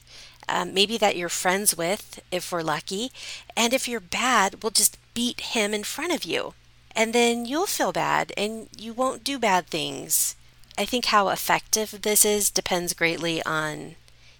um, 0.49 0.73
maybe 0.73 0.97
that 0.99 1.17
you're 1.17 1.29
friends 1.29 1.77
with, 1.77 2.23
if 2.31 2.53
we're 2.53 2.63
lucky. 2.63 3.11
And 3.57 3.75
if 3.75 3.89
you're 3.89 3.99
bad, 3.99 4.63
we'll 4.63 4.71
just 4.71 4.99
beat 5.15 5.41
him 5.41 5.75
in 5.75 5.83
front 5.83 6.13
of 6.13 6.23
you. 6.23 6.55
And 6.95 7.13
then 7.13 7.45
you'll 7.45 7.67
feel 7.67 7.91
bad 7.91 8.33
and 8.37 8.69
you 8.79 8.93
won't 8.93 9.25
do 9.25 9.41
bad 9.41 9.67
things. 9.67 10.37
I 10.79 10.85
think 10.85 11.07
how 11.07 11.31
effective 11.31 12.03
this 12.03 12.25
is 12.25 12.51
depends 12.51 12.95
greatly 12.95 13.43
on 13.43 13.97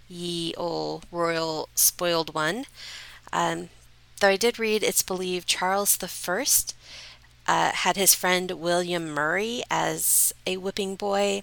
ye 0.09 0.55
old 0.57 1.05
royal 1.11 1.69
spoiled 1.75 2.33
one. 2.33 2.67
Um, 3.33 3.71
Though 4.23 4.29
I 4.29 4.37
did 4.37 4.57
read 4.57 4.85
it's 4.85 5.03
believed 5.03 5.49
Charles 5.49 5.99
I 6.01 6.75
uh, 7.49 7.73
had 7.73 7.97
his 7.97 8.15
friend 8.15 8.53
William 8.53 9.11
Murray 9.11 9.65
as 9.69 10.33
a 10.47 10.59
whipping 10.59 10.95
boy, 10.95 11.43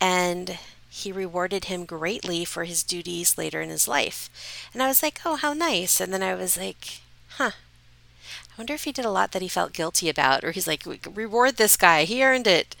and 0.00 0.60
he 0.88 1.10
rewarded 1.10 1.64
him 1.64 1.84
greatly 1.84 2.44
for 2.44 2.62
his 2.62 2.84
duties 2.84 3.36
later 3.36 3.60
in 3.60 3.68
his 3.68 3.88
life. 3.88 4.30
And 4.72 4.80
I 4.80 4.86
was 4.86 5.02
like, 5.02 5.22
oh, 5.24 5.34
how 5.34 5.54
nice. 5.54 6.00
And 6.00 6.14
then 6.14 6.22
I 6.22 6.36
was 6.36 6.56
like, 6.56 7.00
huh. 7.30 7.50
I 7.50 8.52
wonder 8.56 8.74
if 8.74 8.84
he 8.84 8.92
did 8.92 9.04
a 9.04 9.10
lot 9.10 9.32
that 9.32 9.42
he 9.42 9.48
felt 9.48 9.72
guilty 9.72 10.08
about, 10.08 10.44
or 10.44 10.52
he's 10.52 10.68
like, 10.68 10.84
reward 11.16 11.56
this 11.56 11.76
guy, 11.76 12.04
he 12.04 12.22
earned 12.22 12.46
it. 12.46 12.76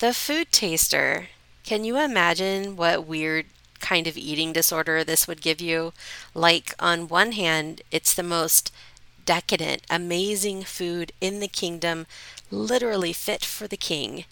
The 0.00 0.12
food 0.12 0.52
taster. 0.52 1.28
Can 1.64 1.84
you 1.84 1.96
imagine 1.96 2.76
what 2.76 3.06
weird 3.06 3.46
kind 3.80 4.06
of 4.06 4.16
eating 4.16 4.52
disorder 4.52 5.02
this 5.02 5.26
would 5.26 5.42
give 5.42 5.60
you. 5.60 5.92
Like, 6.34 6.74
on 6.78 7.08
one 7.08 7.32
hand, 7.32 7.82
it's 7.90 8.14
the 8.14 8.22
most 8.22 8.72
decadent, 9.24 9.82
amazing 9.90 10.62
food 10.62 11.12
in 11.20 11.40
the 11.40 11.48
kingdom, 11.48 12.06
literally 12.50 13.12
fit 13.12 13.44
for 13.44 13.66
the 13.66 13.76
king. 13.76 14.24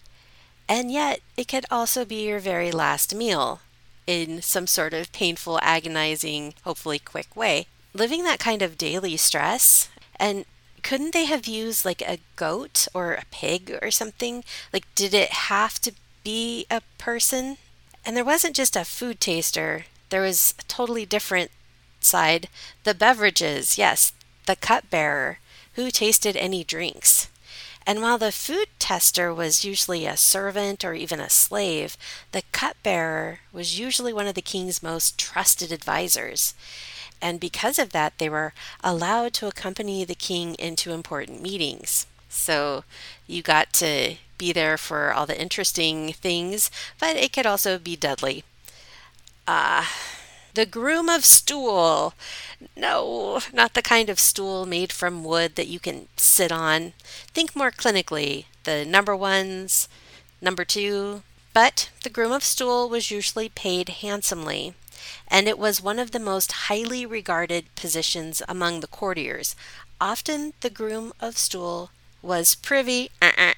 And 0.67 0.91
yet, 0.91 1.21
it 1.35 1.47
could 1.47 1.65
also 1.71 2.05
be 2.05 2.27
your 2.27 2.39
very 2.39 2.71
last 2.71 3.15
meal 3.15 3.61
in 4.05 4.41
some 4.41 4.67
sort 4.67 4.93
of 4.93 5.11
painful, 5.11 5.59
agonizing, 5.61 6.53
hopefully 6.63 6.99
quick 6.99 7.35
way. 7.35 7.67
Living 7.93 8.23
that 8.23 8.39
kind 8.39 8.61
of 8.61 8.77
daily 8.77 9.17
stress, 9.17 9.89
and 10.19 10.45
couldn't 10.83 11.13
they 11.13 11.25
have 11.25 11.47
used 11.47 11.85
like 11.85 12.01
a 12.01 12.19
goat 12.35 12.87
or 12.93 13.13
a 13.13 13.25
pig 13.31 13.77
or 13.81 13.91
something? 13.91 14.43
Like, 14.73 14.85
did 14.95 15.13
it 15.13 15.29
have 15.29 15.79
to 15.81 15.91
be 16.23 16.65
a 16.69 16.81
person? 16.97 17.57
And 18.05 18.15
there 18.15 18.25
wasn't 18.25 18.55
just 18.55 18.75
a 18.75 18.85
food 18.85 19.19
taster, 19.19 19.85
there 20.09 20.21
was 20.21 20.55
a 20.59 20.63
totally 20.63 21.05
different 21.05 21.51
side. 21.99 22.49
The 22.83 22.93
beverages, 22.93 23.77
yes, 23.77 24.13
the 24.45 24.55
cupbearer, 24.55 25.39
who 25.73 25.91
tasted 25.91 26.35
any 26.35 26.63
drinks. 26.63 27.29
And 27.85 28.01
while 28.01 28.17
the 28.17 28.31
food 28.31 28.67
tester 28.77 29.33
was 29.33 29.65
usually 29.65 30.05
a 30.05 30.17
servant 30.17 30.83
or 30.83 30.93
even 30.93 31.19
a 31.19 31.29
slave, 31.29 31.97
the 32.31 32.43
cupbearer 32.51 33.39
was 33.51 33.79
usually 33.79 34.13
one 34.13 34.27
of 34.27 34.35
the 34.35 34.41
king's 34.41 34.83
most 34.83 35.17
trusted 35.17 35.71
advisors. 35.71 36.53
And 37.21 37.39
because 37.39 37.79
of 37.79 37.91
that, 37.91 38.17
they 38.17 38.29
were 38.29 38.53
allowed 38.83 39.33
to 39.35 39.47
accompany 39.47 40.05
the 40.05 40.15
king 40.15 40.55
into 40.55 40.91
important 40.91 41.41
meetings. 41.41 42.05
So 42.29 42.83
you 43.27 43.41
got 43.41 43.73
to 43.73 44.15
be 44.37 44.53
there 44.53 44.77
for 44.77 45.11
all 45.11 45.25
the 45.25 45.39
interesting 45.39 46.13
things, 46.13 46.71
but 46.99 47.17
it 47.17 47.33
could 47.33 47.45
also 47.45 47.77
be 47.77 47.95
deadly. 47.95 48.43
Ah, 49.47 49.91
the 50.53 50.65
groom 50.65 51.09
of 51.09 51.25
stool. 51.25 52.13
No, 52.75 53.41
not 53.51 53.73
the 53.73 53.81
kind 53.81 54.09
of 54.09 54.19
stool 54.19 54.65
made 54.65 54.93
from 54.93 55.23
wood 55.23 55.55
that 55.55 55.67
you 55.67 55.79
can 55.79 56.07
sit 56.17 56.51
on. 56.51 56.93
Think 57.33 57.55
more 57.55 57.71
clinically. 57.71 58.45
The 58.63 58.85
number 58.85 59.15
ones, 59.15 59.87
number 60.41 60.65
two. 60.65 61.23
But 61.53 61.89
the 62.03 62.09
groom 62.09 62.31
of 62.31 62.43
stool 62.43 62.89
was 62.89 63.11
usually 63.11 63.49
paid 63.49 63.89
handsomely, 63.89 64.75
and 65.27 65.47
it 65.47 65.57
was 65.57 65.81
one 65.81 65.97
of 65.99 66.11
the 66.11 66.19
most 66.19 66.51
highly 66.69 67.05
regarded 67.05 67.73
positions 67.75 68.41
among 68.47 68.79
the 68.79 68.87
courtiers. 68.87 69.55
Often 69.99 70.53
the 70.61 70.69
groom 70.69 71.11
of 71.19 71.37
stool 71.37 71.89
was 72.21 72.55
privy 72.55 73.11
uh-uh, 73.21 73.53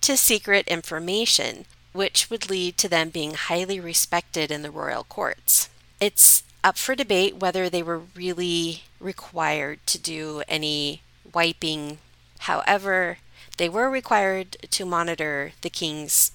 to 0.00 0.16
secret 0.16 0.66
information, 0.68 1.66
which 1.92 2.30
would 2.30 2.50
lead 2.50 2.76
to 2.78 2.88
them 2.88 3.10
being 3.10 3.34
highly 3.34 3.80
respected 3.80 4.50
in 4.50 4.62
the 4.62 4.70
royal 4.70 5.04
courts. 5.04 5.68
It's 6.00 6.42
up 6.62 6.76
for 6.76 6.94
debate 6.94 7.36
whether 7.36 7.68
they 7.68 7.82
were 7.82 8.02
really 8.14 8.84
required 8.98 9.78
to 9.86 9.98
do 9.98 10.42
any 10.48 11.02
wiping. 11.32 11.98
However, 12.40 13.18
they 13.56 13.68
were 13.68 13.90
required 13.90 14.56
to 14.70 14.84
monitor 14.84 15.52
the 15.62 15.70
king's 15.70 16.32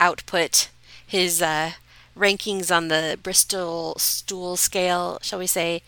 output, 0.00 0.68
his 1.06 1.40
uh, 1.40 1.72
rankings 2.16 2.74
on 2.74 2.88
the 2.88 3.18
Bristol 3.22 3.94
stool 3.98 4.56
scale, 4.56 5.18
shall 5.22 5.38
we 5.38 5.46
say, 5.46 5.82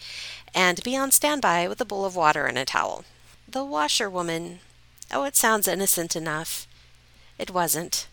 and 0.54 0.82
be 0.82 0.96
on 0.96 1.10
standby 1.10 1.68
with 1.68 1.80
a 1.80 1.84
bowl 1.84 2.04
of 2.04 2.16
water 2.16 2.46
and 2.46 2.58
a 2.58 2.64
towel. 2.64 3.04
The 3.48 3.64
washerwoman. 3.64 4.60
Oh, 5.12 5.24
it 5.24 5.36
sounds 5.36 5.68
innocent 5.68 6.16
enough. 6.16 6.66
It 7.38 7.50
wasn't. 7.50 8.08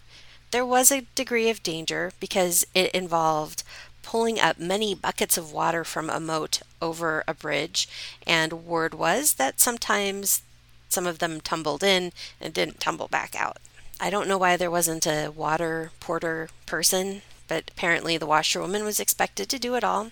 There 0.52 0.66
was 0.66 0.92
a 0.92 1.08
degree 1.16 1.50
of 1.50 1.64
danger 1.64 2.12
because 2.20 2.66
it 2.76 2.92
involved 2.92 3.64
pulling 4.04 4.40
up 4.40 4.60
many 4.60 4.94
buckets 4.94 5.38
of 5.38 5.52
water 5.52 5.84
from 5.84 6.10
a 6.10 6.20
moat 6.20 6.62
over 6.82 7.24
a 7.28 7.34
bridge, 7.34 7.90
and 8.28 8.66
word 8.66 8.94
was 8.94 9.34
that 9.36 9.60
sometimes 9.60 10.44
some 10.90 11.08
of 11.08 11.18
them 11.18 11.42
tumbled 11.42 11.84
in 11.84 12.12
and 12.40 12.54
didn't 12.54 12.80
tumble 12.80 13.08
back 13.08 13.36
out. 13.36 13.58
I 14.00 14.12
don't 14.12 14.28
know 14.28 14.38
why 14.38 14.58
there 14.58 14.70
wasn't 14.70 15.08
a 15.08 15.30
water 15.30 15.92
porter 16.00 16.50
person, 16.68 17.24
but 17.54 17.70
apparently 17.70 18.18
the 18.18 18.26
washerwoman 18.26 18.84
was 18.84 19.00
expected 19.00 19.48
to 19.48 19.60
do 19.60 19.76
it 19.76 19.84
all. 19.84 20.10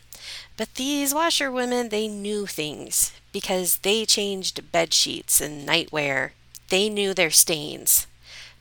But 0.58 0.76
these 0.76 1.12
washerwomen, 1.12 1.90
they 1.90 2.08
knew 2.08 2.46
things 2.46 3.14
because 3.32 3.80
they 3.80 4.06
changed 4.06 4.72
bed 4.72 4.94
sheets 4.94 5.42
and 5.42 5.68
nightwear. 5.68 6.32
They 6.70 6.88
knew 6.88 7.16
their 7.16 7.32
stains. 7.32 8.06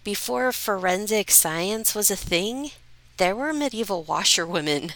Before 0.02 0.50
forensic 0.50 1.30
science 1.30 1.94
was 1.94 2.10
a 2.10 2.16
thing, 2.16 2.70
there 3.18 3.36
were 3.36 3.52
medieval 3.52 4.02
washerwomen. 4.02 4.94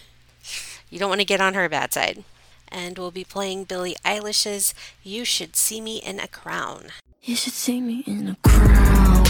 You 0.89 0.99
don't 0.99 1.11
want 1.11 1.21
to 1.21 1.27
get 1.27 1.43
on 1.43 1.53
her 1.53 1.69
bad 1.69 1.93
side. 1.93 2.25
And 2.69 2.99
we'll 2.99 3.11
be 3.11 3.23
playing 3.25 3.65
Billie 3.65 3.97
Eilish's 4.03 4.73
You 5.03 5.27
Should 5.27 5.57
See 5.57 5.83
Me 5.83 5.99
in 5.99 6.19
a 6.19 6.27
Crown. 6.27 6.85
You 7.23 7.37
should 7.37 7.53
see 7.53 7.83
me 7.83 8.03
in 8.07 8.29
a 8.29 8.37
crown. 8.49 9.27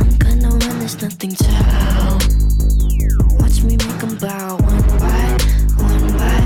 I'm 0.00 0.16
gonna 0.16 0.50
win, 0.50 0.78
there's 0.78 1.02
nothing 1.02 1.34
to 1.34 1.44
how. 1.44 2.49
Watch 3.38 3.62
me 3.62 3.76
make 3.76 4.02
'em 4.02 4.16
bow 4.18 4.56
one 4.56 4.82
by 4.98 5.38
one 5.76 6.12
by 6.18 6.40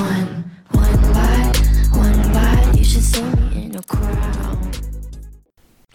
one, 0.00 0.50
one 0.70 1.00
by 1.12 1.52
one 1.92 2.32
by. 2.32 2.72
You 2.76 2.84
should 2.84 3.02
see 3.04 3.22
me 3.22 3.64
in 3.66 3.76
a 3.76 3.82
crown. 3.82 4.72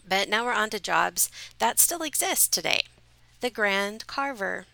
But 0.08 0.30
now 0.30 0.46
we're 0.46 0.54
on 0.54 0.70
to 0.72 0.80
jobs 0.80 1.30
that 1.60 1.80
still 1.80 2.02
exist 2.02 2.52
today. 2.54 2.84
The 3.42 3.50
Grand 3.50 4.08
Carver. 4.08 4.66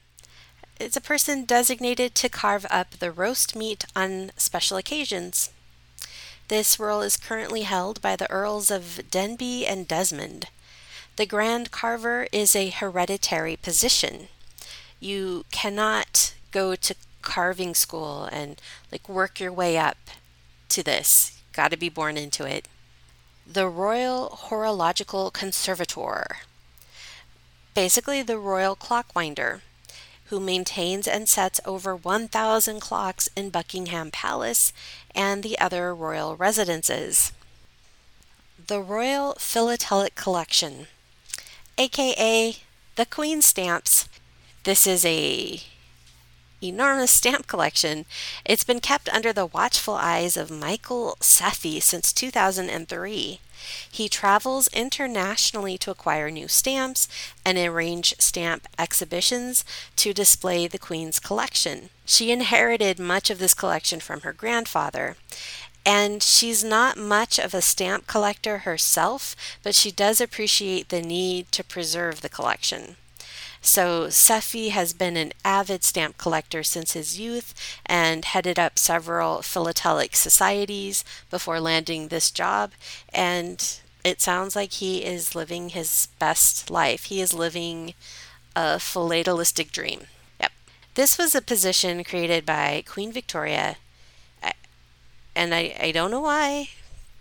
It's 0.80 0.98
a 0.98 1.02
person 1.02 1.46
designated 1.46 2.14
to 2.16 2.30
carve 2.30 2.66
up 2.70 2.92
the 2.92 3.12
roast 3.12 3.56
meat 3.56 3.86
on 3.96 4.32
special 4.38 4.78
occasions. 4.78 5.50
This 6.50 6.80
role 6.80 7.02
is 7.02 7.18
currently 7.18 7.64
held 7.64 8.02
by 8.02 8.16
the 8.16 8.30
Earls 8.30 8.70
of 8.72 9.02
Denbigh 9.10 9.66
and 9.68 9.88
Desmond. 9.88 10.48
The 11.16 11.26
Grand 11.26 11.72
Carver 11.72 12.28
is 12.32 12.56
a 12.56 12.70
hereditary 12.70 13.56
position. 13.56 14.28
You 15.00 15.46
cannot 15.52 16.34
go 16.52 16.76
to 16.76 16.96
carving 17.22 17.76
school 17.76 18.26
and 18.32 18.62
like 18.92 19.08
work 19.10 19.40
your 19.40 19.52
way 19.52 19.78
up 19.78 19.98
to 20.70 20.84
this. 20.84 21.42
Got 21.54 21.72
to 21.72 21.78
be 21.78 21.90
born 21.90 22.18
into 22.18 22.46
it. 22.46 22.68
The 23.46 23.68
Royal 23.68 24.30
Horological 24.30 25.32
Conservator. 25.32 26.38
Basically, 27.74 28.22
the 28.22 28.38
royal 28.38 28.76
clockwinder 28.76 29.62
who 30.26 30.40
maintains 30.40 31.08
and 31.08 31.30
sets 31.30 31.62
over 31.66 31.96
1,000 31.96 32.80
clocks 32.80 33.30
in 33.36 33.50
Buckingham 33.50 34.12
Palace 34.12 34.74
and 35.16 35.42
the 35.42 35.58
other 35.60 35.96
royal 35.96 36.36
residences. 36.36 37.32
The 38.66 38.82
Royal 38.82 39.36
Philatelic 39.36 40.16
Collection, 40.16 40.88
aka 41.78 42.58
the 42.96 43.06
Queen 43.06 43.42
Stamps. 43.42 44.10
This 44.68 44.86
is 44.86 45.06
a 45.06 45.62
enormous 46.62 47.12
stamp 47.12 47.48
collection. 47.48 48.04
It's 48.44 48.66
been 48.66 48.82
kept 48.82 49.08
under 49.08 49.32
the 49.32 49.46
watchful 49.46 49.94
eyes 49.94 50.36
of 50.36 50.52
Michael 50.52 51.16
Sefi 51.22 51.82
since 51.82 52.12
2003. 52.12 53.40
He 53.90 54.10
travels 54.10 54.68
internationally 54.74 55.78
to 55.78 55.92
acquire 55.92 56.30
new 56.30 56.50
stamps 56.50 57.08
and 57.46 57.58
arrange 57.58 58.14
stamp 58.20 58.68
exhibitions 58.78 59.64
to 59.96 60.14
display 60.14 60.68
the 60.68 60.78
Queen's 60.78 61.22
collection. 61.22 61.90
She 62.04 62.30
inherited 62.34 63.00
much 63.00 63.30
of 63.30 63.40
this 63.40 63.54
collection 63.54 64.02
from 64.02 64.20
her 64.20 64.34
grandfather. 64.34 65.16
And 65.86 66.22
she's 66.22 66.62
not 66.62 66.98
much 66.98 67.40
of 67.40 67.54
a 67.54 67.62
stamp 67.62 68.06
collector 68.06 68.58
herself, 68.58 69.34
but 69.64 69.76
she 69.76 69.92
does 69.92 70.20
appreciate 70.20 70.90
the 70.90 71.02
need 71.02 71.54
to 71.54 71.64
preserve 71.64 72.20
the 72.20 72.28
collection. 72.28 72.98
So 73.62 74.08
Sefi 74.08 74.70
has 74.70 74.94
been 74.94 75.18
an 75.18 75.34
avid 75.44 75.84
stamp 75.84 76.18
collector 76.18 76.64
since 76.64 76.94
his 76.94 77.20
youth 77.20 77.54
and 77.86 78.24
headed 78.26 78.58
up 78.58 78.80
several 78.80 79.42
philatelic 79.42 80.16
societies 80.16 81.04
before 81.30 81.60
landing 81.60 82.08
this 82.08 82.32
job. 82.32 82.72
And 83.14 83.80
it 84.04 84.22
sounds 84.22 84.56
like 84.56 84.74
he 84.74 85.04
is 85.04 85.36
living 85.36 85.70
his 85.70 86.08
best 86.20 86.70
life. 86.70 87.06
He 87.06 87.20
is 87.20 87.34
living 87.34 87.94
a 88.56 88.78
philatelistic 88.78 89.72
dream. 89.72 90.08
Yep. 90.40 90.52
This 90.96 91.18
was 91.18 91.36
a 91.36 91.42
position 91.42 92.04
created 92.04 92.46
by 92.46 92.84
Queen 92.88 93.12
Victoria. 93.12 93.78
And 95.36 95.54
I, 95.54 95.76
I 95.80 95.92
don't 95.92 96.10
know 96.10 96.22
why, 96.22 96.70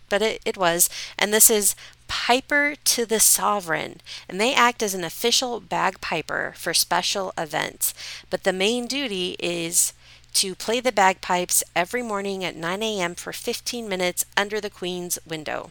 but 0.08 0.22
it, 0.22 0.40
it 0.46 0.56
was. 0.56 0.88
And 1.18 1.34
this 1.34 1.50
is 1.50 1.74
Piper 2.08 2.74
to 2.84 3.06
the 3.06 3.20
Sovereign, 3.20 4.00
and 4.28 4.40
they 4.40 4.54
act 4.54 4.82
as 4.82 4.94
an 4.94 5.04
official 5.04 5.60
bagpiper 5.60 6.54
for 6.56 6.74
special 6.74 7.32
events. 7.36 7.94
But 8.30 8.44
the 8.44 8.52
main 8.52 8.86
duty 8.86 9.36
is 9.38 9.92
to 10.34 10.54
play 10.54 10.80
the 10.80 10.92
bagpipes 10.92 11.64
every 11.74 12.02
morning 12.02 12.44
at 12.44 12.56
9 12.56 12.82
a.m. 12.82 13.14
for 13.14 13.32
15 13.32 13.88
minutes 13.88 14.24
under 14.36 14.60
the 14.60 14.70
Queen's 14.70 15.18
window. 15.26 15.70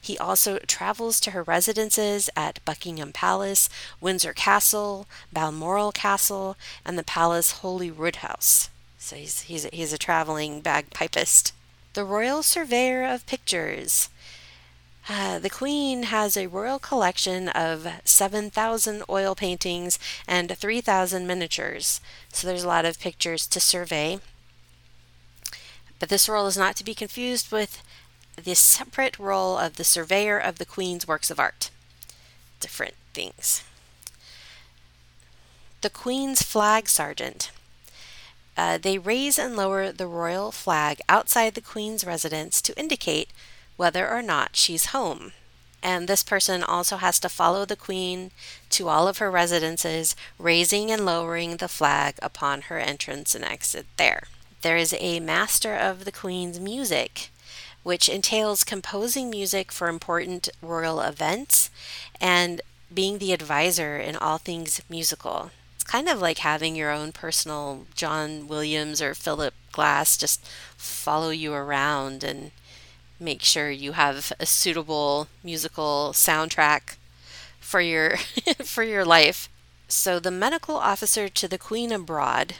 He 0.00 0.16
also 0.18 0.58
travels 0.60 1.20
to 1.20 1.32
her 1.32 1.42
residences 1.42 2.30
at 2.34 2.64
Buckingham 2.64 3.12
Palace, 3.12 3.68
Windsor 4.00 4.32
Castle, 4.32 5.06
Balmoral 5.32 5.92
Castle, 5.92 6.56
and 6.84 6.98
the 6.98 7.04
Palace 7.04 7.60
Holyrood 7.60 8.16
House. 8.16 8.70
So 8.98 9.16
he's, 9.16 9.42
he's, 9.42 9.64
he's 9.72 9.92
a 9.92 9.98
traveling 9.98 10.60
bagpipist. 10.60 11.52
The 11.94 12.04
Royal 12.04 12.42
Surveyor 12.42 13.04
of 13.04 13.26
Pictures. 13.26 14.08
Uh, 15.10 15.38
the 15.38 15.48
Queen 15.48 16.02
has 16.04 16.36
a 16.36 16.48
royal 16.48 16.78
collection 16.78 17.48
of 17.48 17.88
7,000 18.04 19.02
oil 19.08 19.34
paintings 19.34 19.98
and 20.26 20.54
3,000 20.54 21.26
miniatures, 21.26 22.02
so 22.30 22.46
there's 22.46 22.62
a 22.62 22.68
lot 22.68 22.84
of 22.84 23.00
pictures 23.00 23.46
to 23.46 23.58
survey. 23.58 24.20
But 25.98 26.10
this 26.10 26.28
role 26.28 26.46
is 26.46 26.58
not 26.58 26.76
to 26.76 26.84
be 26.84 26.94
confused 26.94 27.50
with 27.50 27.82
the 28.36 28.54
separate 28.54 29.18
role 29.18 29.56
of 29.56 29.76
the 29.76 29.84
surveyor 29.84 30.38
of 30.38 30.58
the 30.58 30.66
Queen's 30.66 31.08
works 31.08 31.30
of 31.30 31.40
art. 31.40 31.70
Different 32.60 32.94
things. 33.14 33.64
The 35.80 35.90
Queen's 35.90 36.42
Flag 36.42 36.86
Sergeant. 36.86 37.50
Uh, 38.58 38.76
they 38.76 38.98
raise 38.98 39.38
and 39.38 39.56
lower 39.56 39.90
the 39.90 40.06
royal 40.06 40.52
flag 40.52 41.00
outside 41.08 41.54
the 41.54 41.60
Queen's 41.62 42.04
residence 42.04 42.60
to 42.60 42.78
indicate 42.78 43.30
whether 43.78 44.06
or 44.06 44.20
not 44.20 44.56
she's 44.56 44.86
home. 44.86 45.32
And 45.82 46.08
this 46.08 46.24
person 46.24 46.62
also 46.64 46.96
has 46.96 47.18
to 47.20 47.28
follow 47.28 47.64
the 47.64 47.76
queen 47.76 48.32
to 48.70 48.88
all 48.88 49.08
of 49.08 49.18
her 49.18 49.30
residences, 49.30 50.16
raising 50.38 50.90
and 50.90 51.06
lowering 51.06 51.56
the 51.56 51.68
flag 51.68 52.16
upon 52.20 52.62
her 52.62 52.78
entrance 52.78 53.34
and 53.34 53.44
exit 53.44 53.86
there. 53.96 54.24
There 54.62 54.76
is 54.76 54.94
a 54.98 55.20
master 55.20 55.76
of 55.76 56.04
the 56.04 56.12
queen's 56.12 56.58
music, 56.58 57.30
which 57.84 58.08
entails 58.08 58.64
composing 58.64 59.30
music 59.30 59.70
for 59.70 59.88
important 59.88 60.48
royal 60.60 61.00
events 61.00 61.70
and 62.20 62.60
being 62.92 63.18
the 63.18 63.32
advisor 63.32 63.96
in 63.96 64.16
all 64.16 64.38
things 64.38 64.82
musical. 64.88 65.52
It's 65.76 65.84
kind 65.84 66.08
of 66.08 66.20
like 66.20 66.38
having 66.38 66.74
your 66.74 66.90
own 66.90 67.12
personal 67.12 67.86
John 67.94 68.48
Williams 68.48 69.00
or 69.00 69.14
Philip 69.14 69.54
Glass 69.70 70.16
just 70.16 70.44
follow 70.76 71.30
you 71.30 71.54
around 71.54 72.24
and 72.24 72.50
make 73.20 73.42
sure 73.42 73.70
you 73.70 73.92
have 73.92 74.32
a 74.38 74.46
suitable 74.46 75.28
musical 75.42 76.10
soundtrack 76.12 76.96
for 77.60 77.80
your 77.80 78.16
for 78.64 78.82
your 78.82 79.04
life. 79.04 79.48
So 79.88 80.18
the 80.18 80.30
medical 80.30 80.76
officer 80.76 81.28
to 81.28 81.48
the 81.48 81.58
queen 81.58 81.92
abroad 81.92 82.54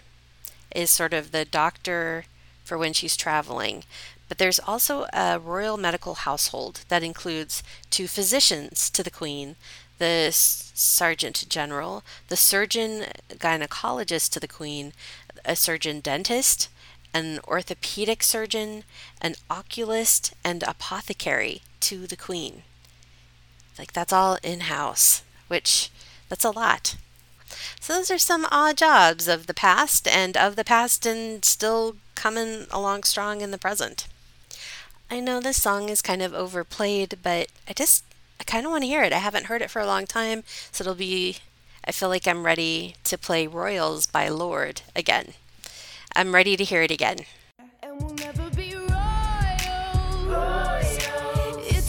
is 0.74 0.90
sort 0.90 1.12
of 1.12 1.30
the 1.30 1.44
doctor 1.44 2.24
for 2.64 2.78
when 2.78 2.92
she's 2.92 3.16
traveling. 3.16 3.84
But 4.28 4.38
there's 4.38 4.60
also 4.60 5.06
a 5.12 5.38
royal 5.38 5.76
medical 5.76 6.14
household 6.14 6.80
that 6.88 7.02
includes 7.02 7.62
two 7.90 8.06
physicians 8.06 8.90
to 8.90 9.02
the 9.02 9.10
queen, 9.10 9.56
the 9.98 10.28
sergeant 10.32 11.46
general, 11.48 12.04
the 12.28 12.36
surgeon 12.36 13.06
gynecologist 13.30 14.30
to 14.32 14.40
the 14.40 14.48
queen, 14.48 14.92
a 15.44 15.56
surgeon 15.56 16.00
dentist, 16.00 16.68
an 17.14 17.40
orthopedic 17.46 18.22
surgeon, 18.22 18.84
an 19.20 19.34
oculist, 19.50 20.34
and 20.44 20.62
apothecary 20.62 21.62
to 21.80 22.06
the 22.06 22.16
queen. 22.16 22.62
Like 23.78 23.92
that's 23.92 24.12
all 24.12 24.38
in 24.42 24.60
house, 24.60 25.22
which 25.48 25.90
that's 26.28 26.44
a 26.44 26.50
lot. 26.50 26.96
So 27.80 27.94
those 27.94 28.10
are 28.10 28.18
some 28.18 28.46
odd 28.50 28.76
jobs 28.76 29.28
of 29.28 29.46
the 29.46 29.54
past 29.54 30.06
and 30.06 30.36
of 30.36 30.56
the 30.56 30.64
past 30.64 31.06
and 31.06 31.44
still 31.44 31.96
coming 32.14 32.66
along 32.70 33.04
strong 33.04 33.40
in 33.40 33.50
the 33.50 33.58
present. 33.58 34.06
I 35.10 35.20
know 35.20 35.40
this 35.40 35.62
song 35.62 35.88
is 35.88 36.02
kind 36.02 36.20
of 36.20 36.34
overplayed, 36.34 37.18
but 37.22 37.48
I 37.68 37.72
just 37.72 38.04
I 38.40 38.44
kind 38.44 38.66
of 38.66 38.72
want 38.72 38.82
to 38.82 38.88
hear 38.88 39.02
it. 39.02 39.12
I 39.12 39.18
haven't 39.18 39.46
heard 39.46 39.62
it 39.62 39.70
for 39.70 39.80
a 39.80 39.86
long 39.86 40.06
time, 40.06 40.44
so 40.70 40.82
it'll 40.82 40.94
be 40.94 41.38
I 41.84 41.92
feel 41.92 42.10
like 42.10 42.26
I'm 42.26 42.44
ready 42.44 42.96
to 43.04 43.16
play 43.16 43.46
Royals 43.46 44.06
by 44.06 44.28
Lorde 44.28 44.82
again. 44.94 45.32
I'm 46.18 46.34
ready 46.34 46.56
to 46.56 46.64
hear 46.64 46.82
it 46.82 46.90
again. 46.90 47.18
It's 47.80 47.94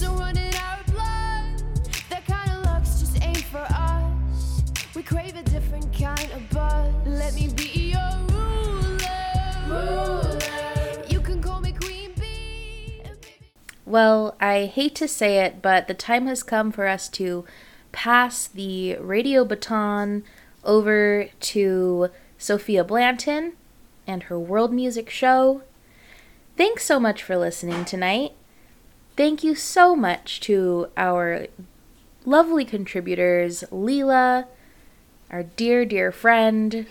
a 0.04 0.12
run 0.12 0.38
in 0.38 0.54
our 0.54 0.84
blood. 0.86 1.64
That 2.12 2.28
kind 2.28 2.52
of 2.52 2.64
luck's 2.64 3.00
just 3.00 3.24
ain't 3.24 3.42
for 3.46 3.66
us. 3.72 4.62
We 4.94 5.02
crave 5.02 5.36
a 5.36 5.42
different 5.42 5.92
kind 5.98 6.32
of 6.32 6.48
buzz. 6.52 6.94
Let 7.08 7.34
me 7.34 7.48
be 7.56 7.90
your 7.90 8.20
ruler. 9.68 10.38
You 11.10 11.22
can 11.22 11.42
call 11.42 11.60
me 11.60 11.72
Queen 11.72 12.14
Bee. 12.14 13.02
Well, 13.84 14.36
I 14.40 14.66
hate 14.66 14.94
to 14.98 15.08
say 15.08 15.40
it, 15.40 15.64
but 15.64 15.88
the 15.88 15.96
time 15.96 16.28
has 16.28 16.44
come 16.44 16.72
for 16.72 16.86
us 16.86 17.10
to 17.10 17.46
pass 17.92 18.46
the 18.46 18.96
radio 18.98 19.44
baton 19.44 20.24
over 20.64 21.30
to 21.40 22.10
Sophia 22.38 22.84
Blanton 22.84 23.54
and 24.10 24.24
her 24.24 24.40
world 24.40 24.74
music 24.74 25.10
show. 25.10 25.62
Thanks 26.58 26.84
so 26.84 27.00
much 27.00 27.22
for 27.22 27.38
listening 27.38 27.86
tonight. 27.86 28.32
Thank 29.16 29.44
you 29.44 29.54
so 29.54 29.96
much 29.96 30.40
to 30.42 30.88
our 30.98 31.46
lovely 32.26 32.66
contributors, 32.66 33.64
Leela, 33.72 34.48
our 35.30 35.44
dear, 35.44 35.86
dear 35.86 36.12
friend, 36.12 36.88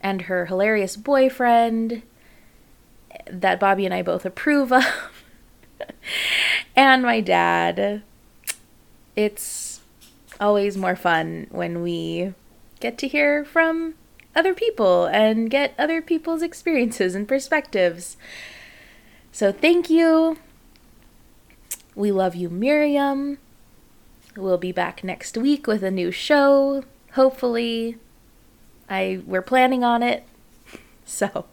and 0.00 0.22
her 0.22 0.46
hilarious 0.46 0.96
boyfriend 0.96 2.02
that 3.26 3.58
Bobby 3.58 3.84
and 3.84 3.92
I 3.92 4.02
both 4.02 4.24
approve 4.24 4.72
of, 4.72 4.84
and 6.76 7.02
my 7.02 7.20
dad. 7.20 8.02
It's 9.16 9.80
always 10.40 10.76
more 10.76 10.94
fun 10.94 11.48
when 11.50 11.82
we 11.82 12.32
get 12.78 12.96
to 12.98 13.08
hear 13.08 13.44
from 13.44 13.94
other 14.34 14.54
people 14.54 15.06
and 15.06 15.50
get 15.50 15.74
other 15.78 16.00
people's 16.00 16.42
experiences 16.42 17.14
and 17.14 17.26
perspectives. 17.26 18.16
So 19.32 19.52
thank 19.52 19.90
you. 19.90 20.38
We 21.94 22.12
love 22.12 22.34
you, 22.34 22.48
Miriam. 22.48 23.38
We'll 24.36 24.58
be 24.58 24.72
back 24.72 25.02
next 25.02 25.36
week 25.36 25.66
with 25.66 25.82
a 25.82 25.90
new 25.90 26.12
show, 26.12 26.84
hopefully. 27.12 27.96
I 28.88 29.20
we're 29.26 29.42
planning 29.42 29.84
on 29.84 30.02
it. 30.02 30.24
So 31.10 31.46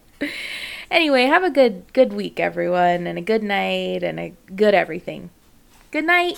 anyway, 0.92 1.28
have 1.28 1.44
a 1.46 1.50
good 1.50 1.94
good 1.94 2.12
week 2.12 2.42
everyone 2.42 3.08
and 3.08 3.18
a 3.18 3.22
good 3.22 3.42
night 3.42 4.04
and 4.04 4.20
a 4.20 4.34
good 4.54 4.74
everything. 4.74 5.30
Good 5.92 6.04
night. 6.04 6.38